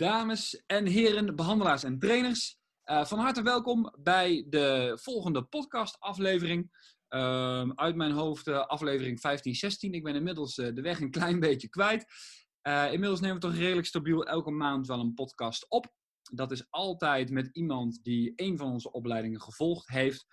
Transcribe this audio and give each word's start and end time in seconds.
Dames 0.00 0.62
en 0.66 0.86
heren, 0.86 1.36
behandelaars 1.36 1.84
en 1.84 1.98
trainers, 1.98 2.58
uh, 2.84 3.04
van 3.04 3.18
harte 3.18 3.42
welkom 3.42 3.94
bij 3.98 4.46
de 4.48 4.98
volgende 5.02 5.42
podcast-aflevering. 5.42 6.70
Uh, 7.08 7.70
uit 7.74 7.96
mijn 7.96 8.12
hoofd 8.12 8.46
uh, 8.46 8.54
aflevering 8.66 9.20
1516. 9.20 9.92
Ik 9.92 10.02
ben 10.02 10.14
inmiddels 10.14 10.58
uh, 10.58 10.74
de 10.74 10.80
weg 10.80 11.00
een 11.00 11.10
klein 11.10 11.40
beetje 11.46 11.68
kwijt. 11.68 12.06
inmiddels 12.62 13.20
nemen 13.20 13.36
we 13.36 13.42
toch 13.42 13.56
redelijk 13.56 13.86
stabiel 13.86 14.26
elke 14.26 14.50
maand 14.50 14.86
wel 14.86 15.00
een 15.00 15.14
podcast 15.14 15.66
op. 15.68 15.92
Dat 16.32 16.50
is 16.50 16.66
altijd 16.70 17.30
met 17.30 17.48
iemand 17.52 18.02
die 18.02 18.32
een 18.36 18.58
van 18.58 18.72
onze 18.72 18.92
opleidingen 18.92 19.40
gevolgd 19.40 19.88
heeft. 19.88 20.26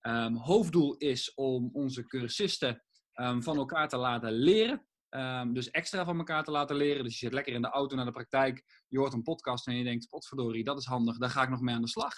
Um, 0.00 0.36
hoofddoel 0.36 0.96
is 0.96 1.34
om 1.34 1.70
onze 1.72 2.06
cursisten 2.06 2.82
um, 3.14 3.42
van 3.42 3.56
elkaar 3.56 3.88
te 3.88 3.96
laten 3.96 4.32
leren. 4.32 4.86
Um, 5.16 5.54
dus 5.54 5.70
extra 5.70 6.04
van 6.04 6.18
elkaar 6.18 6.44
te 6.44 6.50
laten 6.50 6.76
leren. 6.76 7.04
Dus 7.04 7.12
je 7.12 7.26
zit 7.26 7.34
lekker 7.34 7.52
in 7.52 7.62
de 7.62 7.68
auto 7.68 7.96
naar 7.96 8.04
de 8.04 8.12
praktijk. 8.12 8.84
Je 8.88 8.98
hoort 8.98 9.12
een 9.12 9.22
podcast 9.22 9.66
en 9.66 9.76
je 9.76 9.84
denkt, 9.84 10.08
potverdorie, 10.08 10.64
dat 10.64 10.78
is 10.78 10.84
handig. 10.84 11.18
Daar 11.18 11.30
ga 11.30 11.42
ik 11.42 11.48
nog 11.48 11.60
mee 11.60 11.74
aan 11.74 11.82
de 11.82 11.88
slag. 11.88 12.14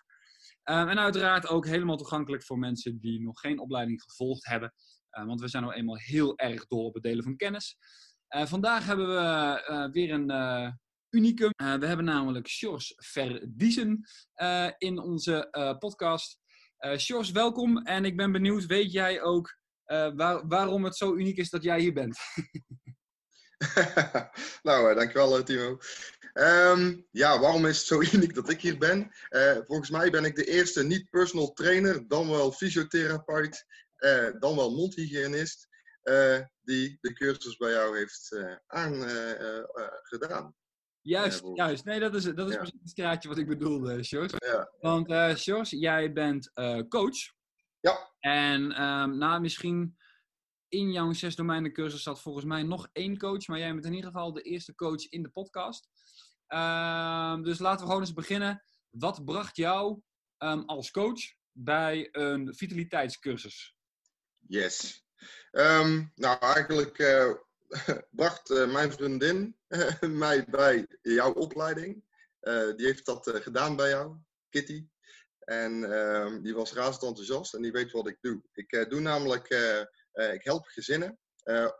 Um, 0.64 0.88
en 0.88 0.98
uiteraard 0.98 1.48
ook 1.48 1.66
helemaal 1.66 1.96
toegankelijk 1.96 2.44
voor 2.44 2.58
mensen 2.58 3.00
die 3.00 3.20
nog 3.20 3.40
geen 3.40 3.58
opleiding 3.58 4.02
gevolgd 4.02 4.46
hebben. 4.46 4.72
Uh, 5.18 5.24
want 5.24 5.40
we 5.40 5.48
zijn 5.48 5.62
nou 5.62 5.74
eenmaal 5.74 5.96
heel 5.96 6.38
erg 6.38 6.66
dol 6.66 6.84
op 6.84 6.94
het 6.94 7.02
delen 7.02 7.24
van 7.24 7.36
kennis. 7.36 7.76
Uh, 8.36 8.46
vandaag 8.46 8.86
hebben 8.86 9.08
we 9.08 9.66
uh, 9.70 9.90
weer 9.90 10.12
een 10.12 10.78
unicum. 11.10 11.50
we 11.56 11.86
hebben 11.86 12.04
namelijk 12.04 12.48
Sjors 12.48 12.92
Verdiezen 12.96 14.00
in 14.78 14.98
onze 14.98 15.48
podcast. 15.78 16.38
Sjors, 16.96 17.30
welkom. 17.30 17.78
En 17.78 18.04
ik 18.04 18.16
ben 18.16 18.32
benieuwd, 18.32 18.66
weet 18.66 18.92
jij 18.92 19.22
ook 19.22 19.58
waar, 19.86 20.46
waarom 20.48 20.84
het 20.84 20.96
zo 20.96 21.14
uniek 21.14 21.36
is 21.36 21.50
dat 21.50 21.62
jij 21.62 21.80
hier 21.80 21.92
bent? 21.92 22.18
nou, 24.62 24.94
dankjewel 24.94 25.42
Timo. 25.42 25.78
Um, 26.34 27.06
ja, 27.10 27.40
waarom 27.40 27.66
is 27.66 27.78
het 27.78 27.86
zo 27.86 28.02
uniek 28.16 28.34
dat 28.34 28.50
ik 28.50 28.60
hier 28.60 28.78
ben? 28.78 29.10
Uh, 29.30 29.56
volgens 29.66 29.90
mij 29.90 30.10
ben 30.10 30.24
ik 30.24 30.36
de 30.36 30.44
eerste 30.44 30.84
niet-personal 30.84 31.52
trainer, 31.52 32.08
dan 32.08 32.30
wel 32.30 32.52
fysiotherapeut, 32.52 33.66
uh, 33.98 34.28
dan 34.38 34.56
wel 34.56 34.74
mondhygiënist, 34.74 35.68
uh, 36.04 36.38
die 36.62 36.98
de 37.00 37.12
cursus 37.12 37.56
bij 37.56 37.70
jou 37.70 37.96
heeft 37.96 38.36
aangedaan. 38.66 40.54
Juist, 41.00 41.42
juist. 41.54 41.84
Nee, 41.84 42.00
dat 42.00 42.14
is, 42.14 42.24
dat 42.24 42.46
is 42.48 42.52
ja. 42.52 42.58
precies 42.58 42.80
het 42.80 42.90
straatje 42.90 43.28
wat 43.28 43.38
ik 43.38 43.48
bedoelde, 43.48 44.04
Sjors. 44.04 44.32
Ja. 44.36 44.70
Want 44.80 45.38
Sjors, 45.38 45.70
jij 45.70 46.12
bent 46.12 46.50
coach. 46.88 47.32
Ja. 47.84 48.12
En 48.20 48.82
um, 48.82 49.18
nou, 49.18 49.40
misschien 49.40 49.96
in 50.68 50.92
jouw 50.92 51.12
zes 51.12 51.36
domeinen 51.36 51.72
cursus 51.72 52.02
zat 52.02 52.20
volgens 52.20 52.44
mij 52.44 52.62
nog 52.62 52.88
één 52.92 53.18
coach, 53.18 53.46
maar 53.46 53.58
jij 53.58 53.72
bent 53.72 53.84
in 53.84 53.92
ieder 53.92 54.10
geval 54.10 54.32
de 54.32 54.42
eerste 54.42 54.74
coach 54.74 55.08
in 55.08 55.22
de 55.22 55.28
podcast. 55.28 55.88
Uh, 56.48 57.42
dus 57.42 57.58
laten 57.58 57.80
we 57.80 57.86
gewoon 57.86 58.00
eens 58.00 58.12
beginnen. 58.12 58.62
Wat 58.90 59.24
bracht 59.24 59.56
jou 59.56 60.00
um, 60.38 60.64
als 60.64 60.90
coach 60.90 61.20
bij 61.52 62.08
een 62.12 62.54
vitaliteitscursus? 62.54 63.76
Yes. 64.38 65.04
Nou, 66.14 66.38
eigenlijk 66.40 66.98
uh, 66.98 67.32
bracht 68.20 68.50
uh, 68.50 68.72
mijn 68.72 68.92
vriendin 68.92 69.56
mij 70.24 70.44
bij 70.44 70.86
jouw 71.02 71.32
opleiding. 71.32 72.04
Uh, 72.40 72.76
die 72.76 72.86
heeft 72.86 73.06
dat 73.06 73.30
gedaan 73.34 73.76
bij 73.76 73.88
jou, 73.88 74.16
Kitty. 74.48 74.86
En 75.44 75.92
ehm, 75.92 76.42
die 76.42 76.54
was 76.54 76.72
razend 76.72 77.02
enthousiast 77.02 77.54
en 77.54 77.62
die 77.62 77.72
weet 77.72 77.92
wat 77.92 78.08
ik 78.08 78.18
doe. 78.20 78.42
Ik 78.52 78.86
doe 78.88 79.00
namelijk, 79.00 79.48
ik 80.12 80.44
help 80.44 80.66
gezinnen 80.66 81.18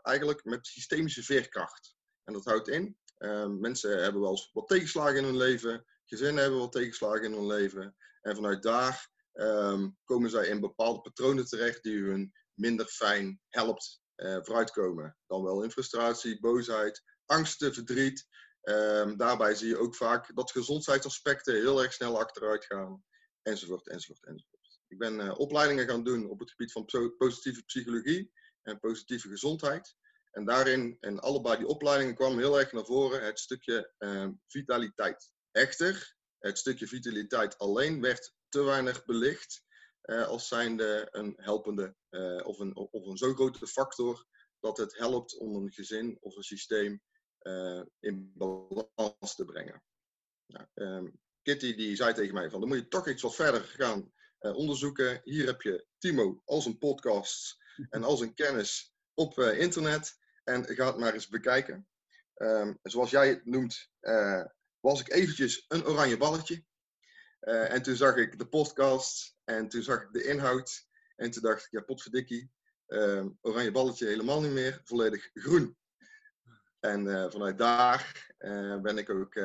eigenlijk 0.01 0.43
met 0.43 0.67
systemische 0.67 1.23
veerkracht. 1.23 1.95
En 2.23 2.33
dat 2.33 2.45
houdt 2.45 2.67
in 2.67 2.97
Um, 3.17 3.59
mensen 3.59 4.03
hebben 4.03 4.21
wel 4.21 4.31
eens 4.31 4.49
wat 4.53 4.67
tegenslagen 4.67 5.15
in 5.15 5.23
hun 5.23 5.37
leven. 5.37 5.85
Gezinnen 6.05 6.41
hebben 6.41 6.59
wat 6.59 6.71
tegenslagen 6.71 7.23
in 7.23 7.33
hun 7.33 7.47
leven. 7.47 7.95
En 8.21 8.35
vanuit 8.35 8.63
daar 8.63 9.09
um, 9.33 9.97
komen 10.05 10.29
zij 10.29 10.47
in 10.47 10.59
bepaalde 10.59 11.01
patronen 11.01 11.45
terecht 11.45 11.83
die 11.83 12.03
hun 12.03 12.33
minder 12.53 12.85
fijn 12.85 13.41
helpt 13.49 14.03
vooruitkomen. 14.15 15.17
Dan 15.27 15.43
wel 15.43 15.63
in 15.63 15.71
frustratie, 15.71 16.39
boosheid, 16.39 17.03
angsten, 17.25 17.73
verdriet. 17.73 18.27
Daarbij 19.15 19.55
zie 19.55 19.67
je 19.67 19.77
ook 19.77 19.95
vaak 19.95 20.35
dat 20.35 20.51
gezondheidsaspecten 20.51 21.53
heel 21.53 21.83
erg 21.83 21.93
snel 21.93 22.19
achteruit 22.19 22.65
gaan. 22.65 23.03
Enzovoort, 23.45 23.87
enzovoort, 23.87 24.25
enzovoort. 24.25 24.79
Ik 24.87 24.97
ben 24.97 25.19
uh, 25.19 25.39
opleidingen 25.39 25.87
gaan 25.87 26.03
doen 26.03 26.29
op 26.29 26.39
het 26.39 26.49
gebied 26.49 26.71
van 26.71 26.85
positieve 27.17 27.63
psychologie 27.63 28.31
en 28.61 28.79
positieve 28.79 29.27
gezondheid. 29.27 29.95
En 30.31 30.45
daarin, 30.45 30.97
in 30.99 31.19
allebei 31.19 31.57
die 31.57 31.67
opleidingen, 31.67 32.15
kwam 32.15 32.37
heel 32.37 32.59
erg 32.59 32.71
naar 32.71 32.85
voren 32.85 33.25
het 33.25 33.39
stukje 33.39 33.93
uh, 33.99 34.27
vitaliteit. 34.47 35.31
Echter, 35.51 36.15
het 36.37 36.57
stukje 36.57 36.87
vitaliteit 36.87 37.57
alleen 37.57 38.01
werd 38.01 38.33
te 38.49 38.63
weinig 38.63 39.05
belicht 39.05 39.63
uh, 40.03 40.27
als 40.27 40.47
zijnde 40.47 41.07
een 41.11 41.33
helpende 41.37 41.95
uh, 42.09 42.45
of, 42.45 42.59
een, 42.59 42.75
of 42.75 43.05
een 43.05 43.17
zo 43.17 43.33
grote 43.33 43.67
factor 43.67 44.25
dat 44.59 44.77
het 44.77 44.97
helpt 44.97 45.37
om 45.37 45.55
een 45.55 45.71
gezin 45.71 46.17
of 46.21 46.35
een 46.35 46.43
systeem 46.43 47.01
eh, 47.37 47.81
in 47.99 48.31
balans 48.35 49.35
te 49.35 49.45
brengen. 49.45 49.83
Nou, 50.45 50.67
um, 50.73 51.19
Kitty 51.45 51.75
die 51.75 51.95
zei 51.95 52.13
tegen 52.13 52.33
mij 52.33 52.49
van 52.49 52.59
dan 52.59 52.69
moet 52.69 52.77
je 52.77 52.87
toch 52.87 53.07
iets 53.07 53.21
wat 53.21 53.35
verder 53.35 53.61
gaan 53.61 54.13
onderzoeken. 54.39 55.21
Hier 55.23 55.45
heb 55.45 55.61
je 55.61 55.85
Timo 55.97 56.41
als 56.45 56.65
een 56.65 56.77
podcast 56.77 57.57
en 57.89 58.03
als 58.03 58.21
een 58.21 58.33
kennis 58.33 58.95
op 59.13 59.39
internet. 59.39 60.17
En 60.43 60.65
ga 60.65 60.85
het 60.85 60.97
maar 60.97 61.13
eens 61.13 61.27
bekijken. 61.27 61.87
Um, 62.35 62.79
zoals 62.83 63.09
jij 63.09 63.27
het 63.27 63.45
noemt, 63.45 63.89
uh, 64.01 64.45
was 64.79 64.99
ik 64.99 65.11
eventjes 65.11 65.65
een 65.67 65.85
oranje 65.85 66.17
balletje. 66.17 66.63
En 67.39 67.81
toen 67.81 67.95
zag 67.95 68.15
ik 68.15 68.39
de 68.39 68.47
podcast 68.47 69.37
en 69.43 69.69
toen 69.69 69.83
zag 69.83 70.01
ik 70.01 70.13
de 70.13 70.23
inhoud. 70.23 70.87
En 71.15 71.31
toen 71.31 71.41
dacht 71.41 71.65
ik, 71.65 71.71
ja, 71.71 71.81
potverdikkie, 71.81 72.51
uh, 72.87 73.25
oranje 73.41 73.71
balletje 73.71 74.07
helemaal 74.07 74.41
niet 74.41 74.51
meer, 74.51 74.81
volledig 74.83 75.29
groen. 75.33 75.77
En 76.79 77.31
vanuit 77.31 77.57
daar 77.57 78.33
ben 78.81 78.97
ik 78.97 79.09
ook 79.09 79.35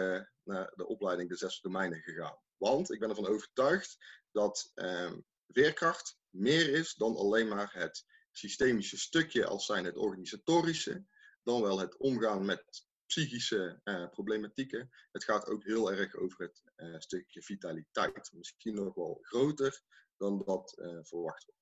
naar 0.50 0.72
de 0.74 0.86
opleiding 0.86 1.28
de 1.28 1.36
zes 1.36 1.60
domeinen 1.60 2.00
gegaan. 2.00 2.38
Want 2.56 2.92
ik 2.92 3.00
ben 3.00 3.08
ervan 3.08 3.26
overtuigd 3.26 3.96
dat 4.30 4.70
ehm, 4.74 5.20
veerkracht 5.46 6.18
meer 6.28 6.68
is 6.68 6.94
dan 6.94 7.16
alleen 7.16 7.48
maar 7.48 7.72
het 7.72 8.04
systemische 8.30 8.98
stukje 8.98 9.46
als 9.46 9.66
zijn 9.66 9.84
het 9.84 9.96
organisatorische, 9.96 11.04
dan 11.42 11.62
wel 11.62 11.78
het 11.78 11.96
omgaan 11.96 12.44
met 12.44 12.88
psychische 13.06 13.80
uh, 13.84 14.08
problematieken. 14.10 14.90
Het 15.12 15.24
gaat 15.24 15.46
ook 15.46 15.64
heel 15.64 15.92
erg 15.92 16.14
over 16.14 16.42
het 16.42 16.62
uh, 16.76 16.98
stukje 16.98 17.42
vitaliteit. 17.42 18.32
Misschien 18.32 18.74
nog 18.74 18.94
wel 18.94 19.18
groter 19.22 19.82
dan 20.16 20.42
dat 20.44 20.74
uh, 20.78 20.98
verwacht 21.02 21.44
wordt. 21.44 21.60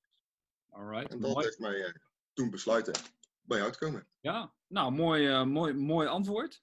Alright, 0.69 1.13
en 1.13 1.21
dat 1.21 1.31
mooi. 1.31 1.45
heeft 1.45 1.59
mij 1.59 2.01
toen 2.33 2.51
besluiten 2.51 2.95
bij 3.49 3.59
jou 3.59 3.73
te 3.73 3.79
komen. 3.79 4.09
Ja, 4.21 4.55
nou, 4.67 4.93
mooi, 4.93 5.45
mooi, 5.45 5.73
mooi 5.73 6.09
antwoord. 6.09 6.63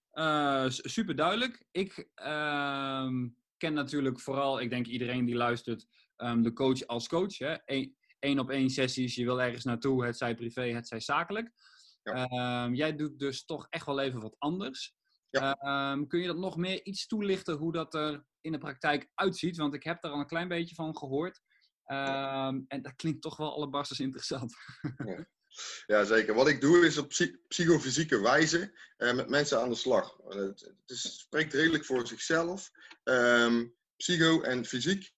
super 0.68 1.16
duidelijk. 1.16 1.66
Ik 1.72 2.09
ehm, 2.16 3.28
ken 3.57 3.73
natuurlijk 3.73 4.19
vooral, 4.19 4.62
ik 4.62 4.69
denk 4.69 4.85
iedereen 4.85 5.25
die 5.25 5.35
luistert, 5.35 5.85
um, 6.18 6.44
de 6.44 6.53
coach 6.53 6.88
als 6.88 7.07
coach. 7.07 7.38
Hè? 7.38 7.56
één 8.19 8.40
op 8.40 8.50
één 8.50 8.69
sessies, 8.69 9.16
je 9.16 9.25
wil 9.25 9.41
ergens 9.41 9.63
naartoe, 9.63 10.06
het 10.06 10.18
zij 10.18 10.35
privé, 10.35 10.62
het 10.62 10.88
zij 10.88 11.00
zakelijk. 11.00 11.51
Ja. 12.03 12.63
Um, 12.63 12.74
jij 12.74 12.95
doet 12.95 13.19
dus 13.19 13.45
toch 13.45 13.68
echt 13.69 13.85
wel 13.85 14.00
even 14.00 14.19
wat 14.19 14.35
anders. 14.38 14.95
Ja. 15.29 15.91
Um, 15.91 16.07
kun 16.07 16.19
je 16.19 16.28
dat 16.28 16.38
nog 16.38 16.57
meer 16.57 16.85
iets 16.85 17.07
toelichten 17.07 17.57
hoe 17.57 17.72
dat 17.72 17.94
er 17.94 18.25
in 18.41 18.51
de 18.51 18.57
praktijk 18.57 19.09
uitziet? 19.13 19.57
Want 19.57 19.74
ik 19.74 19.84
heb 19.84 20.01
daar 20.01 20.12
al 20.12 20.19
een 20.19 20.28
klein 20.28 20.47
beetje 20.47 20.75
van 20.75 20.97
gehoord. 20.97 21.41
Um, 21.85 22.66
en 22.68 22.81
dat 22.81 22.95
klinkt 22.95 23.22
toch 23.22 23.38
wel 23.38 23.53
allebarstens 23.53 24.00
interessant. 24.00 24.56
Ja. 25.06 25.25
ja. 25.85 26.03
zeker. 26.03 26.33
Wat 26.33 26.47
ik 26.47 26.61
doe 26.61 26.85
is 26.85 26.97
op 26.97 27.09
psychofysieke 27.47 28.21
wijze 28.21 28.73
uh, 28.97 29.13
met 29.13 29.29
mensen 29.29 29.61
aan 29.61 29.69
de 29.69 29.75
slag. 29.75 30.17
Het, 30.27 30.59
het 30.59 30.75
is, 30.85 31.19
spreekt 31.19 31.53
redelijk 31.53 31.85
voor 31.85 32.07
zichzelf. 32.07 32.71
psycho 33.97 34.41
en 34.41 34.65
fysiek 34.65 35.13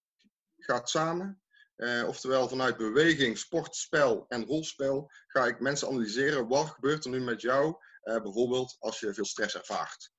gaat 0.58 0.90
samen. 0.90 1.42
Uh, 1.78 2.08
oftewel 2.08 2.50
vanuit 2.50 2.78
beweging, 2.78 3.38
sport, 3.38 3.76
spel 3.76 4.26
en 4.28 4.46
rolspel 4.46 5.12
ga 5.28 5.46
ik 5.46 5.60
mensen 5.60 5.88
analyseren. 5.88 6.48
Wat 6.48 6.70
gebeurt 6.70 7.06
er 7.06 7.12
nu 7.12 7.20
met 7.20 7.42
jou? 7.42 7.76
Bijvoorbeeld 8.02 8.76
als 8.80 9.00
je 9.00 9.14
veel 9.14 9.26
stress 9.26 9.56
ervaart. 9.56 10.12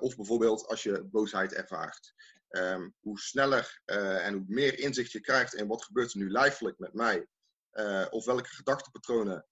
Of 0.00 0.16
bijvoorbeeld 0.16 0.66
als 0.66 0.82
je 0.82 1.04
boosheid 1.04 1.52
ervaart. 1.52 2.14
Um, 2.50 2.94
hoe 3.00 3.20
sneller 3.20 3.80
en 3.84 4.34
hoe 4.34 4.44
meer 4.46 4.78
inzicht 4.78 5.12
je 5.12 5.20
krijgt 5.20 5.54
in 5.54 5.66
wat 5.66 5.84
gebeurt 5.84 6.12
er 6.12 6.18
nu 6.18 6.30
lijfelijk 6.30 6.78
met 6.78 6.94
mij. 6.94 7.26
of 8.10 8.24
welke 8.24 8.48
gedachtenpatronen 8.48 9.46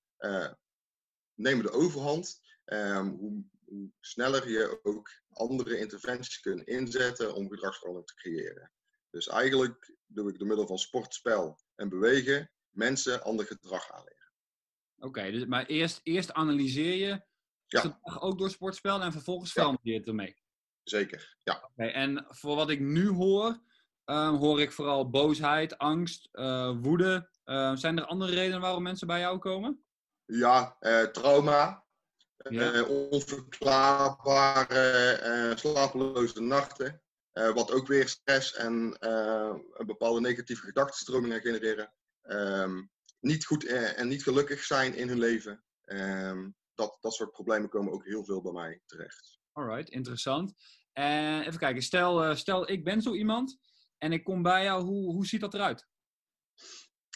nemen 1.35 1.65
de 1.65 1.71
overhand. 1.71 2.41
Um, 2.65 3.09
hoe, 3.09 3.45
hoe 3.65 3.91
sneller 4.01 4.51
je 4.51 4.81
ook 4.83 5.11
andere 5.29 5.79
interventies 5.79 6.41
kunt 6.41 6.63
inzetten 6.63 7.35
om 7.35 7.51
gedragsverandering 7.51 8.09
te 8.09 8.15
creëren. 8.15 8.73
Dus 9.11 9.29
eigenlijk 9.29 9.97
doe 10.07 10.31
ik 10.31 10.39
door 10.39 10.49
middel 10.49 10.67
van 10.67 10.79
sport, 10.79 11.15
spel 11.15 11.59
en 11.75 11.89
bewegen 11.89 12.51
mensen 12.71 13.23
ander 13.23 13.47
gedrag 13.47 13.91
aanleren. 13.91 14.33
Oké, 14.99 15.31
dus, 15.31 15.45
maar 15.45 15.67
eerst, 15.67 16.01
eerst 16.03 16.33
analyseer 16.33 16.95
je 16.95 17.23
ja. 17.67 17.81
gedrag 17.81 18.23
ook 18.23 18.39
door 18.39 18.51
sportspel 18.51 19.01
en 19.01 19.13
vervolgens 19.13 19.53
verander 19.53 19.81
je 19.83 19.95
het 19.95 20.07
ermee. 20.07 20.37
zeker. 20.83 21.37
Ja. 21.43 21.71
Oké, 21.71 21.85
en 21.85 22.27
voor 22.29 22.57
wat 22.57 22.71
ik 22.71 22.81
nu 22.81 23.09
hoor, 23.09 23.63
ehm, 24.05 24.35
hoor 24.35 24.61
ik 24.61 24.73
vooral 24.73 25.11
boosheid, 25.11 25.79
angst, 25.79 26.29
eh, 26.33 26.77
woede. 26.81 27.31
Ehm, 27.45 27.77
zijn 27.77 27.99
er 27.99 28.05
andere 28.05 28.35
redenen 28.35 28.61
waarom 28.61 28.83
mensen 28.83 29.07
bij 29.07 29.21
jou 29.21 29.39
komen? 29.39 29.84
Ja, 30.27 30.77
eh, 30.81 31.03
trauma, 31.03 31.85
Ja. 32.37 32.73
eh, 32.73 32.89
onverklaarbare 32.91 35.13
eh, 35.13 35.57
slapeloze 35.57 36.41
nachten. 36.41 36.99
wat 37.55 37.73
ook 37.73 37.87
weer 37.87 38.09
stress 38.09 38.55
en 38.55 38.97
een 39.01 39.87
bepaalde 39.87 40.21
negatieve 40.21 40.65
gedachtenstromingen 40.65 41.41
genereren. 41.41 41.93
Ehm, 42.23 42.83
niet 43.21 43.47
goed 43.47 43.65
en 43.67 44.09
niet 44.09 44.23
gelukkig 44.23 44.65
zijn 44.65 44.95
in 44.95 45.09
hun 45.09 45.19
leven. 45.19 45.65
Ehm, 45.85 46.51
dat, 46.75 46.99
dat 47.01 47.15
soort 47.15 47.31
problemen 47.31 47.69
komen 47.69 47.93
ook 47.93 48.05
heel 48.05 48.25
veel 48.25 48.43
bij 48.43 48.53
mij 48.53 48.81
terecht. 48.87 49.39
Alright, 49.53 49.89
interessant. 49.91 50.53
En 50.93 51.43
even 51.43 51.59
kijken, 51.59 51.83
stel, 51.83 52.37
stel 52.37 52.71
ik 52.71 52.85
ben 52.85 53.03
zo 53.03 53.15
iemand 53.15 53.59
en 53.99 54.13
ik 54.13 54.25
kom 54.25 54.43
bij 54.43 54.63
jou, 54.65 54.85
hoe, 54.85 55.13
hoe 55.13 55.27
ziet 55.27 55.41
dat 55.41 55.55
eruit? 55.55 55.87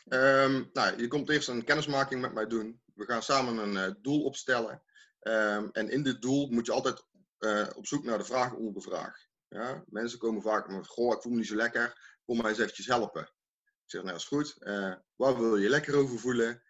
Ehm, 0.08 0.64
nou, 0.72 1.00
je 1.00 1.08
komt 1.08 1.30
eerst 1.30 1.48
een 1.48 1.64
kennismaking 1.64 2.20
met 2.20 2.34
mij 2.34 2.46
doen. 2.46 2.82
We 2.98 3.04
gaan 3.04 3.22
samen 3.22 3.56
een 3.56 3.76
eh, 3.76 3.94
doel 4.02 4.22
opstellen. 4.22 4.82
Ehm, 5.18 5.68
en 5.72 5.90
in 5.90 6.02
dit 6.02 6.22
doel 6.22 6.48
moet 6.50 6.66
je 6.66 6.72
altijd 6.72 7.04
eh, 7.38 7.66
op 7.74 7.86
zoek 7.86 8.04
naar 8.04 8.18
de 8.18 8.24
vraag 8.24 8.54
onder 8.54 8.72
de 8.72 8.80
vraag. 8.80 9.26
Ja? 9.48 9.84
Mensen 9.86 10.18
komen 10.18 10.42
vaak 10.42 10.68
met, 10.68 10.86
goh, 10.86 11.14
ik 11.14 11.22
voel 11.22 11.32
me 11.32 11.38
niet 11.38 11.46
zo 11.46 11.54
lekker, 11.54 12.16
kom 12.24 12.36
mij 12.36 12.50
eens 12.50 12.58
eventjes 12.58 12.86
helpen. 12.86 13.22
Ik 13.22 13.90
zeg, 13.94 14.02
nou, 14.02 14.16
is 14.16 14.24
goed. 14.24 14.56
Eh, 14.58 14.94
waar 15.16 15.38
wil 15.38 15.56
je 15.56 15.68
lekker 15.68 15.96
over 15.96 16.18
voelen? 16.18 16.62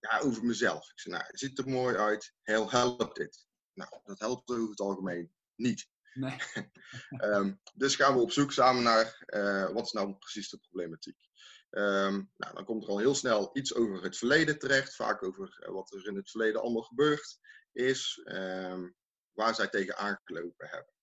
Ja, 0.00 0.20
over 0.22 0.44
mezelf. 0.44 0.90
Ik 0.90 1.00
zeg, 1.00 1.12
nou, 1.12 1.24
je 1.30 1.38
ziet 1.38 1.58
er 1.58 1.68
mooi 1.68 1.96
uit. 1.96 2.34
Heel 2.42 2.70
helpt 2.70 3.16
dit? 3.16 3.46
Nou, 3.72 3.90
dat 4.04 4.18
helpt 4.18 4.50
over 4.50 4.70
het 4.70 4.80
algemeen 4.80 5.32
niet. 5.54 5.88
Nee. 6.16 6.36
Ehm, 7.10 7.52
dus 7.74 7.96
gaan 7.96 8.14
we 8.14 8.20
op 8.20 8.32
zoek 8.32 8.52
samen 8.52 8.82
naar 8.82 9.22
eh, 9.26 9.72
wat 9.72 9.86
is 9.86 9.92
nou 9.92 10.14
precies 10.14 10.48
de 10.48 10.58
problematiek. 10.58 11.18
Ehm, 11.70 12.22
nou, 12.36 12.54
dan 12.54 12.64
komt 12.64 12.82
er 12.82 12.88
al 12.88 12.98
heel 12.98 13.14
snel 13.14 13.50
iets 13.52 13.74
over 13.74 14.02
het 14.02 14.16
verleden 14.16 14.58
terecht, 14.58 14.94
vaak 14.94 15.22
over 15.22 15.56
eh, 15.60 15.72
wat 15.72 15.92
er 15.92 16.06
in 16.06 16.16
het 16.16 16.30
verleden 16.30 16.60
allemaal 16.60 16.82
gebeurd 16.82 17.38
is, 17.72 18.20
ehm, 18.24 18.88
waar 19.32 19.54
zij 19.54 19.68
tegen 19.68 19.96
aangelopen 19.96 20.68
hebben. 20.68 20.94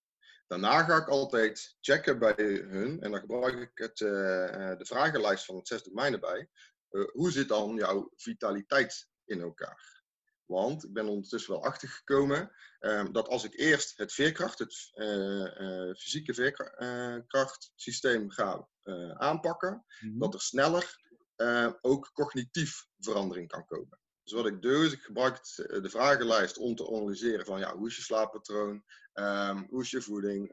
Daarna 0.48 0.83
ga 0.83 0.98
ik 0.98 1.07
altijd 1.07 1.77
checken 1.81 2.19
bij 2.19 2.36
hun 2.68 3.01
en 3.01 3.12
dan 3.12 3.19
gebruik 3.19 3.59
ik 3.59 3.71
het, 3.74 4.01
eh, 4.01 4.77
de 4.77 4.86
vragenlijst 4.86 5.45
van 5.45 5.56
het 5.56 5.68
zes 5.68 5.83
domeinen 5.83 6.19
bij. 6.19 6.50
Hoe 7.12 7.31
zit 7.31 7.48
dan 7.48 7.75
jouw 7.75 8.12
vitaliteit 8.16 9.07
in 9.25 9.42
elkaar? 9.42 10.03
Want 10.45 10.84
ik 10.84 10.94
ben 10.94 11.07
ondertussen 11.07 11.51
wel 11.54 11.63
achtergekomen 11.63 12.51
Ehm, 12.84 13.12
dat 13.12 13.28
als 13.28 13.44
ik 13.44 13.60
eerst 13.60 13.98
het 13.98 14.13
veerkracht, 14.13 14.60
het 14.60 14.92
eh, 14.94 15.88
eh, 15.90 15.95
fysieke 15.95 16.34
veerkrachtsysteem 16.34 18.30
ga 18.31 18.68
eh, 18.81 19.12
aanpakken, 19.12 19.86
Mhm. 20.00 20.19
dat 20.19 20.34
er 20.34 20.42
sneller 20.42 21.01
ook 21.81 22.10
cognitief 22.13 22.86
verandering 23.00 23.48
kan 23.48 23.66
komen. 23.66 24.00
Dus 24.24 24.34
wat 24.34 24.45
ik 24.45 24.62
doe, 24.62 24.86
is 24.86 24.92
ik 24.92 25.01
gebruik 25.01 25.44
de 25.56 25.90
vragenlijst 25.90 26.57
om 26.57 26.75
te 26.75 26.88
analyseren 26.88 27.45
van 27.45 27.60
ja, 27.60 27.75
hoe 27.75 27.88
is 27.88 27.95
je 27.95 28.01
slaappatroon, 28.01 28.84
Ehm, 29.13 29.63
hoe 29.69 29.81
is 29.81 29.92
je 29.92 30.01
voeding, 30.01 30.51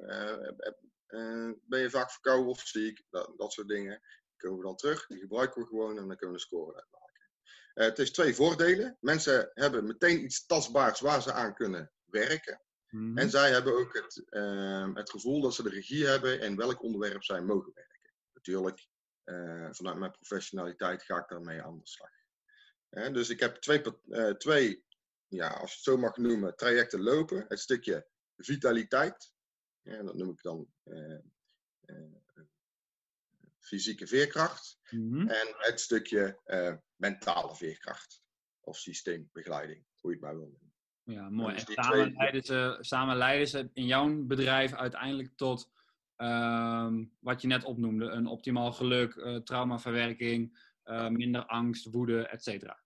ben 1.64 1.80
je 1.80 1.90
vaak 1.90 2.10
verkouden 2.10 2.48
of 2.48 2.60
ziek, 2.60 3.02
dat, 3.10 3.32
dat 3.36 3.52
soort 3.52 3.68
dingen. 3.68 4.00
Die 4.00 4.36
komen 4.36 4.58
we 4.58 4.64
dan 4.64 4.76
terug, 4.76 5.06
die 5.06 5.18
gebruiken 5.18 5.62
we 5.62 5.68
gewoon 5.68 5.98
en 5.98 6.06
dan 6.06 6.16
kunnen 6.16 6.36
we 6.36 6.42
een 6.42 6.48
score 6.48 6.74
uitmaken. 6.74 7.09
Eh, 7.74 7.84
het 7.84 7.96
heeft 7.96 8.14
twee 8.14 8.34
voordelen. 8.34 8.96
Mensen 9.00 9.50
hebben 9.54 9.86
meteen 9.86 10.24
iets 10.24 10.46
tastbaars 10.46 11.00
waar 11.00 11.22
ze 11.22 11.32
aan 11.32 11.54
kunnen 11.54 11.92
werken. 12.04 12.60
Mhm. 12.88 13.18
En 13.18 13.30
zij 13.30 13.50
hebben 13.50 13.78
ook 13.78 13.94
het, 13.94 14.24
ehm, 14.28 14.94
het 14.94 15.10
gevoel 15.10 15.40
dat 15.40 15.54
ze 15.54 15.62
de 15.62 15.68
regie 15.68 16.06
hebben 16.06 16.40
in 16.40 16.56
welk 16.56 16.82
onderwerp 16.82 17.24
zij 17.24 17.42
mogen 17.42 17.72
werken. 17.74 18.12
Natuurlijk, 18.32 18.86
eh, 19.24 19.68
vanuit 19.70 19.98
mijn 19.98 20.12
professionaliteit 20.12 21.02
ga 21.02 21.18
ik 21.18 21.28
daarmee 21.28 21.62
aan 21.62 21.78
de 21.78 21.88
slag. 21.88 22.10
Dus 23.12 23.28
ik 23.28 23.40
heb 23.40 23.56
twee, 23.56 23.82
eh, 24.08 24.30
twee 24.30 24.84
ja, 25.26 25.48
als 25.48 25.70
je 25.70 25.76
het 25.76 25.84
zo 25.84 25.96
mag 25.96 26.16
noemen, 26.16 26.56
trajecten 26.56 27.02
lopen. 27.02 27.44
Het 27.48 27.60
stukje 27.60 28.06
vitaliteit, 28.36 29.32
ja, 29.82 30.02
dat 30.02 30.14
noem 30.14 30.30
ik 30.30 30.42
dan 30.42 30.68
fysieke 33.60 34.06
veerkracht. 34.06 34.78
Mhm. 34.90 35.28
En 35.28 35.54
het 35.58 35.80
stukje 35.80 36.40
eh, 36.44 36.74
mentale 36.96 37.54
veerkracht 37.54 38.22
of 38.60 38.76
systeembegeleiding, 38.78 39.84
hoe 40.00 40.10
je 40.10 40.16
het 40.16 40.26
maar 40.26 40.36
wil 40.36 40.48
noemen. 40.48 40.72
Ja, 41.04 41.30
mooi. 41.30 41.54
dus 41.54 41.64
En 41.64 41.72
samen, 41.72 41.90
twee- 42.02 42.14
leiden 42.16 42.42
ze, 42.42 42.76
samen 42.80 43.16
leiden 43.16 43.48
ze 43.48 43.70
in 43.72 43.86
jouw 43.86 44.24
bedrijf 44.24 44.74
uiteindelijk 44.74 45.32
tot 45.36 45.70
ehm, 46.16 47.04
wat 47.20 47.42
je 47.42 47.48
net 47.48 47.64
opnoemde: 47.64 48.04
een 48.04 48.26
optimaal 48.26 48.72
geluk, 48.72 49.16
eh, 49.16 49.36
traumaverwerking, 49.36 50.58
eh, 50.82 51.08
minder 51.08 51.46
angst, 51.46 51.84
woede, 51.90 52.26
et 52.26 52.42
cetera. 52.42 52.82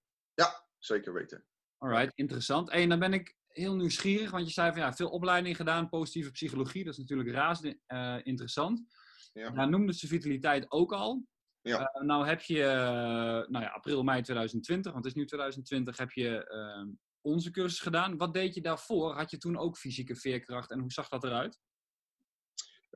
Zeker 0.79 1.13
weten. 1.13 1.45
Alright, 1.79 2.13
interessant. 2.15 2.71
En 2.71 2.89
dan 2.89 2.99
ben 2.99 3.13
ik 3.13 3.37
heel 3.49 3.75
nieuwsgierig, 3.77 4.31
want 4.31 4.47
je 4.47 4.53
zei 4.53 4.71
van 4.71 4.81
ja, 4.81 4.93
veel 4.93 5.09
opleiding 5.09 5.57
gedaan, 5.57 5.89
positieve 5.89 6.31
psychologie, 6.31 6.85
dat 6.85 6.93
is 6.93 6.99
natuurlijk 6.99 7.31
razend 7.31 7.77
interessant. 8.27 8.83
Ja. 9.35 9.51
Daar 9.51 9.69
noemde 9.69 9.95
ze 9.95 10.07
vitaliteit 10.07 10.71
ook 10.71 10.93
al. 10.93 11.27
Ja. 11.61 11.93
Eh, 11.93 12.03
nou 12.03 12.27
heb 12.27 12.41
je, 12.41 12.63
eh, 12.63 13.51
nou 13.51 13.61
ja, 13.61 13.69
april, 13.69 14.03
mei 14.03 14.23
2020, 14.23 14.93
want 14.93 15.05
het 15.05 15.15
is 15.15 15.21
nu 15.21 15.27
2020, 15.27 15.97
heb 15.97 16.11
je 16.11 16.47
ehm, 16.47 16.89
onze 17.21 17.51
cursus 17.51 17.81
gedaan. 17.81 18.17
Wat 18.17 18.35
deed 18.35 18.55
je 18.55 18.61
daarvoor? 18.61 19.15
Had 19.15 19.31
je 19.31 19.39
toen 19.39 19.59
ook 19.59 19.77
fysieke 19.77 20.17
veerkracht 20.17 20.71
en 20.71 20.81
hoe 20.81 20.93
zag 20.93 21.09
dat 21.09 21.25
eruit? 21.25 21.61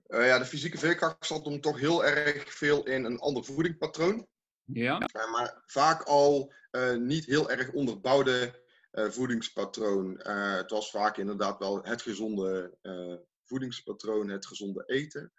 Eh, 0.07 0.27
ja, 0.27 0.39
de 0.39 0.45
fysieke 0.45 0.79
veerkracht 0.79 1.27
zat 1.27 1.45
hem 1.45 1.61
toch 1.61 1.79
heel 1.79 2.05
erg 2.05 2.53
veel 2.53 2.87
in 2.87 3.05
een 3.05 3.19
ander 3.19 3.45
voedingspatroon. 3.45 4.27
Ja. 4.65 4.99
Eh, 4.99 5.33
maar 5.33 5.63
vaak 5.67 6.03
al 6.03 6.53
eh, 6.71 6.97
niet 6.97 7.25
heel 7.25 7.51
erg 7.51 7.73
onderbouwde 7.73 8.67
eh, 8.91 9.09
voedingspatroon. 9.09 10.21
Eh, 10.21 10.57
het 10.57 10.71
was 10.71 10.91
vaak 10.91 11.17
inderdaad 11.17 11.59
wel 11.59 11.83
het 11.83 12.03
gezonde 12.03 12.79
eh, 12.83 13.15
voedingspatroon, 13.45 14.29
het 14.29 14.47
gezonde 14.47 14.83
eten. 14.87 15.33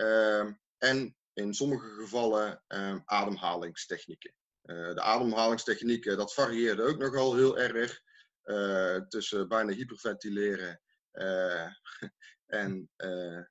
Ehm, 0.00 0.52
en 0.78 1.16
in 1.32 1.54
sommige 1.54 1.88
gevallen 1.88 2.62
ehm, 2.66 2.98
ademhalingstechnieken. 3.04 4.34
Eh, 4.62 4.94
de 4.94 5.00
ademhalingstechnieken, 5.00 6.16
dat 6.16 6.34
varieerde 6.34 6.82
ook 6.82 6.98
nogal 6.98 7.34
heel 7.36 7.58
erg. 7.58 8.00
eh, 8.40 8.96
tussen 8.96 9.48
bijna 9.48 9.72
hyperventileren 9.72 10.80
eh, 11.10 11.66
en 12.46 12.90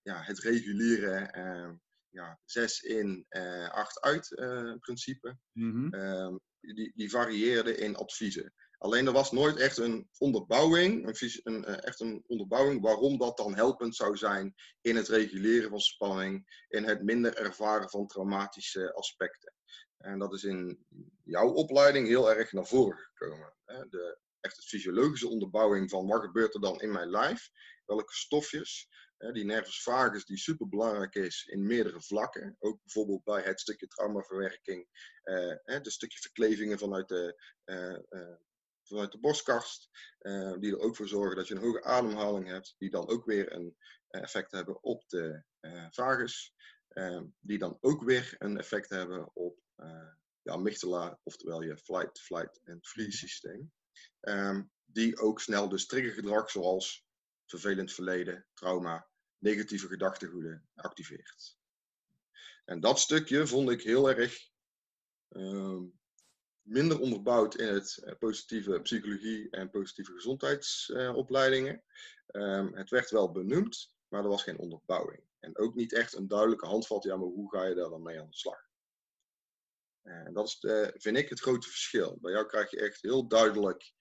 ja, 0.03 0.21
het 0.21 0.39
reguliere 0.39 1.15
eh, 1.15 1.71
ja, 2.09 2.39
zes 2.45 2.81
in, 2.81 3.25
eh, 3.29 3.69
acht 3.69 4.01
uit 4.01 4.35
eh, 4.37 4.73
principe. 4.79 5.37
Mhm. 5.51 5.93
Ehm, 5.93 6.35
die, 6.59 6.91
die 6.95 7.09
varieerde 7.09 7.75
in 7.77 7.95
adviezen. 7.95 8.53
Alleen 8.79 9.07
er 9.07 9.13
was 9.13 9.31
nooit 9.31 9.57
echt 9.57 9.77
een 9.77 10.09
onderbouwing, 10.17 11.19
een, 11.43 11.65
eh, 11.65 11.83
echt 11.87 11.99
een 11.99 12.23
onderbouwing 12.27 12.81
waarom 12.81 13.17
dat 13.17 13.37
dan 13.37 13.55
helpend 13.55 13.95
zou 13.95 14.17
zijn 14.17 14.55
in 14.81 14.95
het 14.95 15.07
reguleren 15.07 15.69
van 15.69 15.79
spanning, 15.79 16.63
in 16.67 16.83
het 16.83 17.03
minder 17.03 17.35
ervaren 17.37 17.89
van 17.89 18.07
traumatische 18.07 18.93
aspecten. 18.93 19.53
En 19.97 20.19
dat 20.19 20.33
is 20.33 20.43
in 20.43 20.85
jouw 21.23 21.49
opleiding 21.49 22.07
heel 22.07 22.31
erg 22.31 22.51
naar 22.51 22.67
voren 22.67 22.97
gekomen. 22.97 23.53
De, 23.65 24.17
echt 24.39 24.55
de 24.55 24.61
fysiologische 24.61 25.27
onderbouwing 25.27 25.89
van 25.89 26.07
wat 26.07 26.21
gebeurt 26.21 26.53
er 26.53 26.61
dan 26.61 26.81
in 26.81 26.91
mijn 26.91 27.09
lijf, 27.09 27.49
welke 27.85 28.13
stofjes, 28.13 28.89
die 29.17 29.45
nervus 29.45 29.83
vagus 29.83 30.25
die 30.25 30.37
superbelangrijk 30.37 31.15
is 31.15 31.45
in 31.45 31.67
meerdere 31.67 32.01
vlakken, 32.01 32.55
ook 32.59 32.79
bijvoorbeeld 32.83 33.23
bij 33.23 33.41
het 33.41 33.59
stukje 33.59 33.87
traumaverwerking 33.87 34.87
eh, 35.23 35.81
de 35.81 35.91
stukje 35.91 36.19
verklevingen 36.19 36.79
vanuit 36.79 37.07
de, 37.07 37.41
eh, 37.63 37.95
eh, 38.09 38.35
vanuit 38.89 39.11
de 39.11 39.19
borstkast, 39.19 39.89
eh, 40.17 40.53
die 40.59 40.71
er 40.71 40.79
ook 40.79 40.95
voor 40.95 41.07
zorgen 41.07 41.35
dat 41.35 41.47
je 41.47 41.55
een 41.55 41.61
hoge 41.61 41.83
ademhaling 41.83 42.47
hebt, 42.47 42.75
die 42.77 42.89
dan 42.89 43.07
ook 43.07 43.25
weer 43.25 43.53
een 43.53 43.77
effect 44.07 44.51
hebben 44.51 44.83
op 44.83 45.03
de 45.07 45.43
eh, 45.59 45.87
vagus, 45.89 46.53
eh, 46.87 47.21
die 47.39 47.57
dan 47.57 47.77
ook 47.79 48.03
weer 48.03 48.35
een 48.37 48.57
effect 48.57 48.89
hebben 48.89 49.35
op 49.35 49.59
eh 49.75 50.17
de 50.41 50.51
amygdala, 50.51 51.19
oftewel 51.23 51.61
je 51.61 51.77
flight, 51.77 52.19
flight 52.19 52.61
en 52.63 52.79
freeze 52.81 53.17
systeem, 53.17 53.71
Ehm, 54.19 54.63
die 54.85 55.17
ook 55.17 55.41
snel 55.41 55.69
dus 55.69 55.85
triggergedrag 55.85 56.49
zoals 56.49 57.05
vervelend 57.45 57.93
verleden, 57.93 58.47
trauma, 58.53 59.09
negatieve 59.37 59.87
gedachtegoeden 59.87 60.69
activeert. 60.75 61.57
En 62.65 62.79
dat 62.79 62.99
stukje 62.99 63.47
vond 63.47 63.69
ik 63.69 63.81
heel 63.81 64.09
erg 64.09 64.49
ehm, 65.29 65.83
minder 66.69 66.99
onderbouwd 66.99 67.55
in 67.55 67.73
het 67.73 67.97
eh, 67.97 68.15
positieve 68.19 68.81
psychologie 68.81 69.49
en 69.49 69.69
positieve 69.69 70.11
gezondheidsopleidingen. 70.11 71.83
Ehm, 72.27 72.73
het 72.73 72.89
werd 72.89 73.09
wel 73.09 73.31
benoemd, 73.31 73.93
maar 74.07 74.23
er 74.23 74.29
was 74.29 74.43
geen 74.43 74.57
onderbouwing. 74.57 75.23
En 75.39 75.57
ook 75.57 75.75
niet 75.75 75.93
echt 75.93 76.15
een 76.15 76.27
duidelijke 76.27 76.65
handvat, 76.65 77.03
ja, 77.03 77.15
maar 77.15 77.27
hoe 77.27 77.51
ga 77.51 77.65
je 77.65 77.75
daar 77.75 77.89
dan 77.89 78.01
mee 78.01 78.19
aan 78.19 78.29
de 78.29 78.37
slag? 78.37 78.67
En 80.01 80.33
dat 80.33 80.47
is, 80.47 80.59
eh, 80.59 80.87
vind 80.93 81.17
ik, 81.17 81.29
het 81.29 81.39
grote 81.39 81.69
verschil. 81.69 82.17
Bij 82.21 82.31
jou 82.31 82.45
krijg 82.45 82.71
je 82.71 82.79
echt 82.79 83.01
heel 83.01 83.27
duidelijk 83.27 83.93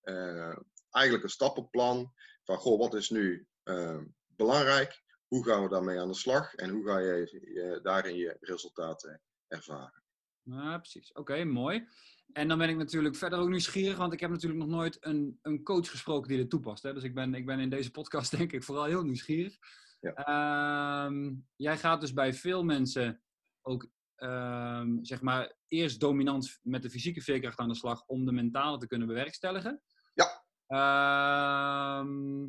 eh, 0.00 0.56
eigenlijk 0.90 1.24
een 1.24 1.30
stappenplan 1.30 2.12
van, 2.44 2.56
goh, 2.56 2.78
wat 2.78 2.94
is 2.94 3.10
nu 3.10 3.46
ehm, 3.62 4.04
belangrijk. 4.26 5.04
Hoe 5.26 5.44
gaan 5.44 5.62
we 5.62 5.68
daarmee 5.68 6.00
aan 6.00 6.08
de 6.08 6.14
slag 6.14 6.54
en 6.54 6.70
hoe 6.70 6.86
ga 6.86 6.98
je, 6.98 7.40
je 7.54 7.80
daarin 7.82 8.16
je 8.16 8.36
resultaten 8.40 9.22
ervaren? 9.48 10.02
Ja, 10.42 10.78
precies. 10.78 11.12
Oké, 11.12 11.44
mooi. 11.44 11.88
En 12.32 12.48
dan 12.48 12.58
ben 12.58 12.68
ik 12.68 12.76
natuurlijk 12.76 13.16
verder 13.16 13.38
ook 13.38 13.48
nieuwsgierig, 13.48 13.96
want 13.96 14.12
ik 14.12 14.20
heb 14.20 14.30
natuurlijk 14.30 14.60
nog 14.60 14.68
nooit 14.68 14.96
een, 15.00 15.38
een 15.42 15.62
coach 15.62 15.90
gesproken 15.90 16.28
die 16.28 16.38
dit 16.38 16.50
toepast. 16.50 16.82
Hè? 16.82 16.94
Dus 16.94 17.02
ik 17.02 17.14
ben, 17.14 17.34
ik 17.34 17.46
ben 17.46 17.58
in 17.58 17.70
deze 17.70 17.90
podcast 17.90 18.30
denk 18.36 18.52
ik 18.52 18.62
vooral 18.62 18.84
heel 18.84 19.04
nieuwsgierig. 19.04 19.56
Ja. 20.00 20.12
Ehm, 20.14 21.34
jij 21.56 21.78
gaat 21.78 22.00
dus 22.00 22.12
bij 22.12 22.34
veel 22.34 22.64
mensen 22.64 23.22
ook 23.62 23.90
ehm, 24.16 24.98
zeg 25.02 25.20
maar 25.20 25.56
eerst 25.68 26.00
dominant 26.00 26.58
met 26.62 26.82
de 26.82 26.90
fysieke 26.90 27.20
veerkracht 27.20 27.58
aan 27.58 27.68
de 27.68 27.74
slag 27.74 28.06
om 28.06 28.24
de 28.24 28.32
mentale 28.32 28.78
te 28.78 28.86
kunnen 28.86 29.06
bewerkstelligen. 29.08 29.82
Ja. 30.14 30.44
Ehm, 30.66 32.48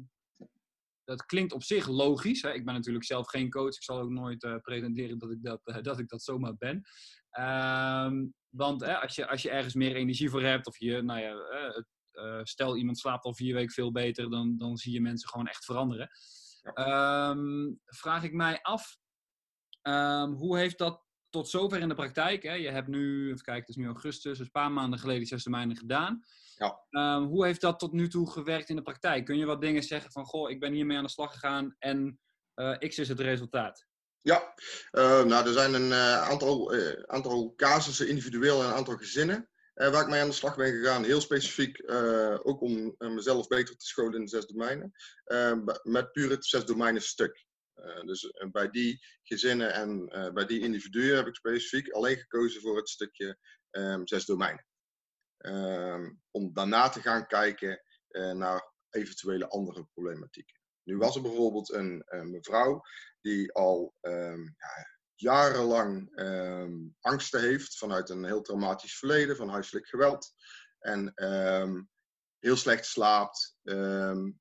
dat 1.03 1.25
klinkt 1.25 1.53
op 1.53 1.63
zich 1.63 1.87
logisch. 1.87 2.41
Hè? 2.41 2.53
Ik 2.53 2.65
ben 2.65 2.73
natuurlijk 2.73 3.05
zelf 3.05 3.27
geen 3.27 3.49
coach. 3.49 3.75
Ik 3.75 3.83
zal 3.83 3.99
ook 3.99 4.09
nooit 4.09 4.43
uh, 4.43 4.55
pretenderen 4.61 5.17
dat 5.17 5.31
ik 5.31 5.43
dat, 5.43 5.61
uh, 5.65 5.81
dat 5.81 5.99
ik 5.99 6.07
dat 6.07 6.23
zomaar 6.23 6.55
ben. 6.57 6.83
Ehm, 7.29 8.25
want 8.57 8.81
hè, 8.81 8.97
als, 8.97 9.15
je, 9.15 9.27
als 9.27 9.41
je 9.41 9.49
ergens 9.49 9.73
meer 9.73 9.95
energie 9.95 10.29
voor 10.29 10.41
hebt, 10.41 10.67
of 10.67 10.77
je, 10.77 11.01
nou 11.01 11.19
ja, 11.19 11.33
uh, 12.13 12.39
stel 12.43 12.77
iemand 12.77 12.99
slaapt 12.99 13.25
al 13.25 13.35
vier 13.35 13.53
weken 13.53 13.73
veel 13.73 13.91
beter, 13.91 14.29
dan, 14.29 14.57
dan 14.57 14.77
zie 14.77 14.93
je 14.93 15.01
mensen 15.01 15.29
gewoon 15.29 15.47
echt 15.47 15.65
veranderen. 15.65 16.09
Ja. 16.61 17.29
Um, 17.29 17.79
vraag 17.85 18.23
ik 18.23 18.33
mij 18.33 18.61
af, 18.61 18.97
um, 19.81 20.33
hoe 20.33 20.57
heeft 20.57 20.77
dat 20.77 21.05
tot 21.29 21.49
zover 21.49 21.79
in 21.79 21.87
de 21.87 21.95
praktijk? 21.95 22.43
Hè? 22.43 22.53
Je 22.53 22.69
hebt 22.69 22.87
nu, 22.87 23.25
even 23.25 23.43
kijken, 23.43 23.65
het 23.65 23.69
is 23.69 23.75
nu 23.75 23.85
augustus, 23.85 24.37
dus 24.37 24.39
een 24.39 24.51
paar 24.51 24.71
maanden 24.71 24.99
geleden 24.99 25.27
zes 25.27 25.43
termijnen 25.43 25.77
gedaan. 25.77 26.23
Ja. 26.89 27.19
hoe 27.19 27.45
heeft 27.45 27.61
dat 27.61 27.79
tot 27.79 27.91
nu 27.91 28.07
toe 28.07 28.31
gewerkt 28.31 28.69
in 28.69 28.75
de 28.75 28.81
praktijk? 28.81 29.25
Kun 29.25 29.37
je 29.37 29.45
wat 29.45 29.61
dingen 29.61 29.83
zeggen 29.83 30.11
van, 30.11 30.25
goh, 30.25 30.49
ik 30.49 30.59
ben 30.59 30.73
hiermee 30.73 30.97
aan 30.97 31.03
de 31.03 31.09
slag 31.09 31.31
gegaan 31.31 31.75
en 31.79 32.19
X 32.87 32.99
is 32.99 33.07
het 33.07 33.19
resultaat? 33.19 33.87
Ja, 34.27 34.53
uh, 34.91 35.23
nou, 35.23 35.47
er 35.47 35.53
zijn 35.53 35.73
een 35.73 35.89
uh, 35.89 36.21
aantal, 36.21 36.75
uh, 36.75 37.03
aantal 37.05 37.53
casussen 37.55 38.07
individueel 38.07 38.61
en 38.61 38.67
een 38.67 38.73
aantal 38.73 38.97
gezinnen 38.97 39.49
waar 39.73 40.01
ik 40.01 40.07
mee 40.07 40.21
aan 40.21 40.27
de 40.27 40.33
slag 40.33 40.55
ben 40.55 40.71
gegaan. 40.71 41.03
Heel 41.03 41.21
specifiek, 41.21 41.91
ook 42.43 42.61
om 42.61 42.95
mezelf 42.97 43.47
beter 43.47 43.77
te 43.77 43.85
scholen 43.85 44.13
in 44.13 44.21
de 44.21 44.27
zes 44.27 44.45
domeinen. 44.45 44.91
met 45.83 46.11
puur 46.11 46.29
het 46.29 46.45
zes 46.45 46.65
domeinen 46.65 47.01
stuk. 47.01 47.45
dus 48.05 48.33
bij 48.51 48.69
die 48.69 49.05
gezinnen 49.23 49.73
en 49.73 50.09
bij 50.33 50.45
die 50.45 50.59
individuen 50.59 51.15
heb 51.15 51.27
ik 51.27 51.35
specifiek 51.35 51.89
alleen 51.89 52.17
gekozen 52.17 52.61
voor 52.61 52.77
het 52.77 52.89
stukje 52.89 53.37
um, 53.71 54.07
zes 54.07 54.25
domeinen. 54.25 54.65
Um, 55.37 56.21
om 56.31 56.53
daarna 56.53 56.89
te 56.89 57.01
gaan 57.01 57.27
kijken 57.27 57.81
naar 58.33 58.73
eventuele 58.89 59.49
andere 59.49 59.85
problematieken. 59.93 60.56
Nu 60.87 60.97
was 60.97 61.15
er 61.15 61.21
bijvoorbeeld 61.21 61.73
een, 61.73 62.03
een 62.05 62.31
mevrouw 62.31 62.81
die 63.21 63.53
al 63.53 63.95
um, 64.01 64.55
ja, 64.57 64.87
jarenlang 65.15 66.19
um, 66.19 66.95
angsten 66.99 67.41
heeft 67.41 67.77
vanuit 67.77 68.09
een 68.09 68.25
heel 68.25 68.41
traumatisch 68.41 68.97
verleden 68.97 69.35
van 69.35 69.49
huiselijk 69.49 69.87
geweld. 69.87 70.33
En 70.79 71.11
um, 71.15 71.89
heel 72.39 72.55
slecht 72.55 72.85
slaapt, 72.85 73.57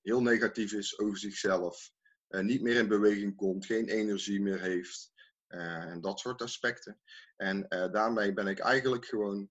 heel 0.03 0.23
negatief 0.23 0.73
is 0.73 0.99
over 0.99 1.19
zichzelf, 1.19 1.91
uh, 2.29 2.41
niet 2.41 2.63
meer 2.63 2.77
in 2.77 2.89
beweging 2.89 3.37
komt, 3.37 3.67
geen 3.67 3.89
energie 3.89 4.41
meer 4.41 4.61
heeft. 4.61 5.13
Uh, 5.49 5.85
en 5.85 6.01
dat 6.01 6.21
soort 6.21 6.43
aspecten. 6.43 7.01
En 7.37 7.67
uh, 7.69 7.93
daarmee 7.93 8.33
ben 8.33 8.47
ik 8.47 8.59
eigenlijk 8.59 9.05
gewoon 9.07 9.51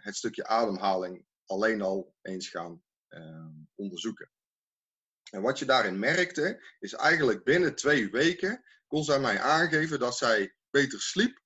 het 0.00 0.16
stukje 0.16 0.46
ademhaling 0.46 1.26
alleen 1.46 1.82
al 1.82 2.14
eens 2.22 2.48
gaan 2.48 2.82
onderzoeken. 3.74 4.30
En 5.30 5.42
wat 5.42 5.58
je 5.58 5.64
daarin 5.64 5.98
merkte, 5.98 6.64
is 6.78 6.92
eigenlijk 6.92 7.44
binnen 7.44 7.74
twee 7.74 8.10
weken 8.10 8.64
kon 8.86 9.04
zij 9.04 9.20
mij 9.20 9.40
aangeven 9.40 9.98
dat 9.98 10.16
zij 10.16 10.54
beter 10.70 11.00
sliep, 11.00 11.40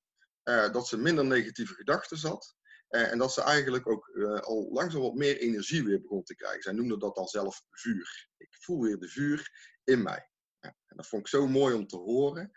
uh, 0.45 0.73
dat 0.73 0.89
ze 0.89 0.97
minder 0.97 1.25
negatieve 1.25 1.75
gedachten 1.75 2.19
zat 2.19 2.57
uh, 2.89 3.11
en 3.11 3.19
dat 3.19 3.33
ze 3.33 3.43
eigenlijk 3.43 3.89
ook 3.89 4.09
uh, 4.09 4.41
al 4.41 4.69
langzaam 4.73 5.01
wat 5.01 5.15
meer 5.15 5.39
energie 5.39 5.85
weer 5.85 6.01
begon 6.01 6.23
te 6.23 6.35
krijgen. 6.35 6.63
Zij 6.63 6.73
noemde 6.73 6.99
dat 6.99 7.15
dan 7.15 7.27
zelf 7.27 7.63
vuur. 7.71 8.29
Ik 8.37 8.57
voel 8.61 8.83
weer 8.83 8.99
de 8.99 9.09
vuur 9.09 9.51
in 9.85 10.03
mij. 10.03 10.29
Ja, 10.61 10.77
en 10.87 10.97
dat 10.97 11.07
vond 11.07 11.23
ik 11.23 11.29
zo 11.29 11.47
mooi 11.47 11.75
om 11.75 11.87
te 11.87 11.97
horen, 11.97 12.53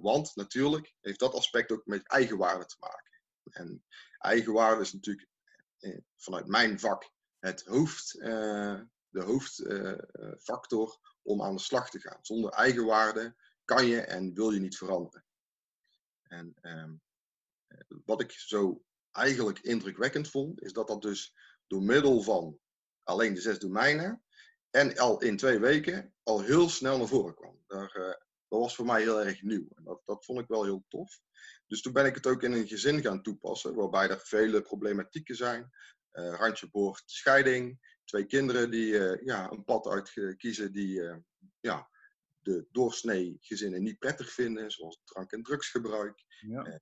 want 0.00 0.34
natuurlijk 0.34 0.94
heeft 1.00 1.18
dat 1.18 1.34
aspect 1.34 1.72
ook 1.72 1.86
met 1.86 2.08
eigenwaarde 2.08 2.64
te 2.64 2.76
maken. 2.78 3.20
En 3.50 3.84
eigenwaarde 4.18 4.80
is 4.80 4.92
natuurlijk 4.92 5.28
vanuit 6.16 6.46
mijn 6.46 6.80
vak 6.80 7.10
het 7.38 7.64
hoofd 7.64 8.18
de 9.10 9.22
hoofdfactor 9.22 10.98
om 11.22 11.42
aan 11.42 11.56
de 11.56 11.62
slag 11.62 11.90
te 11.90 12.00
gaan. 12.00 12.18
Zonder 12.22 12.50
eigenwaarde 12.50 13.34
kan 13.64 13.86
je 13.86 14.00
en 14.00 14.34
wil 14.34 14.50
je 14.50 14.60
niet 14.60 14.76
veranderen. 14.76 15.24
En 16.22 16.54
ehm, 16.60 16.94
wat 18.04 18.20
ik 18.20 18.30
zo 18.30 18.84
eigenlijk 19.12 19.58
indrukwekkend 19.58 20.28
vond, 20.28 20.62
is 20.62 20.72
dat 20.72 20.88
dat 20.88 21.02
dus 21.02 21.34
door 21.66 21.82
middel 21.82 22.22
van 22.22 22.58
alleen 23.02 23.34
de 23.34 23.40
zes 23.40 23.58
domeinen 23.58 24.22
en 24.70 24.98
al 24.98 25.22
in 25.22 25.36
twee 25.36 25.58
weken 25.58 26.14
al 26.22 26.42
heel 26.42 26.68
snel 26.68 26.98
naar 26.98 27.06
voren 27.06 27.34
kwam. 27.34 27.64
Daar, 27.66 27.92
dat 28.48 28.60
was 28.60 28.74
voor 28.74 28.86
mij 28.86 29.02
heel 29.02 29.24
erg 29.24 29.42
nieuw. 29.42 29.68
En 29.74 29.84
dat, 29.84 30.02
dat 30.04 30.24
vond 30.24 30.40
ik 30.40 30.48
wel 30.48 30.64
heel 30.64 30.84
tof. 30.88 31.20
Dus 31.66 31.82
toen 31.82 31.92
ben 31.92 32.06
ik 32.06 32.14
het 32.14 32.26
ook 32.26 32.42
in 32.42 32.52
een 32.52 32.68
gezin 32.68 33.00
gaan 33.00 33.22
toepassen, 33.22 33.74
waarbij 33.74 34.08
er 34.08 34.20
vele 34.20 34.62
problematieken 34.62 35.36
zijn. 35.36 35.70
Uh, 36.12 36.34
randje 36.34 36.70
boord, 36.70 37.02
scheiding, 37.06 37.89
twee 38.10 38.26
kinderen 38.26 38.70
die 38.70 38.92
uh, 38.92 39.24
ja, 39.24 39.50
een 39.50 39.64
pad 39.64 39.86
uitkiezen 39.86 40.72
die 40.72 41.00
uh, 41.00 41.16
ja, 41.60 41.88
de 42.38 42.66
doorsnee 42.70 43.36
gezinnen 43.40 43.82
niet 43.82 43.98
prettig 43.98 44.32
vinden, 44.32 44.70
zoals 44.70 45.00
drank- 45.04 45.32
en 45.32 45.42
drugsgebruik, 45.42 46.24
ja. 46.40 46.66
uh, 46.66 46.76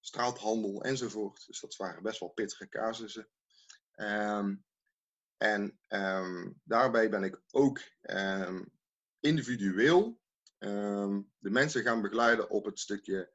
straathandel 0.00 0.84
enzovoort. 0.84 1.46
Dus 1.46 1.60
dat 1.60 1.76
waren 1.76 2.02
best 2.02 2.20
wel 2.20 2.28
pittige 2.28 2.68
casussen. 2.68 3.28
Um, 3.96 4.64
en 5.36 5.78
um, 5.88 6.60
daarbij 6.64 7.10
ben 7.10 7.22
ik 7.22 7.42
ook 7.50 7.80
um, 8.02 8.72
individueel 9.20 10.20
de 11.38 11.50
mensen 11.50 11.82
gaan 11.82 12.02
begeleiden 12.02 12.50
op 12.50 12.64
het 12.64 12.78
stukje 12.78 13.32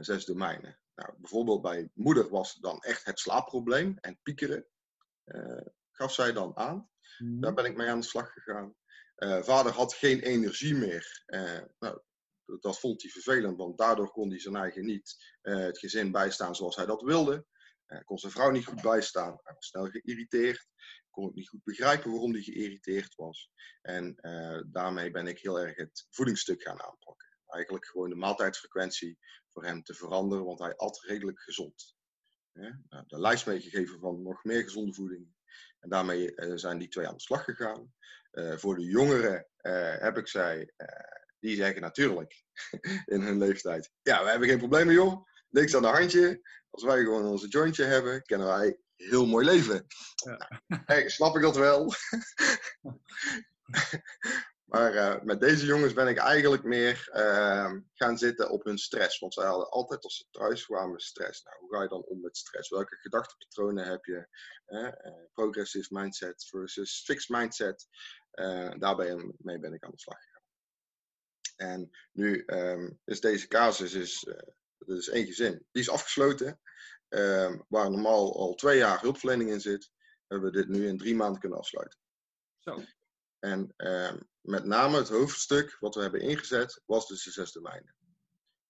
zes 0.00 0.24
domeinen. 0.24 0.78
Nou, 0.94 1.14
bijvoorbeeld 1.18 1.62
bij 1.62 1.90
moeder 1.94 2.28
was 2.28 2.54
dan 2.54 2.80
echt 2.82 3.04
het 3.04 3.18
slaapprobleem 3.18 3.98
en 4.00 4.18
piekeren 4.22 4.66
gaf 5.96 6.12
zij 6.12 6.32
dan 6.32 6.56
aan. 6.56 6.90
Mm. 7.18 7.40
Daar 7.40 7.54
ben 7.54 7.64
ik 7.64 7.76
mee 7.76 7.88
aan 7.88 8.00
de 8.00 8.06
slag 8.06 8.32
gegaan. 8.32 8.74
Uh, 9.16 9.42
vader 9.42 9.72
had 9.72 9.94
geen 9.94 10.20
energie 10.20 10.74
meer. 10.74 11.24
Uh, 11.26 11.60
nou, 11.78 12.00
dat 12.60 12.78
vond 12.78 13.02
hij 13.02 13.10
vervelend, 13.10 13.56
want 13.56 13.78
daardoor 13.78 14.10
kon 14.10 14.30
hij 14.30 14.40
zijn 14.40 14.56
eigen 14.56 14.84
niet 14.84 15.36
uh, 15.42 15.56
het 15.56 15.78
gezin 15.78 16.12
bijstaan 16.12 16.54
zoals 16.54 16.76
hij 16.76 16.86
dat 16.86 17.02
wilde. 17.02 17.46
kon 18.04 18.18
zijn 18.18 18.32
vrouw 18.32 18.50
niet 18.50 18.66
goed 18.66 18.82
bijstaan. 18.82 19.38
Hij 19.42 19.54
was 19.54 19.66
snel 19.66 19.86
geïrriteerd. 19.86 20.68
Kon 21.10 21.24
ook 21.24 21.34
niet 21.34 21.48
goed 21.48 21.64
begrijpen 21.64 22.10
waarom 22.10 22.32
hij 22.32 22.42
geïrriteerd 22.42 23.14
was. 23.14 23.50
En 23.82 24.14
daarmee 24.66 25.10
ben 25.10 25.26
ik 25.26 25.38
heel 25.38 25.60
erg 25.60 25.76
het 25.76 26.06
voedingsstuk 26.10 26.62
gaan 26.62 26.82
aanpakken. 26.82 27.28
Eigenlijk 27.46 27.86
gewoon 27.86 28.08
de 28.08 28.16
maaltijdsfrequentie 28.16 29.18
voor 29.52 29.64
hem 29.64 29.82
te 29.82 29.94
veranderen, 29.94 30.44
want 30.44 30.58
hij 30.58 30.76
at 30.76 31.00
redelijk 31.00 31.40
gezond. 31.40 31.96
Nou, 32.52 33.04
de 33.06 33.20
lijst 33.20 33.46
meegegeven 33.46 33.98
van 34.00 34.22
nog 34.22 34.44
meer 34.44 34.62
gezonde 34.62 34.94
voeding, 34.94 35.35
en 35.80 35.88
daarmee 35.88 36.32
uh, 36.36 36.52
zijn 36.54 36.78
die 36.78 36.88
twee 36.88 37.08
aan 37.08 37.14
de 37.14 37.20
slag 37.20 37.44
gegaan. 37.44 37.94
Uh, 38.32 38.56
voor 38.56 38.76
de 38.76 38.84
jongeren 38.84 39.46
uh, 39.62 39.94
heb 39.98 40.18
ik 40.18 40.28
zij, 40.28 40.72
die 41.38 41.56
zeggen 41.56 41.80
natuurlijk 41.80 42.44
in 43.14 43.20
hun 43.20 43.38
leeftijd, 43.38 43.90
ja, 44.02 44.24
we 44.24 44.30
hebben 44.30 44.48
geen 44.48 44.58
problemen 44.58 44.94
joh, 44.94 45.26
niks 45.48 45.76
aan 45.76 45.82
de 45.82 45.88
handje. 45.88 46.40
Als 46.70 46.84
wij 46.84 47.02
gewoon 47.02 47.26
onze 47.26 47.48
jointje 47.48 47.84
hebben, 47.84 48.22
kennen 48.22 48.46
wij 48.46 48.78
heel 48.96 49.26
mooi 49.26 49.44
leven. 49.44 49.86
Ja. 50.14 50.62
Nou, 50.66 50.82
hey, 50.84 51.08
snap 51.08 51.36
ik 51.36 51.42
dat 51.42 51.56
wel? 51.56 51.92
Maar 54.66 54.94
uh, 54.94 55.22
met 55.22 55.40
deze 55.40 55.66
jongens 55.66 55.92
ben 55.92 56.08
ik 56.08 56.16
eigenlijk 56.16 56.62
meer 56.62 57.08
uh, 57.12 57.72
gaan 57.92 58.18
zitten 58.18 58.50
op 58.50 58.64
hun 58.64 58.78
stress. 58.78 59.18
Want 59.18 59.34
zij 59.34 59.44
hadden 59.46 59.70
altijd 59.70 60.04
als 60.04 60.16
ze 60.16 60.24
thuis 60.30 60.66
kwamen 60.66 61.00
stress. 61.00 61.42
Nou, 61.42 61.56
hoe 61.60 61.74
ga 61.74 61.82
je 61.82 61.88
dan 61.88 62.02
om 62.02 62.20
met 62.20 62.36
stress? 62.36 62.70
Welke 62.70 62.96
gedachtepatronen 62.96 63.86
heb 63.86 64.04
je? 64.04 64.28
Uh, 64.66 64.88
progressive 65.32 65.88
mindset 65.90 66.46
versus 66.46 67.02
fixed 67.04 67.28
mindset. 67.28 67.86
daarbij 68.78 69.34
mee 69.38 69.58
ben 69.58 69.72
ik 69.72 69.84
aan 69.84 69.90
de 69.90 69.98
slag 69.98 70.18
gegaan. 70.18 70.42
En 71.56 71.90
nu 72.12 72.42
um, 72.46 73.00
is 73.04 73.20
deze 73.20 73.46
casus, 73.46 73.94
is, 73.94 74.20
dat 74.78 74.98
is 74.98 75.08
één 75.08 75.26
gezin, 75.26 75.66
die 75.72 75.82
is 75.82 75.90
afgesloten. 75.90 76.60
Ehm, 77.08 77.58
waar 77.68 77.90
normaal 77.90 78.36
al 78.36 78.54
twee 78.54 78.78
jaar 78.78 79.00
hulpverlening 79.00 79.50
in 79.50 79.60
zit, 79.60 79.90
hebben 80.26 80.50
we 80.50 80.56
dit 80.56 80.68
nu 80.68 80.86
in 80.86 80.98
drie 80.98 81.14
maanden 81.14 81.40
kunnen 81.40 81.58
afsluiten. 81.58 81.98
Zo. 82.58 82.82
En 83.38 83.74
uh, 83.76 84.12
met 84.40 84.64
name 84.64 84.96
het 84.96 85.08
hoofdstuk 85.08 85.76
wat 85.80 85.94
we 85.94 86.00
hebben 86.00 86.20
ingezet 86.20 86.82
was 86.86 87.08
dus 87.08 87.24
de 87.24 87.30
zes 87.30 87.52
domeinen. 87.52 87.94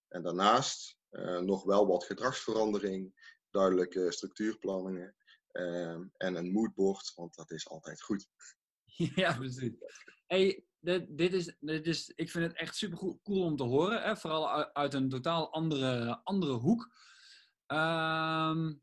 En 0.08 0.22
daarnaast 0.22 0.96
uh, 1.10 1.38
nog 1.38 1.64
wel 1.64 1.86
wat 1.86 2.04
gedragsverandering, 2.04 3.14
duidelijke 3.50 4.12
structuurplanningen 4.12 5.14
uh, 5.52 5.98
en 6.16 6.34
een 6.34 6.52
moodboard, 6.52 7.12
want 7.14 7.34
dat 7.34 7.50
is 7.50 7.68
altijd 7.68 8.02
goed. 8.02 8.28
Ja, 9.14 9.36
precies. 9.36 9.72
Hey, 10.26 10.64
dit, 10.80 11.18
dit, 11.18 11.32
is, 11.32 11.56
dit 11.60 11.86
is, 11.86 12.12
ik 12.14 12.30
vind 12.30 12.44
het 12.44 12.56
echt 12.56 12.76
super 12.76 12.98
cool 12.98 13.44
om 13.44 13.56
te 13.56 13.62
horen. 13.62 14.02
Hè? 14.02 14.16
Vooral 14.16 14.74
uit 14.74 14.94
een 14.94 15.08
totaal 15.08 15.52
andere, 15.52 16.20
andere 16.24 16.52
hoek. 16.52 16.94
Ehm, 17.66 18.74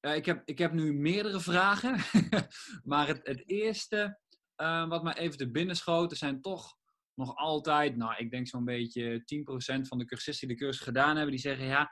ja, 0.00 0.14
ik, 0.14 0.26
heb, 0.26 0.42
ik 0.44 0.58
heb 0.58 0.72
nu 0.72 0.92
meerdere 0.92 1.40
vragen. 1.40 1.96
maar 2.90 3.06
het, 3.06 3.20
het 3.26 3.48
eerste 3.48 4.18
uh, 4.60 4.88
wat 4.88 5.02
mij 5.02 5.16
even 5.16 5.38
te 5.38 5.50
binnen 5.50 5.76
schoten 5.76 6.16
zijn 6.16 6.40
toch 6.40 6.76
nog 7.14 7.36
altijd, 7.36 7.96
nou, 7.96 8.14
ik 8.16 8.30
denk 8.30 8.48
zo'n 8.48 8.64
beetje 8.64 9.20
10% 9.20 9.80
van 9.80 9.98
de 9.98 10.04
cursisten 10.04 10.48
die 10.48 10.56
de 10.56 10.62
cursus 10.62 10.82
gedaan 10.82 11.14
hebben, 11.16 11.30
die 11.30 11.40
zeggen, 11.40 11.66
ja, 11.66 11.90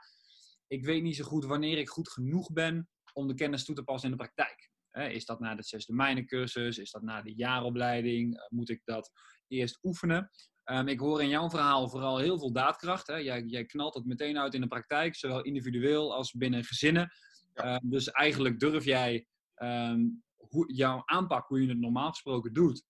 ik 0.67 0.85
weet 0.85 1.03
niet 1.03 1.15
zo 1.15 1.23
goed 1.23 1.45
wanneer 1.45 1.77
ik 1.77 1.89
goed 1.89 2.09
genoeg 2.09 2.51
ben 2.51 2.89
om 3.13 3.27
de 3.27 3.33
kennis 3.33 3.65
toe 3.65 3.75
te 3.75 3.83
passen 3.83 4.11
in 4.11 4.17
de 4.17 4.23
praktijk. 4.23 4.71
Is 4.91 5.25
dat 5.25 5.39
na 5.39 5.55
de 5.55 5.63
zes 5.63 5.89
cursus? 6.25 6.77
Is 6.77 6.91
dat 6.91 7.01
na 7.01 7.21
de 7.21 7.33
jaaropleiding? 7.35 8.37
Eh, 8.37 8.45
moet 8.49 8.69
ik 8.69 8.81
dat 8.83 9.11
eerst 9.47 9.79
oefenen? 9.83 10.31
Um, 10.65 10.87
ik 10.87 10.99
hoor 10.99 11.21
in 11.21 11.29
jouw 11.29 11.49
verhaal 11.49 11.89
vooral 11.89 12.17
heel 12.17 12.39
veel 12.39 12.51
daadkracht. 12.51 13.07
Hè? 13.07 13.15
Jij, 13.15 13.43
jij, 13.43 13.65
knalt 13.65 13.93
het 13.93 14.05
meteen 14.05 14.39
uit 14.39 14.53
in 14.53 14.61
de 14.61 14.67
praktijk, 14.67 15.15
zowel 15.15 15.41
individueel 15.41 16.15
als 16.15 16.31
binnen 16.31 16.63
gezinnen. 16.63 17.11
Um, 17.53 17.79
dus 17.81 18.11
eigenlijk 18.11 18.59
durf 18.59 18.85
jij 18.85 19.27
um, 19.55 20.23
hoe, 20.49 20.73
jouw 20.73 21.01
aanpak, 21.05 21.47
hoe 21.47 21.61
je 21.61 21.69
het 21.69 21.79
normaal 21.79 22.09
gesproken 22.09 22.53
doet, 22.53 22.83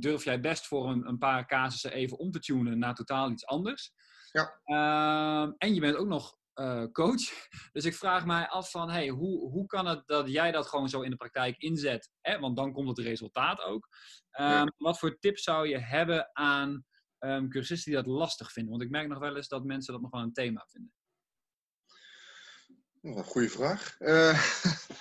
durf 0.00 0.24
jij 0.24 0.40
best 0.40 0.66
voor 0.66 0.90
een, 0.90 1.08
een, 1.08 1.18
paar 1.18 1.46
casussen 1.46 1.92
even 1.92 2.18
om 2.18 2.30
te 2.30 2.38
tunen 2.38 2.78
naar 2.78 2.94
totaal 2.94 3.30
iets 3.30 3.46
anders. 3.46 3.92
Ja. 4.32 5.54
en 5.58 5.74
je 5.74 5.80
bent 5.80 5.96
ook 5.96 6.08
nog 6.08 6.38
uh, 6.60 6.84
coach. 6.92 7.22
Dus 7.72 7.84
ik 7.84 7.94
vraag 7.94 8.26
mij 8.26 8.48
af 8.48 8.70
van, 8.70 8.90
hey, 8.90 9.08
hoe, 9.08 9.50
hoe 9.50 9.66
kan 9.66 9.86
het 9.86 10.06
dat 10.06 10.28
jij 10.28 10.52
dat 10.52 10.66
gewoon 10.66 10.88
zo 10.88 11.00
in 11.00 11.10
de 11.10 11.16
praktijk 11.16 11.56
inzet? 11.58 12.10
Hè? 12.20 12.38
Want 12.38 12.56
dan 12.56 12.72
komt 12.72 12.88
het 12.88 12.98
resultaat 12.98 13.60
ook. 13.60 13.88
Um, 14.40 14.72
Wat 14.76 14.98
voor 14.98 15.18
tips 15.18 15.42
zou 15.42 15.68
je 15.68 15.78
hebben 15.78 16.30
aan 16.32 16.84
um, 17.18 17.48
cursisten 17.48 17.92
die 17.92 18.02
dat 18.02 18.12
lastig 18.12 18.52
vinden? 18.52 18.72
Want 18.72 18.84
ik 18.84 18.90
merk 18.90 19.08
nog 19.08 19.18
wel 19.18 19.36
eens 19.36 19.48
dat 19.48 19.64
mensen 19.64 19.92
dat 19.92 20.02
nog 20.02 20.10
wel 20.10 20.20
een 20.20 20.32
thema 20.32 20.66
vinden. 20.68 20.92
Een 23.16 23.24
goede 23.24 23.48
vraag. 23.48 23.96
Uh, 23.98 24.42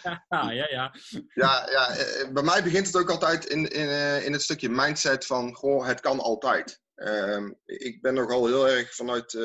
ja, 0.04 0.26
ja, 0.30 0.52
ja. 0.52 0.96
ja, 1.34 1.70
ja. 1.70 1.90
Eh, 1.90 2.32
bij 2.32 2.44
mij 2.44 2.64
begint 2.64 2.86
het 2.86 2.96
ook 2.96 3.10
altijd 3.10 3.46
in, 3.46 3.68
in, 3.68 4.24
in 4.24 4.32
het 4.32 4.42
stukje 4.42 4.70
mindset 4.70 5.26
van, 5.26 5.54
goh, 5.54 5.86
het 5.86 6.00
kan 6.00 6.20
altijd. 6.20 6.82
Uh, 6.96 7.50
ik 7.66 8.02
ben 8.02 8.14
nogal 8.14 8.46
heel 8.46 8.68
erg 8.68 8.96
vanuit 8.96 9.34
uh, 9.34 9.42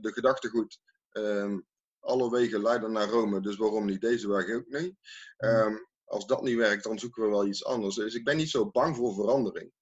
de 0.00 0.10
gedachtegoed 0.12 0.78
Um, 1.16 1.66
alle 2.00 2.30
wegen 2.30 2.62
leiden 2.62 2.92
naar 2.92 3.08
Rome, 3.08 3.40
dus 3.40 3.56
waarom 3.56 3.86
niet 3.86 4.00
deze 4.00 4.28
weg 4.28 4.50
ook 4.54 4.66
niet? 4.66 4.94
Um, 5.38 5.88
als 6.04 6.26
dat 6.26 6.42
niet 6.42 6.56
werkt, 6.56 6.84
dan 6.84 6.98
zoeken 6.98 7.22
we 7.22 7.28
wel 7.28 7.46
iets 7.46 7.64
anders. 7.64 7.94
Dus 7.94 8.14
ik 8.14 8.24
ben 8.24 8.36
niet 8.36 8.50
zo 8.50 8.70
bang 8.70 8.96
voor 8.96 9.14
verandering. 9.14 9.72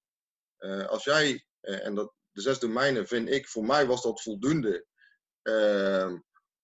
Uh, 0.59 0.87
als 0.87 1.03
jij, 1.03 1.45
en 1.61 1.95
dat, 1.95 2.13
de 2.31 2.41
zes 2.41 2.59
domeinen 2.59 3.07
vind 3.07 3.29
ik, 3.29 3.47
voor 3.47 3.65
mij 3.65 3.85
was 3.85 4.01
dat 4.01 4.21
voldoende 4.21 4.85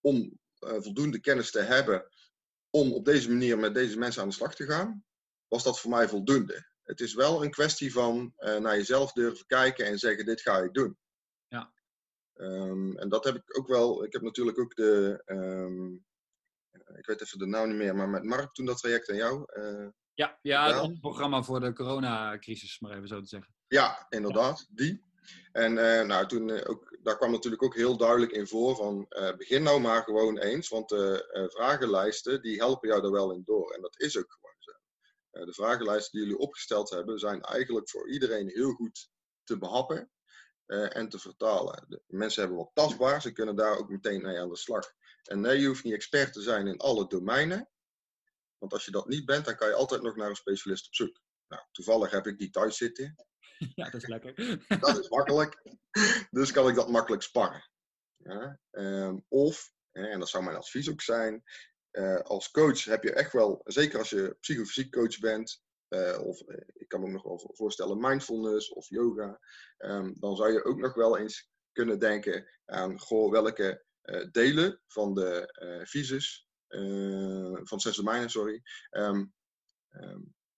om 0.00 0.16
eh, 0.16 0.30
voldoende 0.66 1.20
kennis 1.20 1.50
te 1.50 1.60
hebben 1.60 2.06
om 2.70 2.92
op 2.92 3.04
deze 3.04 3.30
manier 3.30 3.58
met 3.58 3.74
deze 3.74 3.98
mensen 3.98 4.22
aan 4.22 4.28
de 4.28 4.34
slag 4.34 4.54
te 4.54 4.66
gaan, 4.66 5.04
was 5.48 5.62
dat 5.62 5.80
voor 5.80 5.90
mij 5.90 6.08
voldoende. 6.08 6.70
Het 6.82 7.00
is 7.00 7.14
wel 7.14 7.44
een 7.44 7.50
kwestie 7.50 7.92
van 7.92 8.32
naar 8.36 8.76
jezelf 8.76 9.12
durven 9.12 9.46
kijken 9.46 9.86
en 9.86 9.98
zeggen: 9.98 10.24
dit 10.24 10.40
ga 10.40 10.58
ik 10.58 10.72
doen. 10.72 10.98
Um, 12.34 12.98
en 12.98 13.08
dat 13.08 13.24
heb 13.24 13.34
ik 13.34 13.58
ook 13.58 13.68
wel. 13.68 14.04
Ik 14.04 14.12
heb 14.12 14.22
natuurlijk 14.22 14.58
ook 14.58 14.74
de. 14.74 15.22
Um, 15.26 16.04
ik 16.96 17.06
weet 17.06 17.22
even 17.22 17.38
de 17.38 17.46
naam 17.46 17.68
niet 17.68 17.76
meer, 17.76 17.96
maar 17.96 18.08
met 18.08 18.24
Mark 18.24 18.52
toen 18.52 18.66
dat 18.66 18.78
traject 18.78 19.10
aan 19.10 19.16
jou. 19.16 19.46
Uh, 19.58 19.88
ja, 20.14 20.38
ja 20.42 20.82
het 20.82 21.00
programma 21.00 21.42
voor 21.42 21.60
de 21.60 21.72
coronacrisis, 21.72 22.80
maar 22.80 22.96
even 22.96 23.08
zo 23.08 23.20
te 23.20 23.26
zeggen. 23.26 23.54
Ja, 23.66 24.06
inderdaad, 24.08 24.66
die. 24.70 25.04
En 25.52 25.72
uh, 25.72 26.02
nou, 26.02 26.26
toen, 26.26 26.64
ook, 26.64 26.91
daar 27.02 27.16
kwam 27.16 27.30
natuurlijk 27.30 27.62
ook 27.62 27.74
heel 27.74 27.96
duidelijk 27.96 28.32
in 28.32 28.46
voor 28.46 28.76
van 28.76 29.06
begin 29.36 29.62
nou 29.62 29.80
maar 29.80 30.02
gewoon 30.02 30.38
eens, 30.38 30.68
want 30.68 30.88
de 30.88 31.48
vragenlijsten 31.54 32.42
die 32.42 32.56
helpen 32.56 32.88
jou 32.88 33.04
er 33.04 33.12
wel 33.12 33.32
in 33.32 33.42
door. 33.44 33.72
En 33.72 33.80
dat 33.80 34.00
is 34.00 34.18
ook 34.18 34.32
gewoon 34.32 34.56
zo. 34.58 34.72
de 35.44 35.54
vragenlijsten 35.54 36.18
die 36.18 36.28
jullie 36.28 36.42
opgesteld 36.42 36.90
hebben 36.90 37.18
zijn 37.18 37.42
eigenlijk 37.42 37.90
voor 37.90 38.10
iedereen 38.10 38.48
heel 38.48 38.72
goed 38.72 39.10
te 39.44 39.58
behappen 39.58 40.10
en 40.66 41.08
te 41.08 41.18
vertalen. 41.18 41.84
De 41.88 42.02
mensen 42.06 42.40
hebben 42.40 42.58
wat 42.58 42.70
tastbaar, 42.74 43.22
ze 43.22 43.32
kunnen 43.32 43.56
daar 43.56 43.78
ook 43.78 43.88
meteen 43.88 44.22
mee 44.22 44.38
aan 44.38 44.48
de 44.48 44.56
slag. 44.56 44.92
En 45.22 45.40
nee, 45.40 45.60
je 45.60 45.66
hoeft 45.66 45.84
niet 45.84 45.94
expert 45.94 46.32
te 46.32 46.42
zijn 46.42 46.66
in 46.66 46.78
alle 46.78 47.06
domeinen. 47.06 47.70
Want 48.58 48.72
als 48.72 48.84
je 48.84 48.90
dat 48.90 49.08
niet 49.08 49.26
bent, 49.26 49.44
dan 49.44 49.56
kan 49.56 49.68
je 49.68 49.74
altijd 49.74 50.02
nog 50.02 50.16
naar 50.16 50.28
een 50.28 50.36
specialist 50.36 50.86
op 50.86 50.94
zoek. 50.94 51.20
Nou, 51.48 51.62
toevallig 51.72 52.10
heb 52.10 52.26
ik 52.26 52.38
die 52.38 52.50
thuis 52.50 52.76
zitten. 52.76 53.26
Ja, 53.74 53.90
dat 53.90 54.02
is 54.02 54.08
lekker. 54.08 54.34
dat 54.80 54.98
is 54.98 55.08
makkelijk. 55.08 55.62
Dus 56.30 56.52
kan 56.52 56.68
ik 56.68 56.74
dat 56.74 56.88
makkelijk 56.88 57.22
sparren. 57.22 57.70
Ja, 58.16 58.58
um, 58.70 59.24
of, 59.28 59.72
en 59.92 60.18
dat 60.18 60.28
zou 60.28 60.44
mijn 60.44 60.56
advies 60.56 60.90
ook 60.90 61.00
zijn, 61.00 61.42
uh, 61.92 62.20
als 62.20 62.50
coach 62.50 62.84
heb 62.84 63.02
je 63.02 63.12
echt 63.12 63.32
wel, 63.32 63.60
zeker 63.64 63.98
als 63.98 64.10
je 64.10 64.36
psychofysiek 64.40 64.92
coach 64.92 65.18
bent, 65.18 65.62
uh, 65.88 66.18
of 66.20 66.40
eh, 66.40 66.68
ik 66.74 66.88
kan 66.88 67.00
me 67.00 67.10
nog 67.10 67.22
wel 67.22 67.50
voorstellen 67.52 68.00
mindfulness 68.00 68.72
of 68.72 68.88
yoga. 68.88 69.40
Um, 69.78 70.14
dan 70.18 70.36
zou 70.36 70.52
je 70.52 70.64
ook 70.64 70.78
nog 70.78 70.94
wel 70.94 71.18
eens 71.18 71.50
kunnen 71.72 71.98
denken 71.98 72.48
aan 72.64 72.98
goh, 72.98 73.30
welke 73.30 73.84
delen 74.30 74.80
van 74.86 75.14
de 75.14 75.58
uh, 75.62 75.86
visus, 75.86 76.46
van 77.62 77.80
zes 77.80 77.96
domeinen, 77.96 78.30
sorry, 78.30 78.62
um, 78.90 79.34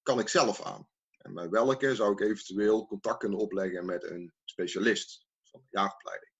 kan 0.02 0.18
ik 0.18 0.28
zelf 0.28 0.62
aan. 0.62 0.88
En 1.24 1.34
bij 1.34 1.48
welke 1.48 1.94
zou 1.94 2.12
ik 2.12 2.20
eventueel 2.20 2.86
contact 2.86 3.18
kunnen 3.18 3.38
opleggen 3.38 3.86
met 3.86 4.04
een 4.10 4.32
specialist 4.44 5.26
van 5.42 5.60
de 5.60 5.66
jaagopleiding. 5.70 6.32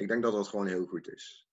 ik 0.00 0.08
denk 0.08 0.22
dat 0.22 0.32
dat 0.32 0.48
gewoon 0.48 0.66
heel 0.66 0.86
goed 0.86 1.08
is. 1.08 1.48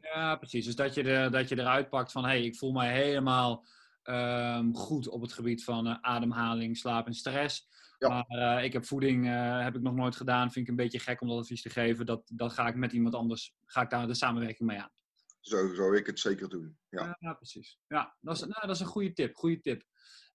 ja, 0.00 0.36
precies. 0.36 0.64
Dus 0.64 0.76
dat 0.76 0.94
je, 0.94 1.02
de, 1.02 1.28
dat 1.30 1.48
je 1.48 1.58
eruit 1.58 1.88
pakt 1.88 2.12
van, 2.12 2.24
hé, 2.24 2.28
hey, 2.28 2.44
ik 2.44 2.56
voel 2.56 2.72
mij 2.72 2.92
helemaal 2.92 3.66
um, 4.04 4.76
goed 4.76 5.08
op 5.08 5.20
het 5.20 5.32
gebied 5.32 5.64
van 5.64 5.86
uh, 5.86 5.96
ademhaling, 6.00 6.76
slaap 6.76 7.06
en 7.06 7.14
stress. 7.14 7.68
Ja. 7.98 8.08
Maar 8.28 8.64
ik 8.64 8.72
heb 8.72 8.84
voeding 8.84 9.26
heb 9.62 9.74
ik 9.74 9.82
nog 9.82 9.94
nooit 9.94 10.16
gedaan. 10.16 10.52
Vind 10.52 10.64
ik 10.64 10.70
een 10.70 10.82
beetje 10.82 10.98
gek 10.98 11.20
om 11.20 11.28
dat 11.28 11.38
advies 11.38 11.62
te 11.62 11.70
geven. 11.70 12.06
Dat, 12.06 12.22
dat 12.32 12.52
ga 12.52 12.66
ik 12.66 12.74
met 12.74 12.92
iemand 12.92 13.14
anders, 13.14 13.54
ga 13.64 13.82
ik 13.82 13.90
daar 13.90 14.06
de 14.06 14.14
samenwerking 14.14 14.68
mee 14.68 14.80
aan. 14.80 14.92
Zo 15.40 15.74
zou 15.74 15.96
ik 15.96 16.06
het 16.06 16.20
zeker 16.20 16.48
doen. 16.48 16.78
Ja, 16.88 17.16
ja 17.20 17.34
precies. 17.34 17.78
Ja, 17.88 18.16
dat 18.20 18.34
is, 18.34 18.40
nou, 18.40 18.66
dat 18.66 18.74
is 18.74 18.80
een 18.80 18.86
goede 18.86 19.12
tip. 19.12 19.36
Goede 19.36 19.60
tip. 19.60 19.82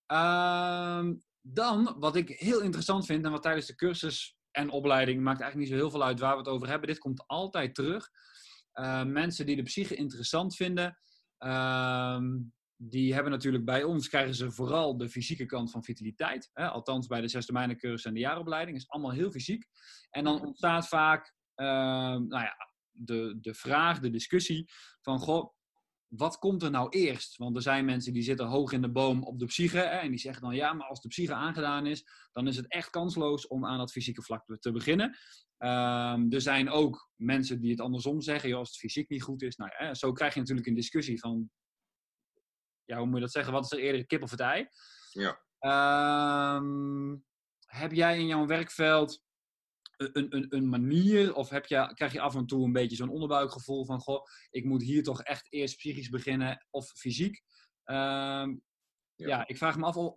Uh, 0.07 1.09
dan, 1.53 1.95
wat 1.99 2.15
ik 2.15 2.29
heel 2.29 2.61
interessant 2.61 3.05
vind 3.05 3.25
en 3.25 3.31
wat 3.31 3.41
tijdens 3.41 3.65
de 3.65 3.75
cursus 3.75 4.37
en 4.51 4.69
opleiding 4.69 5.21
maakt 5.21 5.41
eigenlijk 5.41 5.69
niet 5.69 5.79
zo 5.79 5.83
heel 5.83 5.91
veel 5.91 6.07
uit 6.07 6.19
waar 6.19 6.31
we 6.31 6.37
het 6.37 6.47
over 6.47 6.67
hebben. 6.67 6.87
Dit 6.87 6.99
komt 6.99 7.23
altijd 7.27 7.75
terug. 7.75 8.09
mensen 9.05 9.45
die 9.45 9.55
de 9.55 9.63
psyche 9.63 9.95
interessant 9.95 10.55
vinden, 10.55 10.97
ehm, 11.37 12.25
die 12.77 13.13
hebben 13.13 13.31
natuurlijk 13.31 13.65
bij 13.65 13.83
ons, 13.83 14.09
krijgen 14.09 14.35
ze 14.35 14.51
vooral 14.51 14.97
de 14.97 15.09
fysieke 15.09 15.45
kant 15.45 15.71
van 15.71 15.83
vitaliteit. 15.83 16.49
Hè? 16.53 16.67
Althans 16.67 17.07
bij 17.07 17.21
de 17.21 17.27
zesde 17.27 17.53
mijnencursus 17.53 18.05
en 18.05 18.13
de 18.13 18.19
jaaropleiding. 18.19 18.77
is 18.77 18.89
allemaal 18.89 19.11
heel 19.11 19.31
fysiek. 19.31 19.65
En 20.09 20.23
dan 20.23 20.45
ontstaat 20.45 20.87
vaak 20.87 21.35
uh, 21.55 21.67
nou 21.67 22.43
ja, 22.43 22.55
de, 22.91 23.37
de 23.41 23.53
vraag, 23.53 23.99
de 23.99 24.09
discussie 24.09 24.71
van... 25.01 25.19
Goh, 25.19 25.55
wat 26.07 26.37
komt 26.37 26.63
er 26.63 26.71
nou 26.71 26.89
eerst? 26.89 27.37
Want 27.37 27.55
er 27.55 27.61
zijn 27.61 27.85
mensen 27.85 28.13
die 28.13 28.23
zitten 28.23 28.45
hoog 28.45 28.71
in 28.71 28.81
de 28.81 28.91
boom 28.91 29.23
op 29.23 29.39
de 29.39 29.45
psyche. 29.45 29.77
Hè, 29.77 29.83
en 29.83 30.09
die 30.09 30.19
zeggen 30.19 30.41
dan, 30.41 30.55
ja, 30.55 30.73
maar 30.73 30.87
als 30.87 31.01
de 31.01 31.07
psyche 31.07 31.33
aangedaan 31.33 31.85
is, 31.85 32.05
dan 32.31 32.47
is 32.47 32.55
het 32.55 32.71
echt 32.71 32.89
kansloos 32.89 33.47
om 33.47 33.65
aan 33.65 33.77
dat 33.77 33.91
fysieke 33.91 34.21
vlak 34.21 34.57
te 34.59 34.71
beginnen. 34.71 35.17
Um, 35.59 36.31
er 36.31 36.41
zijn 36.41 36.69
ook 36.69 37.09
mensen 37.15 37.61
die 37.61 37.71
het 37.71 37.81
andersom 37.81 38.21
zeggen, 38.21 38.49
joh, 38.49 38.59
als 38.59 38.69
het 38.69 38.77
fysiek 38.77 39.09
niet 39.09 39.23
goed 39.23 39.41
is. 39.41 39.55
Nou 39.55 39.95
zo 39.95 40.11
krijg 40.11 40.33
je 40.33 40.39
natuurlijk 40.39 40.67
een 40.67 40.75
discussie 40.75 41.19
van, 41.19 41.49
ja, 42.85 42.97
hoe 42.97 43.05
moet 43.05 43.15
je 43.15 43.21
dat 43.21 43.31
zeggen? 43.31 43.53
Wat 43.53 43.63
is 43.63 43.71
er 43.71 43.79
eerder, 43.79 44.05
kip 44.05 44.23
of 44.23 44.31
het 44.31 44.39
ei? 44.39 44.67
Ja. 45.11 45.45
Um, 46.55 47.25
heb 47.65 47.91
jij 47.91 48.19
in 48.19 48.27
jouw 48.27 48.45
werkveld 48.45 49.23
een, 49.97 50.35
een, 50.35 50.45
een 50.49 50.69
manier, 50.69 51.35
of 51.35 51.49
heb 51.49 51.65
je, 51.65 51.91
krijg 51.93 52.13
je 52.13 52.19
af 52.19 52.35
en 52.35 52.45
toe 52.45 52.65
een 52.65 52.71
beetje 52.71 52.95
zo'n 52.95 53.09
onderbuikgevoel 53.09 53.85
van, 53.85 53.99
goh, 53.99 54.25
ik 54.49 54.65
moet 54.65 54.83
hier 54.83 55.03
toch 55.03 55.21
echt 55.21 55.47
eerst 55.49 55.77
psychisch 55.77 56.09
beginnen 56.09 56.65
of 56.69 56.91
fysiek? 56.91 57.41
Um, 57.85 57.95
ja. 57.95 58.61
ja. 59.15 59.47
ik 59.47 59.57
vraag 59.57 59.77
me 59.77 59.85
af 59.85 59.95
of, 59.95 60.15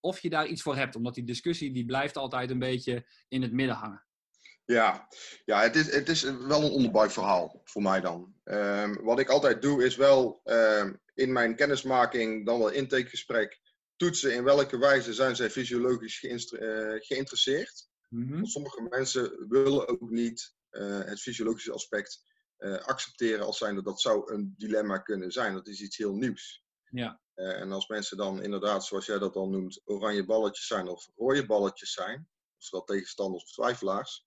of 0.00 0.20
je 0.20 0.30
daar 0.30 0.46
iets 0.46 0.62
voor 0.62 0.76
hebt, 0.76 0.96
omdat 0.96 1.14
die 1.14 1.24
discussie 1.24 1.72
die 1.72 1.84
blijft 1.84 2.16
altijd 2.16 2.50
een 2.50 2.58
beetje 2.58 3.08
in 3.28 3.42
het 3.42 3.52
midden 3.52 3.76
hangen. 3.76 4.06
Ja, 4.64 5.08
ja 5.44 5.60
het, 5.62 5.76
is, 5.76 5.92
het 5.94 6.08
is 6.08 6.22
wel 6.22 6.62
een 6.62 6.70
onderbuikverhaal 6.70 7.60
voor 7.64 7.82
mij 7.82 8.00
dan. 8.00 8.34
Um, 8.44 9.04
wat 9.04 9.18
ik 9.18 9.28
altijd 9.28 9.62
doe 9.62 9.84
is 9.84 9.96
wel 9.96 10.40
um, 10.44 11.00
in 11.14 11.32
mijn 11.32 11.56
kennismaking, 11.56 12.46
dan 12.46 12.58
wel 12.58 12.70
intakegesprek, 12.70 13.60
toetsen 13.96 14.34
in 14.34 14.44
welke 14.44 14.78
wijze 14.78 15.14
zijn 15.14 15.36
zij 15.36 15.50
fysiologisch 15.50 16.22
uh, 16.22 16.40
geïnteresseerd. 16.98 17.88
Mm 18.08 18.28
-hmm. 18.28 18.46
Sommige 18.46 18.82
mensen 18.82 19.48
willen 19.48 19.88
ook 19.88 20.10
niet 20.10 20.54
uh, 20.70 21.04
het 21.04 21.20
fysiologische 21.20 21.72
aspect 21.72 22.20
uh, 22.58 22.78
accepteren 22.78 23.46
als 23.46 23.58
zijnde 23.58 23.82
dat 23.82 24.00
zou 24.00 24.32
een 24.32 24.54
dilemma 24.56 24.98
kunnen 24.98 25.32
zijn. 25.32 25.54
Dat 25.54 25.68
is 25.68 25.80
iets 25.80 25.96
heel 25.96 26.14
nieuws. 26.14 26.66
Ja. 26.90 27.20
en 27.34 27.72
als 27.72 27.88
mensen 27.88 28.16
dan 28.16 28.42
inderdaad, 28.42 28.84
zoals 28.84 29.06
jij 29.06 29.18
dat 29.18 29.34
dan 29.34 29.50
noemt, 29.50 29.80
oranje 29.84 30.24
balletjes 30.24 30.66
zijn 30.66 30.88
of 30.88 31.10
rode 31.16 31.46
balletjes 31.46 31.92
zijn, 31.92 32.28
oftewel 32.56 32.84
tegenstanders 32.84 33.44
of 33.44 33.50
twijfelaars, 33.50 34.24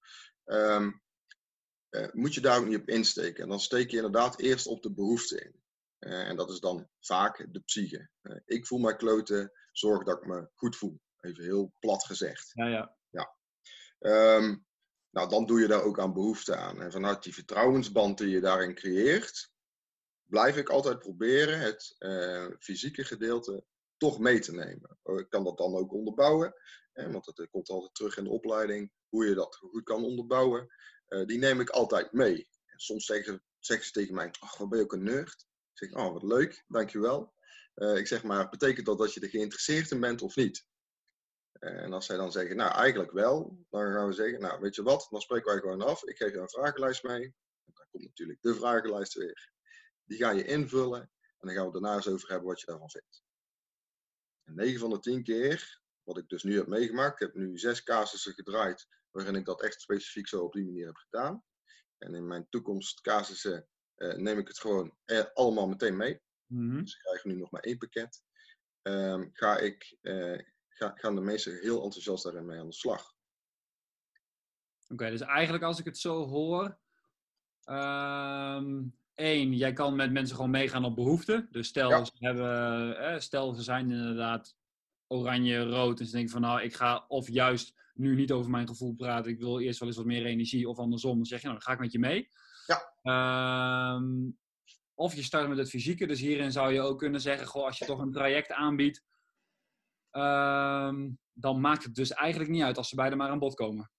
eh, 1.92 2.08
moet 2.12 2.34
je 2.34 2.42
daar 2.42 2.60
ook 2.60 2.68
niet 2.68 2.80
op 2.80 2.90
insteken. 2.90 3.44
En 3.44 3.50
dan 3.50 3.60
steek 3.60 3.90
je 3.90 3.96
inderdaad 3.96 4.40
eerst 4.40 4.68
op 4.68 4.82
de 4.82 4.92
behoefte 4.92 5.44
in. 5.44 5.64
Eh, 6.00 6.28
en 6.28 6.36
dat 6.36 6.50
is 6.50 6.60
dan 6.60 6.88
vaak 7.00 7.48
de 7.54 7.60
psyche. 7.60 8.10
Eh, 8.22 8.36
ik 8.46 8.68
voel 8.68 8.80
mij 8.80 8.96
kloten, 8.96 9.52
zorg 9.72 10.04
dat 10.04 10.18
ik 10.18 10.26
me 10.26 10.50
goed 10.56 10.76
voel. 10.76 11.02
Even 11.20 11.44
heel 11.44 11.74
plat 11.80 12.06
gezegd. 12.06 12.52
Ja, 12.54 12.68
ja. 12.68 12.98
Ehm, 14.02 14.56
nou, 15.10 15.30
dan 15.30 15.46
doe 15.46 15.60
je 15.60 15.68
daar 15.68 15.84
ook 15.84 16.00
aan 16.00 16.14
behoefte 16.14 16.56
aan. 16.56 16.82
En 16.82 16.92
vanuit 16.92 17.24
die 17.24 17.34
vertrouwensband 17.34 18.18
die 18.18 18.30
je 18.30 18.42
daarin 18.42 18.76
creëert, 18.76 19.52
blijf 20.24 20.58
ik 20.58 20.70
altijd 20.70 21.00
proberen 21.00 21.60
het 21.60 21.96
fysieke 22.60 23.04
gedeelte 23.04 23.66
toch 23.98 24.20
mee 24.20 24.40
te 24.40 24.54
nemen. 24.54 24.98
Oh, 25.04 25.20
ik 25.20 25.30
kan 25.30 25.44
dat 25.44 25.58
dan 25.58 25.76
ook 25.76 25.94
onderbouwen, 25.94 26.54
want 26.94 27.26
het 27.26 27.50
komt 27.50 27.70
altijd 27.70 27.94
terug 27.94 28.18
in 28.18 28.24
de 28.24 28.30
opleiding, 28.30 28.92
hoe 29.10 29.26
je 29.26 29.34
dat 29.34 29.56
goed 29.56 29.84
kan 29.84 30.04
onderbouwen. 30.04 30.70
Eh, 31.12 31.26
die 31.26 31.38
neem 31.38 31.60
ik 31.60 31.70
altijd 31.70 32.12
mee. 32.12 32.48
En 32.66 32.80
soms 32.80 33.06
zeggen, 33.06 33.44
zeggen 33.60 33.86
ze 33.86 33.92
tegen 33.92 34.16
mij, 34.16 34.32
ach, 34.40 34.58
wat 34.58 34.70
ben 34.70 34.78
je 34.78 34.84
ook 34.84 34.94
een 34.94 35.04
nerd? 35.04 35.46
Ik 35.74 35.78
zeg, 35.78 35.94
oh, 35.94 36.14
wat 36.14 36.24
leuk, 36.24 36.64
dankjewel. 36.68 37.34
Uh, 37.76 37.98
ik 37.98 38.08
zeg 38.08 38.24
maar, 38.24 38.50
betekent 38.50 38.86
dat 38.86 38.98
dat 38.98 39.14
je 39.14 39.20
er 39.20 39.30
geïnteresseerd 39.30 39.92
in 39.92 40.00
bent 40.00 40.22
of 40.22 40.36
niet? 40.36 40.66
Eh, 41.62 41.84
en 41.84 41.94
als 41.94 42.06
zij 42.06 42.18
dan 42.18 42.32
zeggen, 42.32 42.56
nou 42.56 42.72
eigenlijk 42.72 43.12
wel, 43.12 43.66
dan 43.70 43.94
gaan 43.94 44.08
we 44.08 44.14
zeggen, 44.14 44.40
nou 44.40 44.62
weet 44.62 44.76
je 44.76 44.84
wat, 44.84 45.08
dan 45.10 45.22
spreken 45.22 45.52
wij 45.52 45.60
gewoon 45.60 45.82
af. 45.82 46.04
Ik 46.04 46.18
geef 46.18 46.32
je 46.32 46.38
een 46.38 46.50
vragenlijst 46.50 47.04
mee. 47.04 47.24
En 47.24 47.74
dan 47.74 47.86
komt 47.92 48.04
natuurlijk 48.04 48.42
de 48.42 48.56
vragenlijst 48.56 49.14
weer. 49.14 49.52
Die 50.04 50.18
ga 50.18 50.32
je 50.32 50.46
invullen 50.46 51.02
en 51.02 51.48
dan 51.48 51.50
gaan 51.56 51.66
we 51.66 51.72
het 51.72 51.82
daarna 51.82 51.96
eens 51.96 52.08
over 52.08 52.30
hebben 52.30 52.48
wat 52.48 52.60
je 52.60 52.66
daarvan 52.66 52.90
vindt. 52.90 53.24
En 54.44 54.56
9 54.56 54.80
van 54.80 54.90
de 54.90 55.00
10 55.00 55.24
keer, 55.24 55.82
wat 56.04 56.18
ik 56.18 56.30
dus 56.30 56.44
nu 56.44 56.56
heb 56.56 56.68
meegemaakt, 56.68 57.22
ik 57.22 57.28
heb 57.28 57.36
nu 57.36 57.58
zes 57.58 57.84
casussen 57.84 58.34
gedraaid 58.34 58.88
waarin 59.12 59.36
ik 59.36 59.46
dat 59.46 59.62
echt 59.62 59.82
specifiek 59.82 60.28
zo 60.28 60.44
op 60.44 60.54
die 60.54 60.66
manier 60.66 60.86
heb 60.86 60.96
gedaan. 60.96 61.44
En 61.98 62.16
in 62.16 62.28
mijn 62.28 62.50
toekomstcasussen 62.50 63.68
uh, 63.96 64.16
neem 64.16 64.40
ik 64.40 64.48
het 64.48 64.60
gewoon 64.60 64.98
eh, 65.06 65.26
allemaal 65.34 65.68
meteen 65.68 65.98
mee. 65.98 66.22
Mm 66.46 66.82
Dus 66.82 66.94
ik 66.96 67.02
krijg 67.02 67.24
nu 67.24 67.36
nog 67.36 67.52
maar 67.52 67.62
één 67.62 67.78
pakket. 67.78 68.22
Um, 68.82 69.30
ga 69.34 69.58
ik, 69.58 69.98
ga, 70.02 70.44
gaan 70.96 71.16
de 71.16 71.22
meesten 71.22 71.60
heel 71.60 71.84
enthousiast 71.84 72.24
daarin 72.24 72.46
mee 72.46 72.60
aan 72.60 72.68
de 72.68 72.74
slag. 72.74 73.14
Oké, 74.88 75.10
dus 75.10 75.22
eigenlijk 75.22 75.64
als 75.64 75.80
ik 75.80 75.86
het 75.86 75.98
zo 75.98 76.28
hoor, 76.28 76.78
um, 77.66 78.98
één, 79.14 79.54
jij 79.54 79.74
kan 79.74 79.96
met 79.96 80.12
mensen 80.12 80.36
gewoon 80.36 80.52
meegaan 80.52 80.86
op 80.86 80.96
behoeften. 80.96 81.48
Dus 81.52 81.68
stel, 81.68 82.06
ze, 82.06 82.12
hebben, 82.14 82.98
eh, 82.98 83.20
stel 83.20 83.54
ze 83.54 83.62
zijn 83.62 83.92
inderdaad 83.92 84.56
oranje, 85.08 85.64
rood 85.64 86.00
en 86.00 86.06
ze 86.06 86.12
denken 86.12 86.32
van 86.32 86.42
nou, 86.42 86.62
ik 86.62 86.74
ga 86.74 87.06
of 87.08 87.30
juist 87.30 87.80
nu 87.94 88.16
niet 88.16 88.32
over 88.32 88.52
mijn 88.52 88.68
gevoel 88.68 88.96
praten. 88.96 89.32
Ik 89.32 89.40
wil 89.40 89.60
eerst 89.60 89.80
wel 89.80 89.88
eens 89.88 89.98
wat 89.98 90.06
meer 90.06 90.26
energie. 90.26 90.70
Of 90.70 90.78
andersom, 90.78 91.16
dan 91.16 91.26
zeg 91.26 91.42
je, 91.42 91.48
nou, 91.48 91.58
dan 91.58 91.68
ga 91.68 91.74
ik 91.74 91.80
met 91.80 91.92
je 91.92 92.00
mee. 92.00 92.30
Ja. 92.66 92.94
Ehm, 93.02 94.30
of 94.94 95.16
je 95.16 95.24
start 95.24 95.48
met 95.48 95.58
het 95.58 95.70
fysieke. 95.70 96.08
Dus 96.08 96.20
hierin 96.20 96.52
zou 96.52 96.74
je 96.74 96.82
ook 96.82 97.00
kunnen 97.00 97.22
zeggen, 97.22 97.48
goh, 97.48 97.66
als 97.66 97.78
je 97.78 97.86
toch 97.86 98.00
een 98.00 98.12
traject 98.12 98.52
aanbiedt, 98.52 99.04
um, 100.12 101.20
dan 101.34 101.62
maakt 101.62 101.84
het 101.84 101.96
dus 101.96 102.12
eigenlijk 102.12 102.50
niet 102.50 102.64
uit 102.64 102.78
als 102.78 102.90
ze 102.90 102.96
beide 102.96 103.16
maar 103.16 103.30
aan 103.30 103.40
bod 103.40 103.54
komen. 103.54 103.92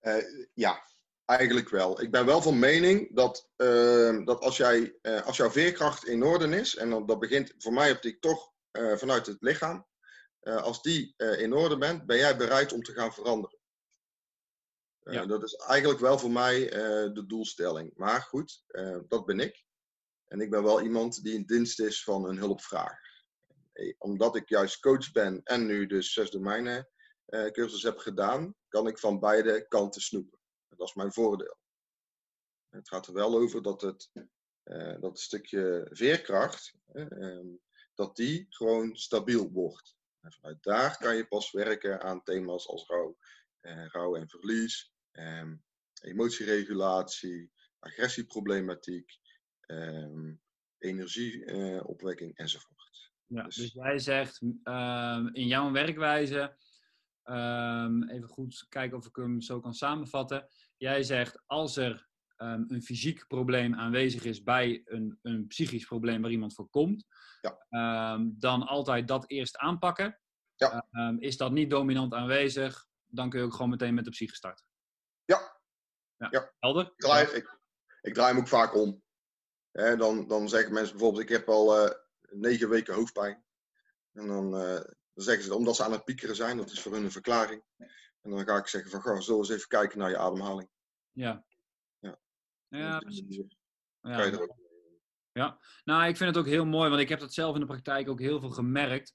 Uh, 0.00 0.48
ja, 0.54 0.82
eigenlijk 1.24 1.68
wel. 1.68 2.02
Ik 2.02 2.10
ben 2.10 2.26
wel 2.26 2.42
van 2.42 2.58
mening 2.58 3.14
dat, 3.14 3.50
uh, 3.56 4.24
dat 4.24 4.40
als, 4.40 4.56
jij, 4.56 4.98
uh, 5.02 5.26
als 5.26 5.36
jouw 5.36 5.50
veerkracht 5.50 6.06
in 6.06 6.22
orde 6.22 6.56
is, 6.56 6.76
en 6.76 6.90
dat, 6.90 7.08
dat 7.08 7.18
begint 7.18 7.54
voor 7.58 7.72
mij 7.72 7.92
op 7.92 8.02
die 8.02 8.18
toch 8.18 8.52
uh, 8.72 8.96
vanuit 8.96 9.26
het 9.26 9.36
lichaam, 9.40 9.88
eh, 10.40 10.62
als 10.62 10.82
die 10.82 11.14
eh, 11.16 11.40
in 11.40 11.52
orde 11.52 11.78
bent, 11.78 12.06
ben 12.06 12.16
jij 12.16 12.36
bereid 12.36 12.72
om 12.72 12.82
te 12.82 12.92
gaan 12.92 13.12
veranderen. 13.12 13.58
Eh, 15.02 15.14
ja. 15.14 15.26
Dat 15.26 15.42
is 15.42 15.54
eigenlijk 15.54 16.00
wel 16.00 16.18
voor 16.18 16.30
mij 16.30 16.68
de 17.12 17.24
doelstelling. 17.26 17.90
Maar 17.94 18.20
goed, 18.20 18.64
dat 19.08 19.24
ben 19.24 19.40
ik. 19.40 19.64
En 20.24 20.40
ik 20.40 20.50
ben 20.50 20.62
wel 20.62 20.80
iemand 20.82 21.22
die 21.22 21.34
in 21.34 21.44
dienst 21.44 21.80
is 21.80 22.04
van 22.04 22.28
een 22.28 22.38
hulpvraag. 22.38 22.98
Omdat 23.98 24.36
ik 24.36 24.48
juist 24.48 24.80
coach 24.80 25.12
ben 25.12 25.40
en 25.42 25.66
nu 25.66 25.86
dus 25.86 26.12
zes 26.12 26.30
domeinen 26.30 26.88
cursus 27.26 27.82
heb 27.82 27.98
gedaan, 27.98 28.54
kan 28.68 28.86
ik 28.86 28.98
van 28.98 29.20
beide 29.20 29.66
kanten 29.68 30.02
snoepen. 30.02 30.38
Dat 30.68 30.88
is 30.88 30.94
mijn 30.94 31.12
voordeel. 31.12 31.58
Het 32.68 32.88
gaat 32.88 33.06
er 33.06 33.12
wel 33.12 33.38
over 33.38 33.62
dat 33.62 33.80
het 33.80 34.10
dat 35.00 35.20
stukje 35.20 35.86
veerkracht, 35.90 36.74
ehm, 36.92 37.46
dat 37.94 38.16
die 38.16 38.46
gewoon 38.48 38.96
stabiel 38.96 39.50
wordt. 39.50 39.96
En 40.20 40.32
vanuit 40.32 40.62
daar 40.62 40.98
kan 40.98 41.16
je 41.16 41.26
pas 41.26 41.50
werken 41.50 42.02
aan 42.02 42.22
thema's 42.22 42.68
als 42.68 42.86
rouw, 42.86 43.16
eh, 43.60 43.86
rouw 43.86 44.16
en 44.16 44.28
verlies, 44.28 44.92
eh, 45.10 45.50
emotieregulatie, 46.00 47.52
agressieproblematiek, 47.78 49.18
eh, 49.60 50.32
energieopwekking 50.78 52.36
enzovoort. 52.36 52.89
Ja, 53.34 53.42
dus, 53.42 53.54
dus 53.54 53.72
jij 53.72 53.98
zegt 53.98 54.42
ehm, 54.62 55.26
in 55.26 55.46
jouw 55.46 55.70
werkwijze, 55.70 56.56
ehm, 57.22 58.02
even 58.02 58.28
goed 58.28 58.66
kijken 58.68 58.96
of 58.96 59.06
ik 59.06 59.16
hem 59.16 59.40
zo 59.40 59.60
kan 59.60 59.74
samenvatten. 59.74 60.48
Jij 60.76 61.02
zegt 61.02 61.42
als 61.46 61.76
er 61.76 62.08
um, 62.36 62.64
een 62.68 62.82
fysiek 62.82 63.26
probleem 63.26 63.74
aanwezig 63.74 64.24
is 64.24 64.42
bij 64.42 64.82
een, 64.84 65.18
een 65.22 65.46
psychisch 65.46 65.86
probleem 65.86 66.22
waar 66.22 66.30
iemand 66.30 66.54
voor 66.54 66.68
komt, 66.68 67.06
ja. 67.40 68.14
um, 68.14 68.34
dan 68.38 68.66
altijd 68.66 69.08
dat 69.08 69.30
eerst 69.30 69.56
aanpakken. 69.56 70.20
Ja. 70.56 70.86
Is 71.18 71.36
dat 71.36 71.52
niet 71.52 71.70
dominant 71.70 72.14
aanwezig, 72.14 72.86
dan 73.06 73.30
kun 73.30 73.38
je 73.38 73.44
ook 73.44 73.54
gewoon 73.54 73.70
meteen 73.70 73.94
met 73.94 74.04
de 74.04 74.10
psyche 74.10 74.34
starten. 74.34 74.66
Ja. 75.24 75.60
Ja. 76.16 76.28
ja. 76.30 76.52
Helder? 76.58 76.84
Ik 76.84 76.96
draai, 76.96 77.26
ik, 77.26 77.58
ik 78.00 78.14
draai 78.14 78.32
hem 78.32 78.40
ook 78.40 78.48
vaak 78.48 78.74
om. 78.74 79.02
He, 79.70 79.96
dan, 79.96 80.28
dan 80.28 80.48
zeggen 80.48 80.72
mensen 80.72 80.96
bijvoorbeeld, 80.96 81.22
ik 81.22 81.28
heb 81.28 81.48
al 81.48 81.84
uh, 81.84 81.90
negen 82.30 82.68
weken 82.68 82.94
hoofdpijn. 82.94 83.44
En 84.12 84.26
dan, 84.26 84.54
uh, 84.54 84.80
dan 85.14 85.24
zeggen 85.24 85.44
ze, 85.44 85.54
omdat 85.54 85.76
ze 85.76 85.84
aan 85.84 85.92
het 85.92 86.04
piekeren 86.04 86.36
zijn, 86.36 86.56
dat 86.56 86.70
is 86.70 86.80
voor 86.80 86.92
hun 86.92 87.04
een 87.04 87.10
verklaring. 87.10 87.62
En 88.20 88.30
dan 88.30 88.44
ga 88.44 88.56
ik 88.56 88.66
zeggen 88.66 88.90
van, 88.90 89.22
zullen 89.22 89.40
we 89.40 89.46
eens 89.46 89.56
even 89.56 89.68
kijken 89.68 89.98
naar 89.98 90.10
je 90.10 90.18
ademhaling. 90.18 90.68
Ja. 91.12 91.44
Ja, 92.70 92.98
precies. 92.98 93.36
Ja. 94.02 94.30
ja, 95.32 95.58
nou, 95.84 96.08
ik 96.08 96.16
vind 96.16 96.34
het 96.34 96.38
ook 96.38 96.50
heel 96.50 96.66
mooi, 96.66 96.88
want 96.88 97.00
ik 97.00 97.08
heb 97.08 97.20
dat 97.20 97.32
zelf 97.32 97.54
in 97.54 97.60
de 97.60 97.66
praktijk 97.66 98.08
ook 98.08 98.20
heel 98.20 98.40
veel 98.40 98.50
gemerkt. 98.50 99.14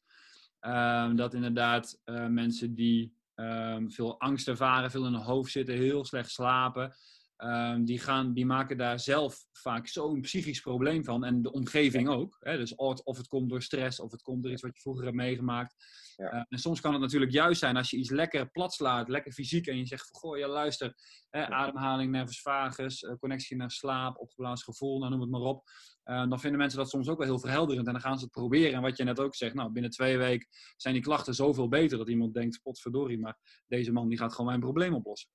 Um, 0.60 1.16
dat 1.16 1.34
inderdaad 1.34 2.00
uh, 2.06 2.28
mensen 2.28 2.76
die 2.76 3.18
um, 3.36 3.92
veel 3.92 4.20
angst 4.20 4.48
ervaren, 4.48 4.92
veel 4.92 5.06
in 5.06 5.14
hun 5.14 5.22
hoofd 5.22 5.52
zitten, 5.52 5.76
heel 5.76 6.06
slecht 6.06 6.30
slapen, 6.30 6.96
um, 7.38 7.86
die, 7.86 8.00
gaan, 8.00 8.34
die 8.34 8.46
maken 8.46 8.78
daar 8.78 9.00
zelf 9.00 9.46
vaak 9.52 9.88
zo'n 9.88 10.22
psychisch 10.22 10.62
probleem 10.62 11.04
van. 11.04 11.24
En 11.24 11.42
de 11.42 11.52
omgeving 11.52 12.10
ook. 12.10 12.38
Hè? 12.40 12.58
Dus 12.58 12.76
of 12.76 13.18
het 13.18 13.28
komt 13.28 13.50
door 13.50 13.62
stress, 13.62 14.00
of 14.00 14.12
het 14.12 14.22
komt 14.22 14.44
door 14.44 14.52
iets 14.52 14.62
wat 14.62 14.76
je 14.76 14.82
vroeger 14.82 15.04
hebt 15.04 15.16
meegemaakt. 15.16 15.76
Ja. 16.16 16.34
Uh, 16.34 16.44
en 16.50 16.60
soms 16.60 16.82
kan 16.82 16.92
het 16.92 17.02
natuurlijk 17.02 17.32
juist 17.32 17.60
zijn 17.60 17.78
als 17.78 17.90
je 17.90 17.98
iets 17.98 18.10
lekker 18.10 18.50
plat 18.50 18.74
slaat, 18.74 19.10
lekker 19.10 19.32
fysiek, 19.32 19.68
en 19.68 19.78
je 19.78 19.86
zegt 19.86 20.08
van, 20.08 20.20
goh, 20.20 20.38
ja 20.38 20.48
luister, 20.48 20.94
hè, 21.30 21.48
ademhaling, 21.48 22.12
nervus 22.12 22.42
vagus, 22.42 23.02
uh, 23.02 23.14
connectie 23.14 23.58
naar 23.58 23.72
slaap, 23.72 24.18
opgeblazen 24.18 24.66
gevoel, 24.66 25.00
nou 25.00 25.12
noem 25.12 25.22
het 25.22 25.30
maar 25.30 25.42
op. 25.42 25.64
Uh, 26.06 26.30
dan 26.30 26.40
vinden 26.40 26.60
mensen 26.60 26.80
dat 26.80 26.90
soms 26.90 27.08
ook 27.08 27.18
wel 27.18 27.28
heel 27.28 27.40
verhelderend 27.40 27.88
en 27.88 27.94
dan 27.94 28.02
gaan 28.02 28.18
ze 28.18 28.24
het 28.24 28.34
proberen. 28.34 28.74
En 28.74 28.82
wat 28.82 28.98
je 28.98 29.04
net 29.04 29.20
ook 29.20 29.36
zegt, 29.36 29.54
nou, 29.54 29.72
binnen 29.72 29.92
twee 29.92 30.18
weken 30.18 30.48
zijn 30.76 30.94
die 30.94 31.04
klachten 31.04 31.34
zoveel 31.34 31.68
beter 31.68 31.98
dat 31.98 32.10
iemand 32.10 32.34
denkt, 32.34 32.62
potverdorie, 32.62 33.20
maar 33.20 33.64
deze 33.68 33.92
man 33.92 34.10
die 34.10 34.18
gaat 34.18 34.32
gewoon 34.32 34.46
mijn 34.48 34.60
probleem 34.60 34.94
oplossen. 34.94 35.30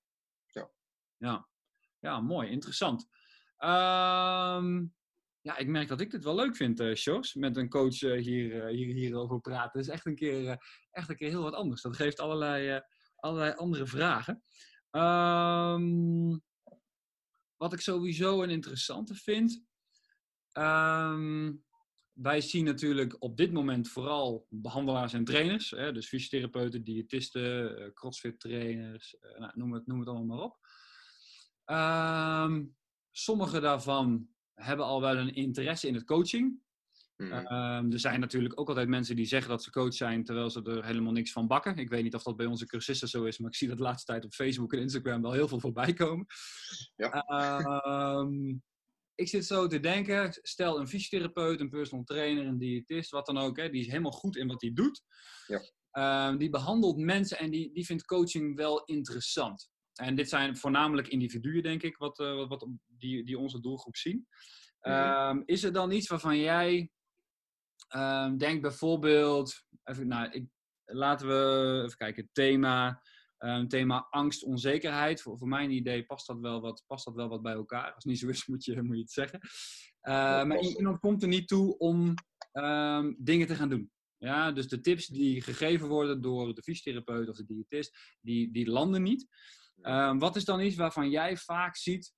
Ja. 0.47 0.71
Ja, 1.17 1.49
ja 2.01 2.21
mooi, 2.21 2.49
interessant. 2.49 3.09
Um, 3.59 4.95
ja, 5.43 5.57
ik 5.57 5.67
merk 5.67 5.89
dat 5.89 6.01
ik 6.01 6.11
dit 6.11 6.25
wel 6.25 6.35
leuk 6.35 6.57
vind, 6.57 6.81
uh, 6.81 7.21
met 7.33 7.57
een 7.57 7.69
coach 7.69 8.03
uh, 8.03 8.23
hier, 8.23 8.67
hier, 8.67 8.95
hierover 8.95 9.41
praten. 9.41 9.79
Het 9.79 9.89
is 9.89 9.95
echt 9.95 10.07
een, 10.07 10.15
keer, 10.15 10.59
echt 10.91 11.09
een 11.09 11.17
keer 11.17 11.29
heel 11.29 11.43
wat 11.43 11.55
anders. 11.55 11.83
Dat 11.83 11.97
geeft 11.97 12.21
allerlei, 12.21 12.81
allerlei 13.17 13.53
andere 13.55 13.87
vragen. 13.87 14.43
Um, 14.91 16.43
wat 17.57 17.73
ik 17.73 17.81
sowieso 17.81 18.43
een 18.43 18.51
interessante 18.51 19.15
vind. 19.15 19.65
Um, 20.53 21.65
wij 22.13 22.41
zien 22.41 22.65
natuurlijk 22.65 23.17
op 23.19 23.37
dit 23.37 23.53
moment 23.53 23.89
vooral 23.89 24.47
behandelaars 24.49 25.13
en 25.13 25.25
trainers. 25.25 25.71
Hè, 25.71 25.93
dus 25.93 26.09
fysiotherapeuten, 26.09 26.85
diëtisten, 26.85 27.91
crossfit 27.95 28.41
trainers, 28.41 29.17
nou, 29.39 29.53
noem, 29.55 29.73
het, 29.73 29.87
noem 29.87 29.99
het 29.99 30.09
allemaal 30.09 30.37
maar 30.37 30.45
op. 30.45 30.59
Um, 31.71 32.77
sommige 33.11 33.61
daarvan 33.61 34.29
hebben 34.55 34.87
al 34.87 35.01
wel 35.01 35.17
een 35.17 35.35
interesse 35.35 35.87
in 35.87 35.95
het 35.95 36.05
coaching. 36.05 36.61
Mm. 37.17 37.33
Um, 37.33 37.93
er 37.93 37.99
zijn 37.99 38.21
natuurlijk 38.21 38.61
ook 38.61 38.69
altijd 38.69 38.89
mensen 38.89 39.17
die 39.17 39.27
zeggen 39.27 39.51
dat 39.51 39.63
ze 39.63 39.71
coach 39.71 39.95
zijn, 39.95 40.25
terwijl 40.25 40.51
ze 40.51 40.63
er 40.63 40.85
helemaal 40.85 41.13
niks 41.13 41.33
van 41.33 41.47
bakken. 41.47 41.77
Ik 41.77 41.89
weet 41.89 42.03
niet 42.03 42.15
of 42.15 42.23
dat 42.23 42.37
bij 42.37 42.47
onze 42.47 42.67
cursisten 42.67 43.09
zo 43.09 43.25
is, 43.25 43.39
maar 43.39 43.51
ik 43.51 43.57
zie 43.57 43.69
dat 43.69 43.77
de 43.77 43.83
laatste 43.83 44.13
tijd 44.13 44.25
op 44.25 44.33
Facebook 44.33 44.73
en 44.73 44.81
Instagram 44.81 45.23
wel 45.23 45.33
heel 45.33 45.49
veel 45.49 45.61
voorbij 45.61 45.93
komen. 45.93 46.27
Ja. 46.97 47.25
Um, 48.19 48.63
ik 49.15 49.29
zit 49.29 49.47
zo 49.47 49.67
te 49.67 49.81
denken, 49.81 50.39
stel 50.43 50.81
een 50.81 50.89
fysiotherapeut, 50.89 51.61
een 51.61 51.69
personal 51.69 52.05
trainer, 52.05 52.47
een 52.47 52.59
diëtist, 52.59 53.11
wat 53.11 53.27
dan 53.27 53.39
ook, 53.39 53.57
hè, 53.57 53.71
die 53.71 53.81
is 53.81 53.87
helemaal 53.87 54.13
goed 54.13 54.37
in 54.37 54.47
wat 54.47 54.61
hij 54.61 54.73
doet. 54.73 55.03
Ja. 55.47 55.61
Ehm, 55.91 56.37
die 56.39 56.51
behandelt 56.51 56.99
mensen 56.99 57.39
en 57.39 57.51
die, 57.51 57.73
die 57.73 57.85
vindt 57.85 58.05
coaching 58.05 58.57
wel 58.57 58.85
interessant. 58.85 59.70
En 59.95 60.15
dit 60.15 60.29
zijn 60.29 60.57
voornamelijk 60.57 61.09
individuen, 61.09 61.63
denk 61.63 61.83
ik, 61.83 61.97
wat, 61.97 62.19
uh, 62.19 62.49
wat, 62.49 62.67
die, 62.87 63.25
die 63.25 63.39
onze 63.39 63.61
doelgroep 63.61 63.97
zien. 63.97 64.27
Um, 64.83 65.43
is 65.45 65.65
er 65.65 65.73
dan 65.73 65.91
iets 65.91 66.09
waarvan 66.09 66.39
jij 66.39 66.91
um, 67.97 68.39
denkt 68.39 68.63
bijvoorbeeld, 68.63 69.65
even, 69.85 70.09
nou, 70.09 70.31
ik, 70.31 70.49
laten 70.85 71.27
we 71.27 71.81
even 71.85 71.97
kijken, 71.97 72.29
thema, 72.33 73.03
thema 73.69 74.07
angst, 74.11 74.45
onzekerheid. 74.45 75.23
Voor, 75.23 75.39
voor 75.39 75.49
mijn 75.49 75.71
idee 75.71 76.05
past 76.05 76.27
dat, 76.27 76.41
wel 76.41 76.61
wat, 76.61 76.85
past 76.87 77.05
dat 77.05 77.15
wel 77.15 77.29
wat 77.29 77.43
bij 77.43 77.53
elkaar. 77.53 77.85
Als 77.85 77.95
het 77.95 78.05
niet 78.05 78.19
zo 78.19 78.29
is, 78.29 78.47
moet 78.49 78.65
je, 78.65 78.83
moet 78.83 78.97
je 78.97 79.03
het 79.03 79.13
zeggen. 79.13 79.41
Uh, 80.03 80.45
maar 80.45 80.61
iemand 80.61 80.99
komt 80.99 81.23
er 81.23 81.29
niet 81.29 81.49
toe 81.49 81.79
om 81.79 82.15
dingen 83.19 83.47
te 83.47 83.55
gaan 83.55 83.69
doen. 83.69 83.91
Ja, 84.21 84.53
dus 84.53 84.69
de 84.69 84.81
tips 84.81 85.07
die 85.07 85.43
gegeven 85.43 85.89
worden 85.89 86.21
door 86.21 86.55
de 86.55 86.63
fysiotherapeut 86.63 87.29
of 87.29 87.37
de 87.37 87.47
diëtist, 87.47 88.17
die, 88.21 88.53
die 88.53 88.71
landen 88.71 89.03
niet. 89.03 89.27
Um, 89.83 90.19
wat 90.19 90.37
is 90.37 90.45
dan 90.45 90.61
iets 90.61 90.77
waarvan 90.77 91.11
jij 91.11 91.37
vaak 91.37 91.77
ziet 91.77 92.13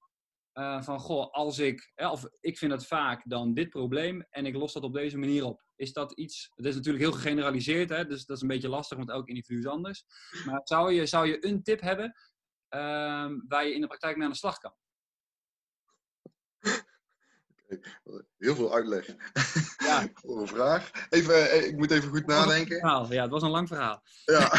uh, 0.55 0.83
van, 0.83 1.01
goh, 1.01 1.31
als 1.31 1.59
ik, 1.59 1.93
of 1.97 2.27
ik 2.41 2.59
vind 2.59 2.73
het 2.73 2.87
vaak 2.87 3.23
dan 3.25 3.55
dit 3.55 3.69
probleem 3.69 4.27
en 4.31 4.47
ik 4.47 4.55
los 4.55 4.73
dat 4.73 4.83
op 4.83 4.95
deze 4.95 5.19
manier 5.19 5.45
op. 5.45 5.63
Is 5.77 5.93
dat 5.93 6.13
iets, 6.13 6.51
het 6.55 6.67
is 6.67 6.75
natuurlijk 6.75 7.05
heel 7.05 7.13
gegeneraliseerd, 7.13 7.89
hè, 7.89 8.07
dus 8.07 8.25
dat 8.25 8.37
is 8.37 8.43
een 8.43 8.49
beetje 8.49 8.69
lastig, 8.69 8.99
want 8.99 9.11
elk 9.11 9.29
individu 9.29 9.59
is 9.59 9.67
anders. 9.67 10.05
Maar 10.45 10.61
zou 10.65 10.93
je, 10.93 11.07
zou 11.07 11.27
je 11.27 11.47
een 11.47 11.63
tip 11.63 11.81
hebben 11.81 12.05
um, 12.69 13.45
waar 13.49 13.67
je 13.67 13.75
in 13.75 13.81
de 13.81 13.87
praktijk 13.87 14.17
mee 14.17 14.25
aan 14.25 14.33
de 14.33 14.39
slag 14.39 14.59
kan? 14.59 14.75
Heel 18.39 18.55
veel 18.55 18.75
uitleg. 18.75 19.07
Ja. 19.83 20.09
Voor 20.23 20.41
een 20.41 20.49
vraag. 20.49 20.91
Even, 21.11 21.51
eh, 21.51 21.67
ik 21.67 21.77
moet 21.77 21.91
even 21.91 22.09
goed 22.09 22.27
nadenken. 22.27 22.77
Ja, 22.77 23.23
het 23.23 23.31
was 23.31 23.43
een 23.43 23.51
lang 23.51 23.69
verhaal. 23.69 24.03
Ja. 24.25 24.53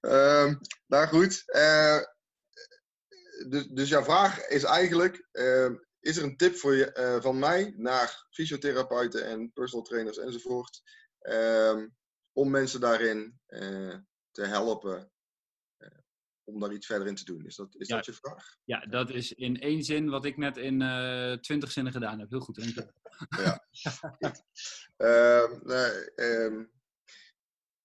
um, 0.00 0.60
nou 0.92 1.06
goed. 1.06 1.42
Uh, 1.46 2.00
dus, 3.48 3.66
dus 3.66 3.88
jouw 3.88 4.02
vraag 4.02 4.46
is 4.46 4.62
eigenlijk: 4.62 5.28
uh, 5.32 5.70
is 6.00 6.16
er 6.16 6.22
een 6.22 6.36
tip 6.36 6.56
voor 6.56 6.74
je, 6.74 6.96
uh, 6.98 7.22
van 7.22 7.38
mij 7.38 7.74
naar 7.76 8.26
fysiotherapeuten 8.30 9.26
en 9.26 9.52
personal 9.52 9.84
trainers 9.84 10.18
enzovoort, 10.18 10.82
um, 11.20 11.96
om 12.32 12.50
mensen 12.50 12.80
daarin 12.80 13.40
te 14.30 14.44
helpen 14.44 15.12
om 16.48 16.60
daar 16.60 16.72
iets 16.72 16.86
verder 16.86 17.06
in 17.06 17.14
te 17.14 17.24
doen. 17.24 17.46
Is 17.46 17.56
dat, 17.56 17.74
is 17.78 17.88
ja. 17.88 17.96
dat 17.96 18.06
je 18.06 18.12
vraag? 18.12 18.56
Ja, 18.64 18.80
dat 18.80 19.10
is 19.10 19.32
in 19.32 19.60
één 19.60 19.82
zin 19.82 20.08
wat 20.08 20.24
ik 20.24 20.36
net 20.36 20.56
in 20.56 20.80
uh, 20.80 21.32
twintig 21.32 21.72
zinnen 21.72 21.92
gedaan 21.92 22.18
heb. 22.18 22.30
Heel 22.30 22.40
goed, 22.40 22.54
denk 22.54 22.76
ik. 22.78 22.90
ja. 23.38 23.64
uh, 24.98 25.58
nee, 25.62 26.10
um, 26.16 26.70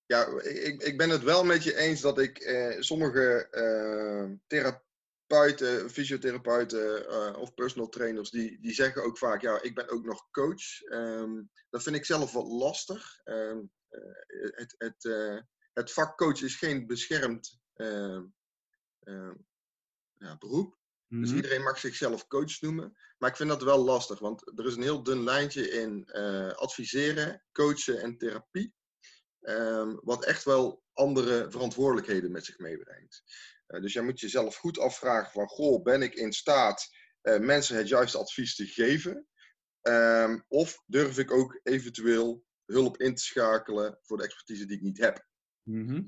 ja, 0.06 0.42
ik, 0.42 0.84
ik 0.84 0.98
ben 0.98 1.10
het 1.10 1.24
wel 1.24 1.44
met 1.44 1.64
je 1.64 1.78
eens 1.78 2.02
dat 2.02 2.20
ik 2.20 2.46
uh, 2.46 2.82
sommige 2.82 3.48
uh, 3.52 4.38
therapeuten, 4.48 5.90
fysiotherapeuten 5.90 7.38
of 7.40 7.54
personal 7.54 7.90
trainers, 7.90 8.30
die, 8.30 8.60
die 8.62 8.74
zeggen 8.74 9.04
ook 9.04 9.18
vaak, 9.18 9.42
ja, 9.42 9.62
ik 9.62 9.76
ben 9.76 9.90
ook 9.90 10.06
nog 10.06 10.28
coach. 10.32 10.84
Um, 10.92 11.50
dat 11.70 11.84
vind 11.84 11.96
ik 11.96 12.06
zelf 12.06 12.32
wat 12.32 12.48
lastig. 12.48 13.22
Um, 13.24 13.72
het, 14.56 14.76
het, 14.78 15.16
het 15.74 15.92
vak 15.92 16.18
coach 16.18 16.42
is 16.42 16.56
geen 16.56 16.88
beschermd 16.88 17.62
uh, 17.76 18.22
ja, 20.14 20.38
beroep. 20.38 20.82
Dus 21.08 21.32
iedereen 21.32 21.64
mag 21.64 21.80
zichzelf 21.80 22.28
coach 22.28 22.62
noemen. 22.62 22.98
Maar 23.18 23.30
ik 23.30 23.36
vind 23.36 23.50
dat 23.50 23.64
wel 23.64 23.84
lastig, 23.84 24.20
want 24.20 24.60
er 24.60 24.66
is 24.66 24.76
een 24.76 24.82
heel 24.82 25.04
dun 25.04 25.24
lijntje 25.24 25.70
in 25.70 26.10
uh, 26.12 26.52
adviseren, 26.52 27.44
coachen 27.52 28.02
en 28.02 28.18
therapie. 28.18 28.74
Um, 29.42 30.00
wat 30.04 30.26
echt 30.26 30.44
wel 30.44 30.84
andere 30.94 31.52
verantwoordelijkheden 31.52 32.32
met 32.32 32.46
zich 32.46 32.58
meebrengt. 32.58 33.24
Uh, 33.68 33.82
dus 33.82 33.94
jij 33.94 34.04
moet 34.04 34.20
jezelf 34.20 34.56
goed 34.56 34.80
afvragen 34.80 35.32
van, 35.32 35.48
goh, 35.48 35.84
ben 35.84 36.02
ik 36.02 36.14
in 36.14 36.34
staat 36.34 36.88
uh, 37.22 37.40
mensen 37.40 37.78
het 37.78 37.88
juiste 37.88 38.18
advies 38.18 38.56
te 38.56 38.66
geven? 38.66 39.28
Um, 39.82 40.44
of 40.48 40.84
durf 40.86 41.18
ik 41.18 41.32
ook 41.32 41.60
eventueel 41.64 42.46
hulp 42.66 42.98
in 42.98 43.16
te 43.16 43.24
schakelen 43.24 44.00
voor 44.02 44.18
de 44.18 44.24
expertise 44.24 44.66
die 44.66 44.78
ik 44.78 44.84
niet 44.84 44.98
heb? 44.98 45.28
Uh, 45.64 46.00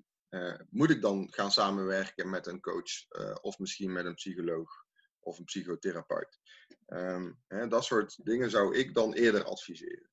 moet 0.70 0.90
ik 0.90 1.02
dan 1.02 1.28
gaan 1.32 1.52
samenwerken 1.52 2.30
met 2.30 2.48
een 2.48 2.62
coach 2.62 3.10
uh, 3.10 3.36
of 3.42 3.60
misschien 3.60 3.92
met 3.92 4.06
een 4.06 4.14
psycholoog 4.14 4.86
of 5.20 5.40
een 5.40 5.46
psychotherapeut? 5.46 6.40
Um, 6.88 7.42
hè, 7.48 7.68
dat 7.68 7.86
soort 7.86 8.26
dingen 8.26 8.50
zou 8.50 8.76
ik 8.76 8.94
dan 8.94 9.14
eerder 9.14 9.44
adviseren. 9.44 10.10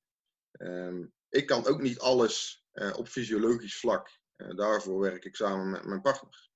Um, 0.51 1.13
ik 1.29 1.45
kan 1.45 1.65
ook 1.65 1.81
niet 1.81 1.99
alles 1.99 2.65
uh, 2.73 2.97
op 2.97 3.07
fysiologisch 3.07 3.79
vlak. 3.79 4.19
daarvoor 4.35 4.99
werk 4.99 5.25
ik 5.25 5.35
samen 5.35 5.69
met 5.69 5.85
mijn 5.85 6.01
partner. 6.01 6.49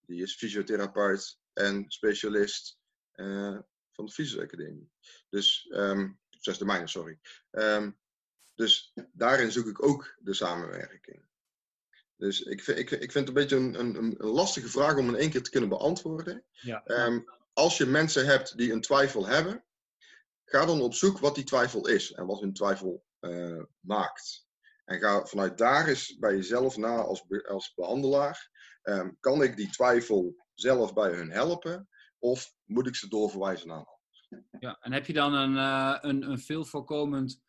die 0.00 0.22
is 0.22 0.36
fysiotherapeut 0.36 1.38
en 1.52 1.84
specialist 1.90 2.78
van 3.92 4.06
de 4.06 4.12
Fysioacademie. 4.12 4.90
Dus, 5.28 5.70
um, 5.72 6.20
zesde 6.30 6.64
mijne, 6.64 6.88
sorry. 6.88 7.20
dus 8.54 8.92
daarin 9.12 9.52
zoek 9.52 9.66
ik 9.66 9.82
ook 9.82 10.16
de 10.18 10.34
samenwerking. 10.34 11.29
Dus 12.20 12.42
ik 12.42 12.62
vind, 12.62 12.78
ik, 12.78 12.90
ik 12.90 13.12
vind 13.12 13.28
het 13.28 13.28
een 13.28 13.34
beetje 13.34 13.56
een, 13.56 13.80
een, 13.80 13.96
een, 13.96 14.26
lastige 14.26 14.68
vraag 14.68 14.96
om 14.96 15.08
in 15.08 15.16
één 15.16 15.30
keer 15.30 15.42
te 15.42 15.50
kunnen 15.50 15.68
beantwoorden. 15.68 16.44
Ja. 16.50 16.82
Um, 16.86 17.24
als 17.52 17.76
je 17.76 17.86
mensen 17.86 18.26
hebt 18.26 18.56
die 18.56 18.72
een 18.72 18.80
twijfel 18.80 19.26
hebben, 19.26 19.64
ga 20.44 20.66
dan 20.66 20.80
op 20.80 20.94
zoek 20.94 21.18
wat 21.18 21.34
die 21.34 21.44
twijfel 21.44 21.88
is 21.88 22.12
en 22.12 22.26
wat 22.26 22.40
hun 22.40 22.52
twijfel 22.52 23.04
uh, 23.20 23.62
maakt. 23.80 24.46
En 24.84 24.98
ga 24.98 25.24
vanuit 25.24 25.58
daar 25.58 25.88
eens 25.88 26.18
bij 26.18 26.34
jezelf 26.34 26.76
na 26.76 26.96
als, 26.96 27.26
be, 27.26 27.48
als 27.48 27.74
behandelaar. 27.74 28.50
Um, 28.82 29.16
kan 29.20 29.42
ik 29.42 29.56
die 29.56 29.70
twijfel 29.70 30.36
zelf 30.54 30.92
bij 30.92 31.12
hun 31.12 31.30
helpen 31.30 31.88
of 32.18 32.54
moet 32.64 32.86
ik 32.86 32.96
ze 32.96 33.08
doorverwijzen 33.08 33.68
naar 33.68 33.86
een 34.28 34.46
Ja, 34.58 34.78
en 34.80 34.92
heb 34.92 35.06
je 35.06 35.12
dan 35.12 35.32
een, 35.32 35.54
uh, 35.54 35.96
een, 36.00 36.30
een 36.30 36.38
veel 36.38 36.64
voorkomend 36.64 37.40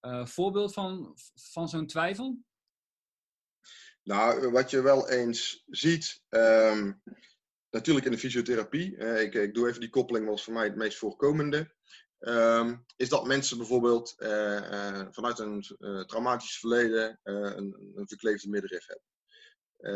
uh, 0.00 0.26
voorbeeld 0.26 0.72
van, 0.72 1.16
van 1.34 1.68
zo'n 1.68 1.86
twijfel? 1.86 2.38
Nou, 4.10 4.50
wat 4.50 4.70
je 4.70 4.80
wel 4.80 5.08
eens 5.08 5.64
ziet, 5.66 6.22
um, 6.28 7.02
natuurlijk 7.70 8.06
in 8.06 8.12
de 8.12 8.18
fysiotherapie, 8.18 8.96
ik, 8.96 9.34
ik, 9.34 9.54
doe 9.54 9.68
even 9.68 9.80
die 9.80 9.90
koppeling, 9.90 10.26
was 10.26 10.44
voor 10.44 10.52
mij 10.52 10.64
het 10.64 10.76
meest 10.76 10.98
voorkomende, 10.98 11.74
um, 12.18 12.84
is 12.96 13.08
dat 13.08 13.26
mensen 13.26 13.56
bijvoorbeeld 13.56 14.14
uh, 14.18 14.30
uh, 14.30 15.06
vanuit 15.10 15.38
een 15.38 15.64
traumatisch 16.06 16.58
verleden 16.58 17.20
een, 17.22 17.92
een 17.94 18.08
verkleefde 18.08 18.48
middenrif 18.48 18.86
hebben. 18.86 19.06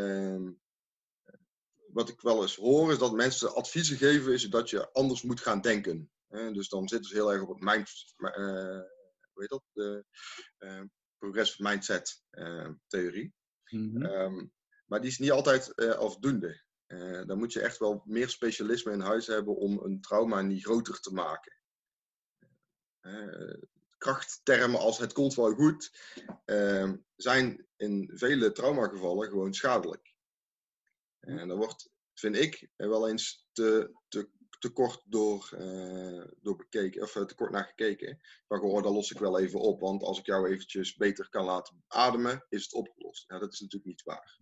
Um, 0.01 0.61
wat 1.91 2.09
ik 2.09 2.21
wel 2.21 2.41
eens 2.41 2.55
hoor, 2.55 2.91
is 2.91 2.97
dat 2.97 3.13
mensen 3.13 3.55
adviezen 3.55 3.97
geven, 3.97 4.33
is 4.33 4.43
dat 4.43 4.69
je 4.69 4.91
anders 4.91 5.21
moet 5.21 5.41
gaan 5.41 5.61
denken. 5.61 6.11
dus 6.27 6.69
dan 6.69 6.87
zitten 6.87 7.09
ze 7.09 7.15
heel 7.15 7.31
erg 7.31 7.41
op 7.41 7.49
het 7.49 7.63
mind, 7.63 7.89
hoe 8.15 8.87
heet 9.33 9.49
dat? 9.49 9.63
De 9.73 10.05
progressive 11.17 11.63
mindset 11.63 12.23
theorie. 12.87 13.33
Mm-hmm. 13.69 14.05
Um, 14.05 14.53
maar 14.85 15.01
die 15.01 15.09
is 15.09 15.17
niet 15.17 15.31
altijd 15.31 15.73
uh, 15.75 15.91
afdoende. 15.91 16.63
Uh, 16.87 17.25
dan 17.25 17.37
moet 17.37 17.53
je 17.53 17.61
echt 17.61 17.77
wel 17.77 18.01
meer 18.05 18.29
specialisme 18.29 18.91
in 18.91 18.99
huis 18.99 19.27
hebben 19.27 19.55
om 19.55 19.79
een 19.79 20.01
trauma 20.01 20.41
niet 20.41 20.63
groter 20.63 20.99
te 20.99 21.13
maken. 21.13 21.53
Uh, 23.01 23.61
krachttermen 23.97 24.79
als 24.79 24.97
het 24.97 25.13
komt 25.13 25.35
wel 25.35 25.53
goed 25.53 25.99
ehm, 26.45 26.95
zijn 27.15 27.67
in 27.75 28.11
vele 28.13 28.51
traumagevallen 28.51 29.29
gewoon 29.29 29.53
schadelijk. 29.53 30.13
En 31.19 31.47
daar 31.47 31.57
wordt, 31.57 31.89
vind 32.13 32.35
ik, 32.35 32.69
wel 32.75 33.09
eens 33.09 33.47
te, 33.51 33.95
te, 34.07 34.29
te 34.65 34.71
kort 34.71 35.03
door, 35.05 35.49
door 36.41 36.55
bekeken, 36.55 37.01
of 37.01 37.11
te 37.11 37.35
kort 37.35 37.51
naar 37.51 37.65
gekeken. 37.65 38.19
Maar 38.47 38.59
gewoon, 38.59 38.83
daar 38.83 38.91
los 38.91 39.11
ik 39.11 39.19
wel 39.19 39.39
even 39.39 39.59
op, 39.59 39.79
want 39.79 40.03
als 40.03 40.19
ik 40.19 40.25
jou 40.25 40.49
eventjes 40.49 40.95
beter 40.95 41.29
kan 41.29 41.45
laten 41.45 41.83
ademen, 41.87 42.45
is 42.49 42.63
het 42.63 42.73
opgelost. 42.73 43.29
Nou, 43.29 43.41
dat 43.41 43.53
is 43.53 43.59
natuurlijk 43.59 43.91
niet 43.91 44.03
waar. 44.03 44.39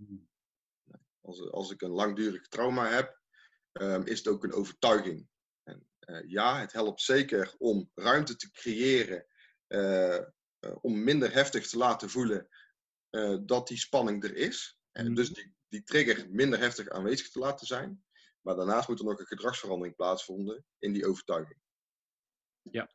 Als, 1.22 1.52
als 1.52 1.72
ik 1.72 1.82
een 1.82 1.92
langdurig 1.92 2.48
trauma 2.48 2.90
heb, 2.90 3.22
um, 3.74 4.06
is 4.06 4.18
het 4.18 4.28
ook 4.28 4.44
een 4.44 4.54
overtuiging. 4.54 5.28
En, 5.64 5.88
uh, 6.00 6.30
ja, 6.30 6.60
het 6.60 6.72
helpt 6.72 7.02
zeker 7.02 7.56
om 7.58 7.92
ruimte 7.96 8.36
te 8.36 8.52
creëren, 8.52 9.26
uh, 9.68 10.20
uh, 10.60 10.76
om 10.82 11.04
minder 11.04 11.34
heftig 11.34 11.68
te 11.68 11.78
laten 11.78 12.10
voelen 12.10 12.48
dat 13.46 13.68
die 13.68 13.78
spanning 13.78 14.24
er 14.24 14.36
is. 14.36 14.78
En 14.92 15.14
dus 15.14 15.30
die, 15.30 15.56
die 15.68 15.84
trigger 15.84 16.28
minder 16.30 16.60
heftig 16.60 16.90
aanwezig 16.90 17.30
te 17.30 17.40
laten 17.40 17.68
zijn. 17.68 18.04
Maar 18.44 18.56
daarnaast 18.56 18.88
moet 18.88 19.00
er 19.00 19.06
nog 19.06 19.20
een 19.20 19.26
gedragsverandering 19.26 19.96
plaatsvinden 19.96 20.66
in 20.80 20.94
die 20.94 21.08
overtuiging. 21.08 21.60
Ja. 22.62 22.92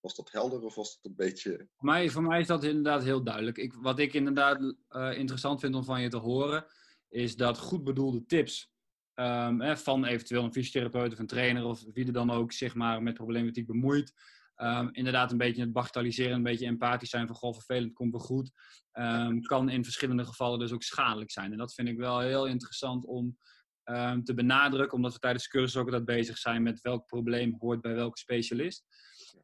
Was 0.00 0.14
dat 0.14 0.32
helder 0.32 0.62
of 0.62 0.74
was 0.74 0.94
dat 0.94 1.10
een 1.10 1.16
beetje. 1.16 1.68
Voor 1.76 1.86
mij, 1.86 2.10
voor 2.10 2.22
mij 2.22 2.40
is 2.40 2.46
dat 2.46 2.64
inderdaad 2.64 3.02
heel 3.02 3.22
duidelijk. 3.22 3.58
Ik, 3.58 3.72
wat 3.72 3.98
ik 3.98 4.14
inderdaad 4.14 4.60
uh, 4.60 5.18
interessant 5.18 5.60
vind 5.60 5.74
om 5.74 5.84
van 5.84 6.00
je 6.00 6.08
te 6.08 6.16
horen, 6.16 6.66
is 7.08 7.36
dat 7.36 7.58
goed 7.58 7.84
bedoelde 7.84 8.26
tips 8.26 8.74
um, 9.14 9.60
hè, 9.60 9.76
van 9.76 10.04
eventueel 10.04 10.44
een 10.44 10.52
fysiotherapeut 10.52 11.12
of 11.12 11.18
een 11.18 11.26
trainer 11.26 11.64
of 11.64 11.84
wie 11.92 12.06
er 12.06 12.12
dan 12.12 12.30
ook 12.30 12.52
zich 12.52 12.74
maar 12.74 13.02
met 13.02 13.14
problematiek 13.14 13.66
bemoeit, 13.66 14.14
Ehm, 14.56 14.88
inderdaad, 14.92 15.30
een 15.30 15.38
beetje 15.38 15.62
het 15.62 15.72
bagatelliseren, 15.72 16.32
een 16.32 16.42
beetje 16.42 16.66
empathisch 16.66 17.10
zijn 17.10 17.26
van 17.26 17.36
goh, 17.36 17.52
vervelend 17.52 17.92
komt 17.92 18.12
wel 18.12 18.20
goed. 18.20 18.50
Ehm, 18.92 19.40
kan 19.40 19.68
in 19.68 19.84
verschillende 19.84 20.24
gevallen 20.24 20.58
dus 20.58 20.72
ook 20.72 20.82
schadelijk 20.82 21.30
zijn. 21.30 21.52
En 21.52 21.58
dat 21.58 21.74
vind 21.74 21.88
ik 21.88 21.96
wel 21.96 22.18
heel 22.18 22.46
interessant 22.46 23.04
om 23.04 23.38
ehm, 23.84 24.22
te 24.22 24.34
benadrukken, 24.34 24.96
omdat 24.96 25.12
we 25.12 25.18
tijdens 25.18 25.44
de 25.44 25.50
cursus 25.50 25.76
ook 25.76 25.84
altijd 25.84 26.04
bezig 26.04 26.38
zijn 26.38 26.62
met 26.62 26.80
welk 26.80 27.06
probleem 27.06 27.56
hoort 27.58 27.80
bij 27.80 27.94
welke 27.94 28.18
specialist. 28.18 28.84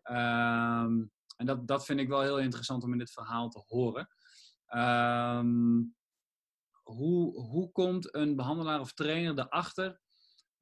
en 0.03 1.47
dat, 1.47 1.69
dat 1.69 1.85
vind 1.85 2.01
ik 2.01 2.09
wel 2.09 2.21
heel 2.21 2.39
interessant 2.39 2.83
om 2.83 2.93
in 2.93 2.99
dit 2.99 3.13
verhaal 3.13 3.49
te 3.49 3.63
horen. 3.67 4.09
hoe, 6.83 7.41
hoe 7.41 7.73
komt 7.73 8.15
een 8.15 8.37
behandelaar 8.37 8.81
of 8.81 8.93
trainer 8.93 9.39
erachter 9.39 10.01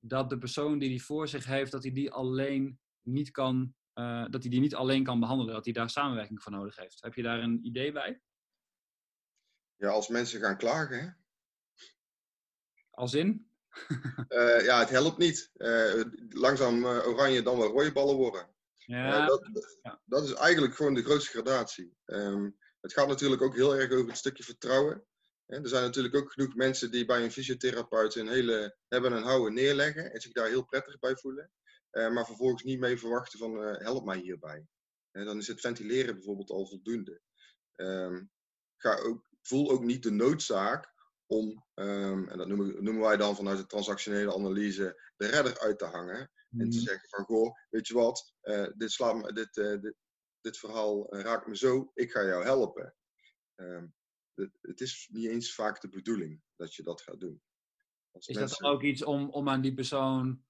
dat 0.00 0.30
de 0.30 0.38
persoon 0.38 0.78
die 0.78 0.88
die 0.88 1.04
voor 1.04 1.28
zich 1.28 1.44
heeft, 1.44 1.72
dat 1.72 1.82
hij 1.82 1.92
die 1.92 2.10
alleen 2.12 2.78
niet 3.02 3.30
kan 3.30 3.74
uh, 4.00 4.24
dat 4.30 4.42
hij 4.42 4.50
die 4.50 4.60
niet 4.60 4.74
alleen 4.74 5.04
kan 5.04 5.20
behandelen, 5.20 5.54
dat 5.54 5.64
hij 5.64 5.74
daar 5.74 5.90
samenwerking 5.90 6.42
voor 6.42 6.52
nodig 6.52 6.76
heeft. 6.76 7.02
Heb 7.02 7.14
je 7.14 7.22
daar 7.22 7.42
een 7.42 7.66
idee 7.66 7.92
bij? 7.92 8.20
Ja, 9.76 9.88
als 9.88 10.08
mensen 10.08 10.40
gaan 10.40 10.56
klagen. 10.56 11.00
Hè? 11.00 11.08
Als 12.90 13.14
in? 13.14 13.50
uh, 14.28 14.64
ja, 14.68 14.78
het 14.78 14.88
helpt 14.88 15.18
niet. 15.18 15.50
Uh, 15.56 16.04
langzaam 16.28 16.84
oranje, 16.84 17.42
dan 17.42 17.58
wel 17.58 17.70
rode 17.70 17.92
ballen 17.92 18.16
worden. 18.16 18.48
Ja. 18.76 19.26
Dat, 20.04 20.24
is 20.24 20.34
eigenlijk 20.34 20.74
gewoon 20.74 20.94
de 20.94 21.02
grootste 21.02 21.30
gradatie. 21.30 21.96
Um, 22.06 22.58
het 22.80 22.92
gaat 22.92 23.08
natuurlijk 23.08 23.42
ook 23.42 23.54
heel 23.54 23.76
erg 23.76 23.92
over 23.92 24.06
het 24.06 24.16
stukje 24.16 24.42
vertrouwen. 24.42 25.04
Er 25.46 25.68
zijn 25.68 25.82
natuurlijk 25.82 26.14
ook 26.14 26.32
genoeg 26.32 26.54
mensen 26.54 26.90
die 26.90 27.04
bij 27.04 27.24
een 27.24 27.32
fysiotherapeut 27.32 28.14
een 28.14 28.28
hele 28.28 28.76
hebben 28.88 29.12
en 29.12 29.22
houden 29.22 29.54
neerleggen 29.54 30.12
en 30.12 30.20
zich 30.20 30.32
daar 30.32 30.48
heel 30.48 30.64
prettig 30.64 30.98
bij 30.98 31.16
voelen. 31.16 31.50
Eh, 31.90 32.10
maar 32.10 32.26
vervolgens 32.26 32.62
niet 32.62 32.78
mee 32.78 32.98
verwachten 32.98 33.38
van 33.38 33.62
uh, 33.62 33.78
help 33.78 34.04
mij 34.04 34.18
hierbij. 34.18 34.66
En 35.10 35.24
dan 35.24 35.38
is 35.38 35.46
het 35.46 35.60
ventileren 35.60 36.14
bijvoorbeeld 36.14 36.50
al 36.50 36.66
voldoende. 36.66 37.20
Um, 37.76 38.30
ga 38.76 38.98
ook, 38.98 39.24
voel 39.42 39.70
ook 39.70 39.84
niet 39.84 40.02
de 40.02 40.10
noodzaak 40.10 40.92
om, 41.26 41.64
um, 41.74 42.28
en 42.28 42.38
dat 42.38 42.46
noemen, 42.46 42.84
noemen, 42.84 43.02
wij 43.02 43.16
dan 43.16 43.36
vanuit 43.36 43.58
de 43.58 43.66
transactionele 43.66 44.34
analyse, 44.34 45.12
de 45.16 45.26
redder 45.26 45.58
uit 45.58 45.78
te 45.78 45.84
hangen. 45.84 46.30
En 46.50 46.70
te 46.70 46.76
mhm. 46.76 46.86
zeggen 46.86 47.08
van, 47.08 47.24
goh, 47.24 47.54
weet 47.68 47.86
je 47.86 47.94
wat, 47.94 48.34
uh, 48.42 48.66
dit, 48.76 48.90
slaat 48.90 49.34
dit, 49.34 49.54
dit, 49.54 49.94
dit, 50.40 50.58
verhaal 50.58 51.14
raakt 51.14 51.46
me 51.46 51.56
zo, 51.56 51.90
ik 51.94 52.10
ga 52.10 52.24
jou 52.24 52.44
helpen. 52.44 52.94
Um, 53.56 53.94
het, 54.34 54.58
het, 54.60 54.80
is 54.80 55.08
niet 55.12 55.26
eens 55.26 55.54
vaak 55.54 55.80
de 55.80 55.88
bedoeling 55.88 56.42
dat 56.56 56.74
je 56.74 56.82
dat 56.82 57.00
gaat 57.00 57.20
doen. 57.20 57.42
Als 58.10 58.26
is 58.26 58.36
dat 58.36 58.56
dan 58.58 58.70
ook 58.70 58.82
iets 58.82 59.04
om, 59.04 59.30
om 59.30 59.48
aan 59.48 59.60
die 59.60 59.74
persoon 59.74 60.44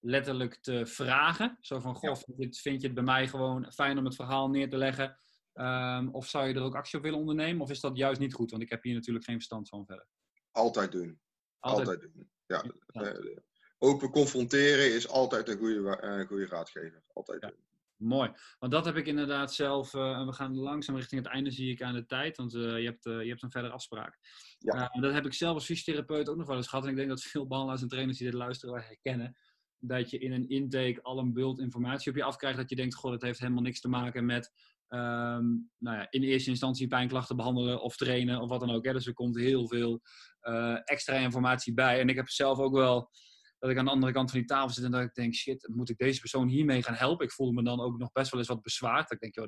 letterlijk 0.00 0.54
te 0.54 0.86
vragen. 0.86 1.58
Zo 1.60 1.80
van, 1.80 1.94
goh, 1.94 2.16
vind 2.50 2.80
je 2.80 2.86
het 2.86 2.94
bij 2.94 3.02
mij 3.02 3.28
gewoon 3.28 3.72
fijn 3.72 3.98
om 3.98 4.04
het 4.04 4.14
verhaal 4.14 4.50
neer 4.50 4.70
te 4.70 4.76
leggen? 4.76 5.18
Um, 5.54 6.08
of 6.08 6.28
zou 6.28 6.48
je 6.48 6.54
er 6.54 6.62
ook 6.62 6.74
actie 6.74 6.98
op 6.98 7.04
willen 7.04 7.18
ondernemen? 7.18 7.62
Of 7.62 7.70
is 7.70 7.80
dat 7.80 7.96
juist 7.96 8.20
niet 8.20 8.34
goed? 8.34 8.50
Want 8.50 8.62
ik 8.62 8.70
heb 8.70 8.82
hier 8.82 8.94
natuurlijk 8.94 9.24
geen 9.24 9.34
verstand 9.34 9.68
van 9.68 9.86
verder. 9.86 10.06
Altijd 10.50 10.92
doen. 10.92 11.20
Altijd, 11.58 12.00
doen. 12.00 12.30
Ja. 12.46 12.64
Uh, 12.92 13.36
open 13.78 14.10
confronteren 14.10 14.94
is 14.94 15.08
altijd 15.08 15.48
een 15.48 15.58
goede, 15.58 16.00
uh, 16.02 16.26
goede 16.26 16.46
raadgever. 16.46 17.02
Altijd 17.12 17.40
doen. 17.40 17.64
Mooi. 17.96 18.32
Want 18.58 18.72
dat 18.72 18.84
heb 18.84 18.96
ik 18.96 19.06
inderdaad 19.06 19.54
zelf. 19.54 19.94
Uh, 19.94 20.26
we 20.26 20.32
gaan 20.32 20.56
langzaam 20.56 20.96
richting 20.96 21.24
het 21.24 21.32
einde, 21.32 21.50
zie 21.50 21.72
ik 21.72 21.82
aan 21.82 21.94
de 21.94 22.06
tijd. 22.06 22.36
Want 22.36 22.54
uh, 22.54 22.78
je, 22.78 22.84
hebt, 22.84 23.06
uh, 23.06 23.22
je 23.22 23.28
hebt 23.28 23.42
een 23.42 23.50
verdere 23.50 23.74
afspraak. 23.74 24.18
Ja. 24.58 24.92
dat 25.00 25.12
heb 25.12 25.26
ik 25.26 25.32
zelf 25.32 25.54
als 25.54 25.64
fysiotherapeut 25.64 26.28
ook 26.28 26.36
nog 26.36 26.46
wel 26.46 26.56
eens 26.56 26.68
gehad. 26.68 26.84
En 26.84 26.90
ik 26.90 26.96
denk 26.96 27.08
dat 27.08 27.22
veel 27.22 27.46
behandelaars 27.46 27.82
en 27.82 27.88
trainers 27.88 28.18
die 28.18 28.30
dit 28.30 28.36
luisteren 28.36 28.74
wel 28.74 28.84
herkennen 28.84 29.36
dat 29.78 30.10
je 30.10 30.18
in 30.18 30.32
een 30.32 30.48
intake 30.48 31.02
al 31.02 31.18
een 31.18 31.32
bult 31.32 31.58
informatie 31.58 32.10
op 32.10 32.16
je 32.16 32.24
afkrijgt. 32.24 32.58
Dat 32.58 32.70
je 32.70 32.76
denkt, 32.76 32.94
goh, 32.94 33.10
dat 33.10 33.22
heeft 33.22 33.38
helemaal 33.38 33.62
niks 33.62 33.80
te 33.80 33.88
maken 33.88 34.24
met 34.24 34.52
um, 34.88 35.70
nou 35.78 35.96
ja, 35.96 36.06
in 36.10 36.22
eerste 36.22 36.50
instantie 36.50 36.88
pijnklachten 36.88 37.36
behandelen 37.36 37.82
of 37.82 37.96
trainen 37.96 38.40
of 38.40 38.48
wat 38.48 38.60
dan 38.60 38.70
ook. 38.70 38.84
Hè. 38.84 38.92
Dus 38.92 39.06
er 39.06 39.14
komt 39.14 39.36
heel 39.36 39.68
veel 39.68 40.00
uh, 40.42 40.78
extra 40.84 41.14
informatie 41.14 41.74
bij. 41.74 42.00
En 42.00 42.08
ik 42.08 42.16
heb 42.16 42.28
zelf 42.28 42.58
ook 42.58 42.74
wel 42.74 43.10
dat 43.58 43.70
ik 43.70 43.78
aan 43.78 43.84
de 43.84 43.90
andere 43.90 44.12
kant 44.12 44.30
van 44.30 44.38
die 44.38 44.48
tafel 44.48 44.70
zit 44.70 44.84
en 44.84 44.90
dat 44.90 45.02
ik 45.02 45.14
denk, 45.14 45.34
shit, 45.34 45.68
moet 45.72 45.90
ik 45.90 45.98
deze 45.98 46.20
persoon 46.20 46.48
hiermee 46.48 46.82
gaan 46.82 46.94
helpen? 46.94 47.26
Ik 47.26 47.32
voelde 47.32 47.52
me 47.52 47.62
dan 47.62 47.80
ook 47.80 47.98
nog 47.98 48.12
best 48.12 48.30
wel 48.30 48.40
eens 48.40 48.48
wat 48.48 48.62
bezwaard. 48.62 49.10
Ik 49.10 49.20
denk, 49.20 49.34
joh, 49.34 49.44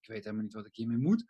ik 0.00 0.06
weet 0.06 0.24
helemaal 0.24 0.44
niet 0.44 0.54
wat 0.54 0.66
ik 0.66 0.74
hiermee 0.76 0.96
moet. 0.96 1.24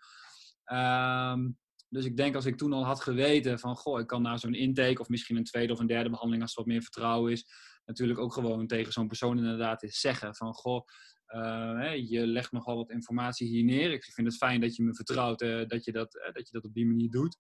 Um, 0.73 1.59
dus 1.89 2.05
ik 2.05 2.17
denk 2.17 2.35
als 2.35 2.47
ik 2.47 2.57
toen 2.57 2.73
al 2.73 2.85
had 2.85 3.01
geweten 3.01 3.59
van, 3.59 3.77
goh, 3.77 4.01
ik 4.01 4.07
kan 4.07 4.23
na 4.23 4.37
zo'n 4.37 4.55
intake 4.55 5.01
of 5.01 5.09
misschien 5.09 5.37
een 5.37 5.45
tweede 5.45 5.73
of 5.73 5.79
een 5.79 5.87
derde 5.87 6.11
behandeling 6.11 6.43
als 6.43 6.53
er 6.53 6.59
wat 6.59 6.73
meer 6.73 6.83
vertrouwen 6.83 7.33
is, 7.33 7.47
natuurlijk 7.85 8.19
ook 8.19 8.33
gewoon 8.33 8.67
tegen 8.67 8.93
zo'n 8.93 9.07
persoon 9.07 9.39
inderdaad 9.39 9.83
eens 9.83 10.01
zeggen 10.01 10.35
van, 10.35 10.55
goh, 10.55 10.87
uh, 11.29 12.09
je 12.09 12.27
legt 12.27 12.53
nogal 12.53 12.77
wat 12.77 12.91
informatie 12.91 13.49
hier 13.49 13.65
neer. 13.65 13.93
Ik 13.93 14.05
vind 14.05 14.27
het 14.27 14.37
fijn 14.37 14.61
dat 14.61 14.77
je 14.77 14.83
me 14.83 14.95
vertrouwt, 14.95 15.43
uh, 15.43 15.67
dat, 15.67 15.85
je 15.85 15.93
dat, 15.93 16.15
uh, 16.15 16.33
dat 16.33 16.49
je 16.49 16.53
dat 16.53 16.65
op 16.65 16.75
die 16.75 16.87
manier 16.87 17.11
doet. 17.11 17.39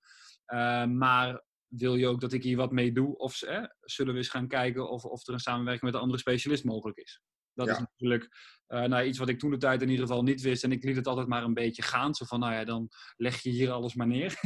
maar 0.96 1.44
wil 1.66 1.96
je 1.96 2.07
ook 2.07 2.20
dat 2.20 2.33
ik 2.33 2.42
hier 2.42 2.57
wat 2.57 2.72
mee 2.72 2.92
doe? 2.92 3.16
Of 3.16 3.37
zullen 3.81 4.12
we 4.12 4.18
eens 4.18 4.28
gaan 4.28 4.48
kijken 4.48 4.90
of, 4.90 5.05
of 5.05 5.26
er 5.26 5.33
een 5.33 5.40
samenwerking 5.40 5.85
met 5.85 5.94
een 5.94 6.00
andere 6.00 6.20
specialist 6.20 6.64
mogelijk 6.64 6.98
is? 6.98 7.22
Dat 7.55 7.68
is 7.68 7.78
natuurlijk 7.78 8.28
uh, 8.68 8.85
nou, 8.85 9.05
iets 9.05 9.18
wat 9.18 9.28
ik 9.28 9.38
toen 9.38 9.50
de 9.50 9.57
tijd 9.57 9.83
in 9.83 9.88
ieder 9.88 10.07
geval 10.07 10.22
niet 10.22 10.40
wist. 10.40 10.64
En 10.64 10.72
ik 10.72 10.85
liet 10.85 10.96
het 10.96 11.07
altijd 11.07 11.26
maar 11.26 11.42
een 11.42 11.55
beetje 11.55 11.83
gaan. 11.83 12.14
Zo 12.14 12.24
van, 12.24 12.40
nou 12.40 12.52
ja, 12.52 12.64
dan 12.64 12.88
leg 13.16 13.42
je 13.42 13.50
hier 13.50 13.70
alles 13.70 13.94
maar 13.94 14.07
neer. 14.07 14.35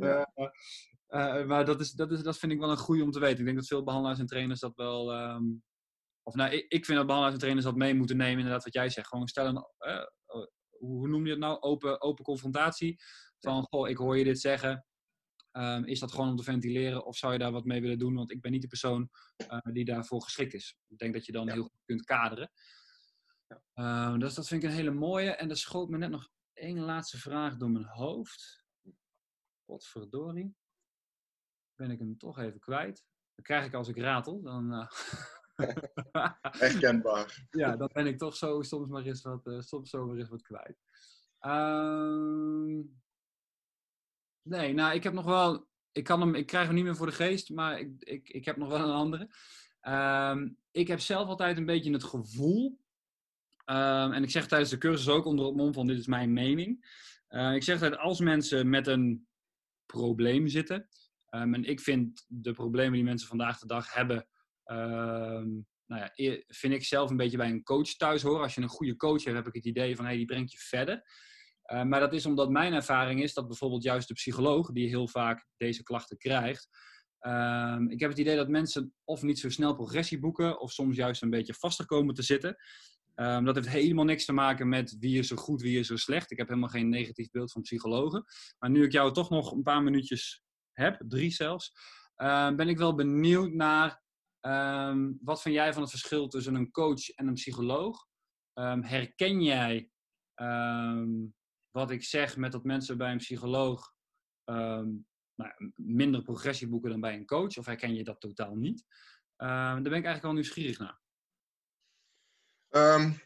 Ja. 0.00 0.30
Uh, 0.34 0.46
maar 1.46 1.64
dat, 1.64 1.80
is, 1.80 1.92
dat, 1.92 2.12
is, 2.12 2.22
dat 2.22 2.38
vind 2.38 2.52
ik 2.52 2.58
wel 2.58 2.70
een 2.70 2.76
goede 2.76 3.02
om 3.02 3.10
te 3.10 3.20
weten. 3.20 3.38
Ik 3.38 3.44
denk 3.44 3.56
dat 3.56 3.66
veel 3.66 3.84
behandelaars 3.84 4.18
en 4.18 4.26
trainers 4.26 4.60
dat 4.60 4.74
wel... 4.74 5.20
Um, 5.20 5.62
of 6.22 6.34
nou, 6.34 6.52
ik, 6.52 6.64
ik 6.68 6.84
vind 6.84 6.98
dat 6.98 7.06
behandelaars 7.06 7.34
en 7.34 7.40
trainers 7.40 7.66
dat 7.66 7.76
mee 7.76 7.94
moeten 7.94 8.16
nemen. 8.16 8.38
Inderdaad, 8.38 8.64
wat 8.64 8.74
jij 8.74 8.90
zegt. 8.90 9.08
Gewoon 9.08 9.28
stellen... 9.28 9.68
hoe 10.78 11.08
noem 11.08 11.24
je 11.24 11.30
het 11.30 11.40
nou? 11.40 11.60
Open, 11.60 12.00
open 12.02 12.24
confrontatie. 12.24 12.96
Van, 13.38 13.66
goh, 13.70 13.88
ik 13.88 13.96
hoor 13.96 14.18
je 14.18 14.24
dit 14.24 14.40
zeggen. 14.40 14.86
Um, 15.52 15.84
is 15.84 16.00
dat 16.00 16.12
gewoon 16.12 16.28
om 16.28 16.36
te 16.36 16.42
ventileren 16.42 17.04
of 17.04 17.16
zou 17.16 17.32
je 17.32 17.38
daar 17.38 17.52
wat 17.52 17.64
mee 17.64 17.80
willen 17.80 17.98
doen? 17.98 18.14
Want 18.14 18.30
ik 18.30 18.40
ben 18.40 18.52
niet 18.52 18.62
de 18.62 18.68
persoon 18.68 19.10
uh, 19.50 19.58
die 19.62 19.84
daarvoor 19.84 20.22
geschikt 20.22 20.54
is. 20.54 20.76
Ik 20.88 20.98
denk 20.98 21.14
dat 21.14 21.26
je 21.26 21.32
dan 21.32 21.50
heel 21.50 21.62
goed 21.62 21.82
kunt 21.84 22.04
kaderen. 22.04 22.50
Ja. 23.46 23.62
Uh, 24.12 24.18
dus 24.18 24.34
dat 24.34 24.48
vind 24.48 24.62
ik 24.62 24.68
een 24.68 24.74
hele 24.74 24.90
mooie. 24.90 25.30
En 25.30 25.50
er 25.50 25.56
schoot 25.56 25.88
me 25.88 25.98
net 25.98 26.10
nog 26.10 26.28
één 26.52 26.78
laatste 26.78 27.18
vraag 27.18 27.56
door 27.56 27.70
mijn 27.70 27.84
hoofd. 27.84 28.64
Wat 29.64 29.86
verdorie. 29.86 30.54
Ben 31.76 31.90
ik 31.90 31.98
hem 31.98 32.18
toch 32.18 32.38
even 32.38 32.60
kwijt. 32.60 33.04
Dan 33.34 33.44
krijg 33.44 33.66
ik 33.66 33.74
als 33.74 33.88
ik 33.88 33.98
ratel. 33.98 34.42
Dan, 34.42 34.72
uh... 34.72 34.86
Herkenbaar. 36.60 37.46
ja, 37.50 37.76
dan 37.76 37.90
ben 37.92 38.06
ik 38.06 38.18
toch 38.18 38.36
zo 38.36 38.62
soms 38.62 38.88
maar 38.88 39.02
eens 39.02 39.22
wat, 39.22 39.46
uh, 39.46 39.60
soms 39.60 39.90
zo 39.90 40.06
maar 40.06 40.16
eens 40.16 40.28
wat 40.28 40.42
kwijt. 40.42 40.78
Ehm, 41.38 42.74
nee, 44.42 44.72
nou, 44.72 44.94
ik 44.94 45.02
heb 45.02 45.12
nog 45.12 45.24
wel. 45.24 45.66
Ik, 45.92 46.04
kan 46.04 46.20
hem, 46.20 46.34
ik 46.34 46.46
krijg 46.46 46.66
hem 46.66 46.74
niet 46.74 46.84
meer 46.84 46.96
voor 46.96 47.06
de 47.06 47.12
geest, 47.12 47.50
maar 47.50 47.78
ik, 47.78 47.90
ik, 47.98 48.28
ik 48.28 48.44
heb 48.44 48.56
nog 48.56 48.68
wel 48.68 48.80
een 48.80 48.94
andere. 48.94 49.28
Um, 49.82 50.58
ik 50.70 50.88
heb 50.88 51.00
zelf 51.00 51.28
altijd 51.28 51.56
een 51.56 51.66
beetje 51.66 51.92
het 51.92 52.04
gevoel 52.04 52.78
Um, 53.66 54.12
en 54.12 54.22
ik 54.22 54.30
zeg 54.30 54.46
tijdens 54.46 54.70
de 54.70 54.78
cursus 54.78 55.08
ook 55.08 55.24
onder 55.24 55.46
het 55.46 55.54
mom 55.54 55.72
van 55.72 55.86
dit 55.86 55.98
is 55.98 56.06
mijn 56.06 56.32
mening. 56.32 56.86
Uh, 57.30 57.54
ik 57.54 57.62
zeg 57.62 57.78
dat 57.78 57.96
als 57.96 58.20
mensen 58.20 58.68
met 58.68 58.86
een 58.86 59.26
probleem 59.86 60.48
zitten, 60.48 60.88
um, 61.34 61.54
en 61.54 61.64
ik 61.64 61.80
vind 61.80 62.24
de 62.28 62.52
problemen 62.52 62.92
die 62.92 63.04
mensen 63.04 63.28
vandaag 63.28 63.58
de 63.58 63.66
dag 63.66 63.92
hebben, 63.92 64.16
um, 64.64 65.66
nou 65.86 66.02
ja, 66.02 66.10
e-, 66.14 66.42
vind 66.46 66.74
ik 66.74 66.84
zelf 66.84 67.10
een 67.10 67.16
beetje 67.16 67.36
bij 67.36 67.50
een 67.50 67.62
coach 67.62 67.88
thuis 67.88 68.22
horen. 68.22 68.42
Als 68.42 68.54
je 68.54 68.60
een 68.60 68.68
goede 68.68 68.96
coach 68.96 69.24
hebt, 69.24 69.36
heb 69.36 69.46
ik 69.46 69.54
het 69.54 69.64
idee 69.64 69.96
van 69.96 70.04
hey, 70.04 70.16
die 70.16 70.24
brengt 70.24 70.52
je 70.52 70.58
verder. 70.58 71.02
Uh, 71.72 71.82
maar 71.82 72.00
dat 72.00 72.12
is 72.12 72.26
omdat 72.26 72.50
mijn 72.50 72.72
ervaring 72.72 73.22
is 73.22 73.34
dat 73.34 73.46
bijvoorbeeld 73.46 73.82
juist 73.82 74.08
de 74.08 74.14
psycholoog, 74.14 74.72
die 74.72 74.88
heel 74.88 75.08
vaak 75.08 75.46
deze 75.56 75.82
klachten 75.82 76.18
krijgt, 76.18 76.68
ik 77.88 78.00
heb 78.00 78.10
het 78.10 78.18
idee 78.18 78.36
dat 78.36 78.48
mensen 78.48 78.94
of 79.04 79.22
niet 79.22 79.38
zo 79.38 79.48
snel 79.48 79.74
progressie 79.74 80.18
boeken, 80.18 80.60
of 80.60 80.72
soms 80.72 80.96
juist 80.96 81.22
een 81.22 81.30
beetje 81.30 81.54
vaster 81.54 81.86
komen 81.86 82.14
te 82.14 82.22
zitten. 82.22 82.56
Dat 83.14 83.54
heeft 83.54 83.68
helemaal 83.68 84.04
niks 84.04 84.24
te 84.24 84.32
maken 84.32 84.68
met 84.68 84.96
wie 84.98 85.18
is 85.18 85.30
er 85.30 85.38
goed, 85.38 85.62
wie 85.62 85.78
is 85.78 85.90
er 85.90 85.98
slecht. 85.98 86.30
Ik 86.30 86.38
heb 86.38 86.48
helemaal 86.48 86.68
geen 86.68 86.88
negatief 86.88 87.30
beeld 87.30 87.52
van 87.52 87.62
psychologen. 87.62 88.24
Maar 88.58 88.70
nu 88.70 88.84
ik 88.84 88.92
jou 88.92 89.12
toch 89.12 89.30
nog 89.30 89.52
een 89.52 89.62
paar 89.62 89.82
minuutjes 89.82 90.43
heb, 90.74 91.02
drie 91.08 91.30
zelfs, 91.30 91.72
uh, 92.16 92.54
ben 92.54 92.68
ik 92.68 92.78
wel 92.78 92.94
benieuwd 92.94 93.52
naar 93.52 94.02
um, 94.40 95.18
wat 95.22 95.42
vind 95.42 95.54
jij 95.54 95.72
van 95.72 95.82
het 95.82 95.90
verschil 95.90 96.28
tussen 96.28 96.54
een 96.54 96.70
coach 96.70 97.08
en 97.08 97.26
een 97.26 97.34
psycholoog? 97.34 98.06
herken 98.80 99.42
jij 99.42 99.90
wat 101.70 101.90
ik 101.90 102.04
zeg 102.04 102.36
met 102.36 102.52
dat 102.52 102.64
mensen 102.64 102.98
bij 102.98 103.12
een 103.12 103.18
psycholoog 103.18 103.92
nou, 104.44 105.72
minder 105.74 106.22
progressie 106.22 106.68
boeken 106.68 106.90
dan 106.90 107.00
bij 107.00 107.14
een 107.14 107.26
coach? 107.26 107.56
Of 107.56 107.66
herken 107.66 107.94
je 107.94 108.04
dat 108.04 108.20
totaal 108.20 108.54
niet? 108.54 108.84
daar 109.36 109.74
ben 109.74 109.84
ik 109.84 109.92
eigenlijk 109.92 110.22
wel 110.22 110.32
nieuwsgierig 110.32 110.78
naar. 110.78 111.00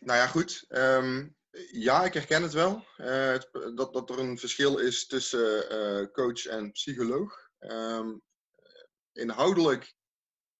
Nou 0.01 0.18
ja, 0.18 0.26
goed. 0.26 0.66
Ja, 1.70 2.05
ik 2.05 2.14
herken 2.14 2.42
het 2.42 2.53
wel. 2.53 2.84
Uh, 2.96 3.07
het, 3.07 3.49
dat, 3.53 3.92
dat 3.92 4.11
er 4.11 4.18
een 4.18 4.38
verschil 4.38 4.78
is 4.78 5.07
tussen 5.07 5.72
uh, 5.72 6.07
coach 6.12 6.46
en 6.46 6.72
psycholoog. 6.72 7.49
Um, 7.59 8.22
inhoudelijk 9.12 9.94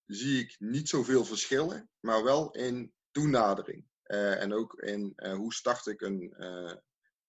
zie 0.05 0.41
ik 0.41 0.57
niet 0.59 0.89
zoveel 0.89 1.25
verschillen, 1.25 1.91
maar 2.01 2.23
wel 2.23 2.51
in 2.51 2.93
toenadering. 3.11 3.87
eh, 4.03 4.43
en 4.43 4.53
ook 4.53 4.75
in 4.75 5.13
eh, 5.17 5.35
hoe 5.35 5.55
start 5.55 5.87
ik 5.87 6.01
een, 6.01 6.35
eh, 6.39 6.75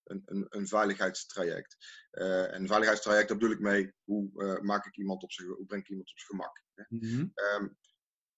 een, 0.04 0.22
een, 0.24 0.46
een 0.48 0.68
veiligheidstraject. 0.68 1.76
Uh, 2.12 2.54
en 2.54 2.66
veiligheidstraject, 2.66 3.28
daar 3.28 3.36
bedoel 3.38 3.54
ik 3.54 3.60
mee, 3.60 3.92
hoe 4.04 4.58
maak 4.62 4.86
ik 4.86 4.96
iemand 4.96 5.22
op 5.22 5.32
zijn, 5.32 5.48
hoe 5.48 5.66
breng 5.66 5.82
ik 5.82 5.88
iemand 5.88 6.10
op 6.10 6.18
zijn 6.18 6.30
gemak. 6.30 6.62
Mm 6.88 7.00
-hmm. 7.00 7.76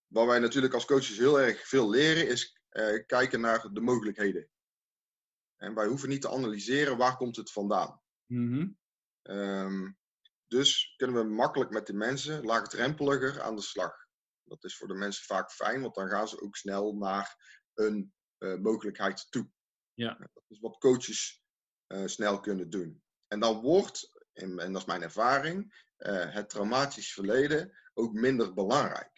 wat 0.07 0.27
wij 0.27 0.39
natuurlijk 0.39 0.75
als 0.75 0.85
coaches 0.85 1.19
heel 1.19 1.41
erg 1.41 1.69
veel 1.69 1.91
leren, 1.91 2.29
is 2.29 2.61
kijken 3.07 3.41
naar 3.41 3.69
de 3.73 3.81
mogelijkheden. 3.81 4.49
En 5.63 5.75
wij 5.75 5.87
hoeven 5.87 6.09
niet 6.09 6.21
te 6.21 6.31
analyseren 6.31 6.97
waar 6.97 7.17
komt 7.17 7.37
het 7.37 7.53
vandaan. 7.53 8.01
Mm 8.27 8.77
-hmm. 9.23 9.99
dus 10.47 10.95
kunnen 10.97 11.17
we 11.17 11.35
makkelijk 11.35 11.71
met 11.71 11.87
de 11.87 11.93
mensen 11.93 12.45
laagdrempeliger 12.45 13.43
aan 13.43 13.57
de 13.57 13.63
slag. 13.63 13.95
Dat 14.45 14.65
is 14.65 14.77
voor 14.77 14.89
de 14.89 14.95
mensen 14.95 15.25
vaak 15.25 15.51
fijn, 15.51 15.81
want 15.81 15.95
dan 15.95 16.09
gaan 16.09 16.29
ze 16.29 16.41
ook 16.41 16.57
snel 16.57 16.95
naar 16.97 17.37
een 17.75 18.13
uh, 18.39 18.59
mogelijkheid 18.59 19.27
toe. 19.31 19.51
Ja. 19.95 20.15
Dat 20.19 20.45
is 20.49 20.61
wat 20.61 20.79
coaches 20.79 21.43
uh, 21.89 22.07
snel 22.07 22.41
kunnen 22.41 22.71
doen. 22.71 23.03
En 23.27 23.41
dan 23.41 23.61
wordt, 23.61 24.25
en, 24.33 24.59
en 24.59 24.73
dat 24.73 24.81
is 24.81 24.87
mijn 24.87 25.03
ervaring, 25.03 25.85
uh, 25.99 26.35
het 26.35 26.49
traumatisch 26.49 27.13
verleden 27.13 27.73
ook 27.95 28.13
minder 28.13 28.55
belangrijk. 28.55 29.12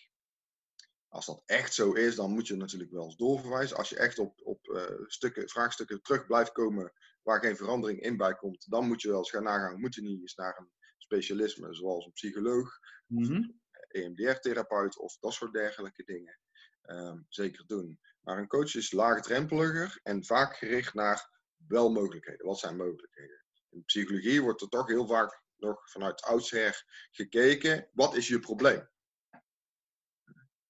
Als 1.14 1.26
dat 1.26 1.42
echt 1.46 1.74
zo 1.74 1.92
is, 1.92 2.14
dan 2.14 2.30
moet 2.30 2.46
je 2.46 2.56
natuurlijk 2.56 2.90
wel 2.90 3.04
eens 3.04 3.16
doorverwijzen. 3.16 3.76
Als 3.76 3.88
je 3.88 3.96
echt 3.96 4.18
op, 4.18 4.40
op 4.42 4.88
stukken, 5.06 5.48
vraagstukken 5.48 6.02
terug 6.02 6.26
blijft 6.26 6.52
komen 6.52 6.92
waar 7.22 7.40
geen 7.40 7.56
verandering 7.56 8.00
in 8.00 8.16
bij 8.16 8.34
komt, 8.34 8.70
dan 8.70 8.86
moet 8.86 9.02
je 9.02 9.08
wel 9.08 9.18
eens 9.18 9.30
gaan 9.30 9.42
nagaan, 9.42 9.80
moet 9.80 9.94
je 9.94 10.02
niet 10.02 10.20
eens 10.20 10.34
naar 10.34 10.58
een 10.58 10.70
specialisme 10.98 11.74
zoals 11.74 12.06
een 12.06 12.12
psycholoog, 12.12 12.78
mm 13.06 13.24
-hmm. 13.24 13.60
EMDR-therapeut 13.88 14.98
of 14.98 15.18
dat 15.18 15.32
soort 15.32 15.52
dergelijke 15.52 16.04
dingen. 16.04 16.38
Um, 16.82 17.26
zeker 17.28 17.66
doen. 17.66 18.00
Maar 18.20 18.38
een 18.38 18.48
coach 18.48 18.74
is 18.74 18.92
laagdrempeliger 18.92 20.00
en 20.02 20.24
vaak 20.24 20.56
gericht 20.56 20.94
naar 20.94 21.30
wel 21.66 21.92
mogelijkheden. 21.92 22.46
Wat 22.46 22.58
zijn 22.58 22.76
mogelijkheden? 22.76 23.44
In 23.70 23.84
psychologie 23.84 24.42
wordt 24.42 24.60
er 24.60 24.68
toch 24.68 24.86
heel 24.86 25.06
vaak 25.06 25.42
nog 25.56 25.90
vanuit 25.90 26.22
oudsher 26.22 26.84
gekeken, 27.10 27.88
wat 27.92 28.16
is 28.16 28.28
je 28.28 28.38
probleem? 28.38 28.88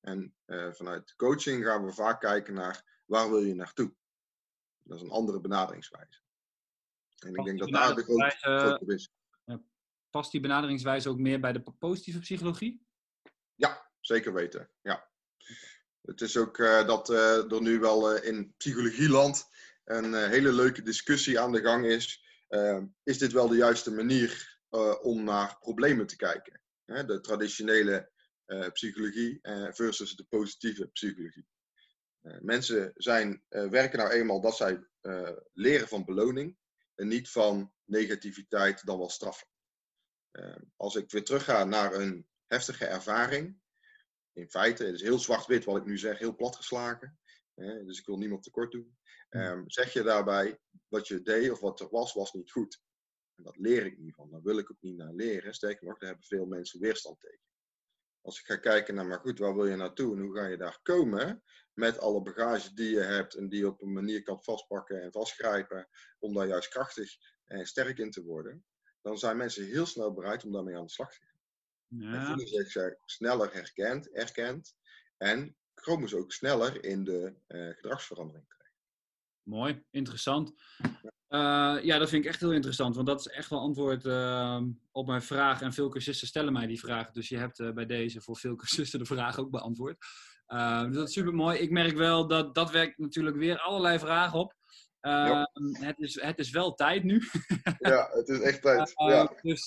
En 0.04 0.34
uh, 0.46 0.72
vanuit 0.72 1.14
coaching 1.16 1.64
gaan 1.64 1.84
we 1.84 1.92
vaak 1.92 2.20
kijken 2.20 2.54
naar 2.54 3.02
waar 3.04 3.30
wil 3.30 3.42
je 3.42 3.54
naartoe? 3.54 3.94
Dat 4.82 4.96
is 4.96 5.02
een 5.02 5.10
andere 5.10 5.40
benaderingswijze. 5.40 6.20
En 7.18 7.34
ik 7.34 7.44
denk 7.44 7.58
dat 7.58 7.68
daar 7.68 7.94
de 7.94 8.02
grote, 8.02 8.36
grote 8.36 8.94
is. 8.94 9.10
Past 10.10 10.32
die 10.32 10.40
benaderingswijze 10.40 11.08
ook 11.08 11.18
meer 11.18 11.40
bij 11.40 11.52
de 11.52 11.62
positieve 11.78 12.18
psychologie? 12.18 12.86
Ja, 13.54 13.90
zeker 14.00 14.32
weten. 14.32 14.70
Ja. 14.82 15.10
Het 16.00 16.20
is 16.20 16.36
ook 16.36 16.58
uh, 16.58 16.86
dat 16.86 17.10
uh, 17.10 17.52
er 17.52 17.62
nu 17.62 17.78
wel 17.78 18.16
uh, 18.16 18.24
in 18.24 18.54
psychologieland 18.56 19.48
een 19.84 20.14
hele 20.14 20.52
leuke 20.52 20.82
discussie 20.82 21.40
aan 21.40 21.52
de 21.52 21.60
gang 21.60 21.86
is. 21.86 22.24
is 23.02 23.18
dit 23.18 23.32
wel 23.32 23.48
de 23.48 23.56
juiste 23.56 23.92
manier 23.92 24.60
om 25.02 25.24
naar 25.24 25.58
problemen 25.58 26.06
te 26.06 26.16
kijken? 26.16 26.60
Hè, 26.84 27.04
de 27.04 27.20
traditionele 27.20 28.12
psychologie 28.72 29.38
versus 29.72 30.16
de 30.16 30.24
positieve 30.24 30.86
psychologie. 30.86 31.46
mensen 32.40 32.92
zijn, 32.94 33.44
werken 33.48 33.98
nou 33.98 34.10
eenmaal 34.10 34.40
dat 34.40 34.56
zij 34.56 34.86
leren 35.52 35.88
van 35.88 36.04
beloning 36.04 36.56
en 36.94 37.08
niet 37.08 37.30
van 37.30 37.72
negativiteit 37.84 38.86
dan 38.86 38.98
wel 38.98 39.10
straffen. 39.10 39.48
als 40.76 40.94
ik 40.94 41.10
weer 41.10 41.24
terugga 41.24 41.64
naar 41.64 41.94
een 41.94 42.28
heftige 42.46 42.86
ervaring, 42.86 43.62
in 44.32 44.50
feite, 44.50 44.84
het 44.84 44.94
is 44.94 45.02
heel 45.02 45.18
zwart-wit 45.18 45.64
wat 45.64 45.76
ik 45.76 45.84
nu 45.84 45.98
zeg, 45.98 46.18
heel 46.18 46.36
platgeslagen. 46.36 47.18
Dus 47.54 47.98
ik 47.98 48.06
wil 48.06 48.18
niemand 48.18 48.42
tekort 48.42 48.72
doen. 48.72 48.96
Um, 49.30 49.70
zeg 49.70 49.92
je 49.92 50.02
daarbij, 50.02 50.58
wat 50.88 51.08
je 51.08 51.22
deed 51.22 51.50
of 51.50 51.60
wat 51.60 51.80
er 51.80 51.88
was, 51.90 52.12
was 52.12 52.32
niet 52.32 52.50
goed. 52.50 52.80
En 53.34 53.44
dat 53.44 53.56
leer 53.56 53.86
ik 53.86 53.98
niet 53.98 54.14
van. 54.14 54.30
Daar 54.30 54.42
wil 54.42 54.58
ik 54.58 54.70
ook 54.70 54.80
niet 54.80 54.96
naar 54.96 55.12
leren. 55.12 55.54
Sterker 55.54 55.86
nog, 55.86 55.98
daar 55.98 56.08
hebben 56.08 56.26
veel 56.26 56.46
mensen 56.46 56.80
weerstand 56.80 57.20
tegen. 57.20 57.40
Als 58.24 58.40
ik 58.40 58.46
ga 58.46 58.56
kijken 58.56 58.94
naar, 58.94 59.06
maar 59.06 59.18
goed, 59.18 59.38
waar 59.38 59.54
wil 59.54 59.66
je 59.66 59.76
naartoe 59.76 60.14
en 60.16 60.22
hoe 60.22 60.36
ga 60.36 60.46
je 60.46 60.56
daar 60.56 60.78
komen? 60.82 61.42
Met 61.72 61.98
alle 61.98 62.22
bagage 62.22 62.74
die 62.74 62.90
je 62.90 63.00
hebt 63.00 63.34
en 63.34 63.48
die 63.48 63.58
je 63.58 63.66
op 63.66 63.82
een 63.82 63.92
manier 63.92 64.22
kan 64.22 64.42
vastpakken 64.42 65.02
en 65.02 65.12
vastgrijpen. 65.12 65.88
Om 66.18 66.34
daar 66.34 66.46
juist 66.46 66.68
krachtig 66.68 67.16
en 67.44 67.66
sterk 67.66 67.98
in 67.98 68.10
te 68.10 68.22
worden. 68.22 68.64
Dan 69.02 69.18
zijn 69.18 69.36
mensen 69.36 69.64
heel 69.64 69.86
snel 69.86 70.12
bereid 70.12 70.44
om 70.44 70.52
daarmee 70.52 70.76
aan 70.76 70.84
de 70.84 70.90
slag 70.90 71.12
te 71.12 71.20
gaan. 71.20 71.40
Ja. 71.86 72.12
En 72.12 72.26
voelen 72.26 72.48
zich 72.48 72.96
sneller 73.04 73.52
herkend, 73.52 74.10
erkend 74.10 74.76
en 75.16 75.56
komen 75.74 76.08
ze 76.08 76.16
ook 76.16 76.32
sneller 76.32 76.84
in 76.84 77.04
de 77.04 77.34
uh, 77.48 77.74
gedragsverandering 77.74 78.46
terecht. 78.48 78.74
Mooi, 79.42 79.84
interessant. 79.90 80.52
Uh, 81.34 81.76
ja, 81.82 81.98
dat 81.98 82.08
vind 82.08 82.24
ik 82.24 82.30
echt 82.30 82.40
heel 82.40 82.52
interessant, 82.52 82.94
want 82.94 83.06
dat 83.06 83.20
is 83.20 83.28
echt 83.28 83.50
wel 83.50 83.60
antwoord 83.60 84.04
uh, 84.04 84.60
op 84.92 85.06
mijn 85.06 85.22
vraag. 85.22 85.62
En 85.62 85.72
veel 85.72 85.88
cursisten 85.88 86.26
stellen 86.26 86.52
mij 86.52 86.66
die 86.66 86.78
vraag, 86.78 87.10
dus 87.10 87.28
je 87.28 87.36
hebt 87.36 87.58
uh, 87.58 87.72
bij 87.72 87.86
deze 87.86 88.20
voor 88.20 88.36
veel 88.36 88.56
cursisten 88.64 88.98
de 88.98 89.04
vraag 89.04 89.38
ook 89.38 89.50
beantwoord. 89.50 89.96
dus 90.86 90.94
dat 90.94 91.08
is 91.08 91.12
super 91.12 91.34
mooi. 91.34 91.58
Ik 91.58 91.70
merk 91.70 91.96
wel 91.96 92.26
dat 92.26 92.54
dat 92.54 92.70
werkt 92.70 92.98
natuurlijk 92.98 93.36
weer 93.36 93.58
allerlei 93.58 93.98
vragen 93.98 94.38
op. 94.38 94.54
Uh, 95.00 95.44
het, 95.70 95.98
is, 95.98 96.20
het 96.22 96.38
is 96.38 96.50
wel 96.50 96.74
tijd 96.74 97.04
nu. 97.04 97.22
ja, 97.78 98.08
het 98.12 98.28
is 98.28 98.40
echt 98.40 98.62
tijd. 98.62 98.92
Ja. 98.94 99.32
Dus, 99.42 99.66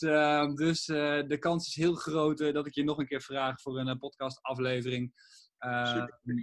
dus 0.56 0.88
uh, 0.88 1.22
de 1.28 1.38
kans 1.40 1.68
is 1.68 1.76
heel 1.76 1.96
groot 1.96 2.38
dat 2.38 2.68
ik 2.68 2.74
je 2.74 2.84
nog 2.84 2.98
een 2.98 3.08
keer 3.08 3.22
vraag 3.22 3.62
voor 3.62 3.80
een 3.80 3.98
podcastaflevering. 3.98 5.14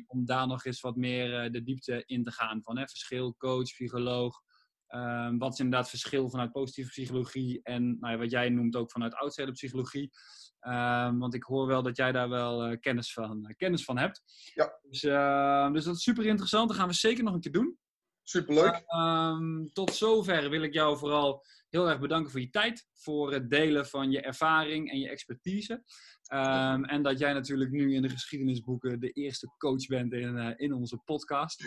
om 0.06 0.24
daar 0.24 0.46
nog 0.46 0.64
eens 0.64 0.80
wat 0.80 0.96
meer 0.96 1.52
de 1.52 1.62
diepte 1.62 2.02
in 2.06 2.22
te 2.22 2.32
gaan. 2.32 2.62
Van 2.62 2.78
hè, 2.78 2.88
verschil 2.88 3.34
coach, 3.36 3.72
psycholoog. 3.72 4.42
Ehm, 4.94 5.38
wat 5.38 5.52
is 5.52 5.58
inderdaad 5.58 5.88
verschil 5.88 6.30
vanuit 6.30 6.52
positieve 6.52 6.90
psychologie 6.90 7.60
en 7.62 7.98
nou 8.00 8.12
ja, 8.12 8.18
wat 8.18 8.30
jij 8.30 8.48
noemt 8.48 8.76
ook 8.76 8.90
vanuit 8.90 9.14
outsider 9.14 9.52
psychologie. 9.52 10.10
Ehm, 10.60 11.18
want 11.18 11.34
ik 11.34 11.42
hoor 11.42 11.66
wel 11.66 11.82
dat 11.82 11.96
jij 11.96 12.12
daar 12.12 12.28
wel 12.28 12.78
kennis, 12.78 13.12
van, 13.12 13.54
kennis 13.56 13.84
van 13.84 13.98
hebt. 13.98 14.22
Ja. 14.54 14.78
Dus, 14.82 15.00
dus 15.72 15.84
dat 15.84 15.96
is 15.96 16.02
super 16.02 16.26
interessant. 16.26 16.68
Dat 16.68 16.76
gaan 16.76 16.88
we 16.88 16.94
zeker 16.94 17.24
nog 17.24 17.34
een 17.34 17.40
keer 17.40 17.52
doen. 17.52 17.78
Superleuk. 18.24 18.84
Um, 18.96 19.70
tot 19.72 19.94
zover 19.94 20.50
wil 20.50 20.62
ik 20.62 20.72
jou 20.72 20.98
vooral 20.98 21.44
heel 21.68 21.88
erg 21.88 22.00
bedanken 22.00 22.30
voor 22.30 22.40
je 22.40 22.50
tijd, 22.50 22.88
voor 22.92 23.32
het 23.32 23.50
delen 23.50 23.86
van 23.86 24.10
je 24.10 24.20
ervaring 24.20 24.90
en 24.90 24.98
je 24.98 25.08
expertise. 25.08 25.72
Um, 26.32 26.84
en 26.84 27.02
dat 27.02 27.18
jij 27.18 27.32
natuurlijk 27.32 27.70
nu 27.70 27.94
in 27.94 28.02
de 28.02 28.08
geschiedenisboeken 28.08 29.00
de 29.00 29.10
eerste 29.10 29.54
coach 29.58 29.86
bent 29.86 30.12
in, 30.12 30.36
uh, 30.36 30.52
in 30.56 30.72
onze 30.72 30.96
podcast. 31.04 31.64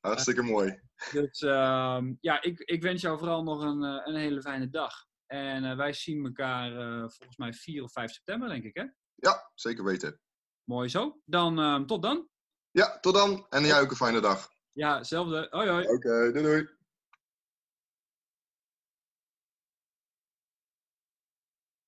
Hartstikke 0.00 0.42
mooi. 0.42 0.80
Dus 1.12 1.40
um, 1.40 2.18
ja, 2.20 2.42
ik, 2.42 2.58
ik 2.58 2.82
wens 2.82 3.02
jou 3.02 3.18
vooral 3.18 3.42
nog 3.42 3.62
een, 3.62 3.82
uh, 3.82 4.00
een 4.04 4.16
hele 4.16 4.40
fijne 4.40 4.70
dag. 4.70 4.94
En 5.26 5.64
uh, 5.64 5.76
wij 5.76 5.92
zien 5.92 6.24
elkaar 6.24 6.70
volgens 7.10 7.36
mij 7.36 7.52
4 7.52 7.82
of 7.82 7.92
5 7.92 8.12
september, 8.12 8.48
denk 8.48 8.64
ik, 8.64 8.76
hè? 8.76 8.84
Ja, 9.14 9.50
zeker 9.54 9.84
weten. 9.84 10.20
Mooi 10.64 10.88
zo. 10.88 11.20
Dan 11.24 11.86
tot 11.86 12.02
dan. 12.02 12.28
Ja, 12.70 12.98
tot 13.00 13.14
dan. 13.14 13.46
En 13.48 13.64
jij 13.64 13.80
ook 13.80 13.90
een 13.90 13.96
fijne 13.96 14.20
dag. 14.20 14.48
Ja, 14.74 14.98
hetzelfde. 14.98 15.48
Hoi 15.50 15.68
hoi. 15.68 15.86
Oké, 15.86 16.32
doei 16.32 16.42
doei. 16.42 16.79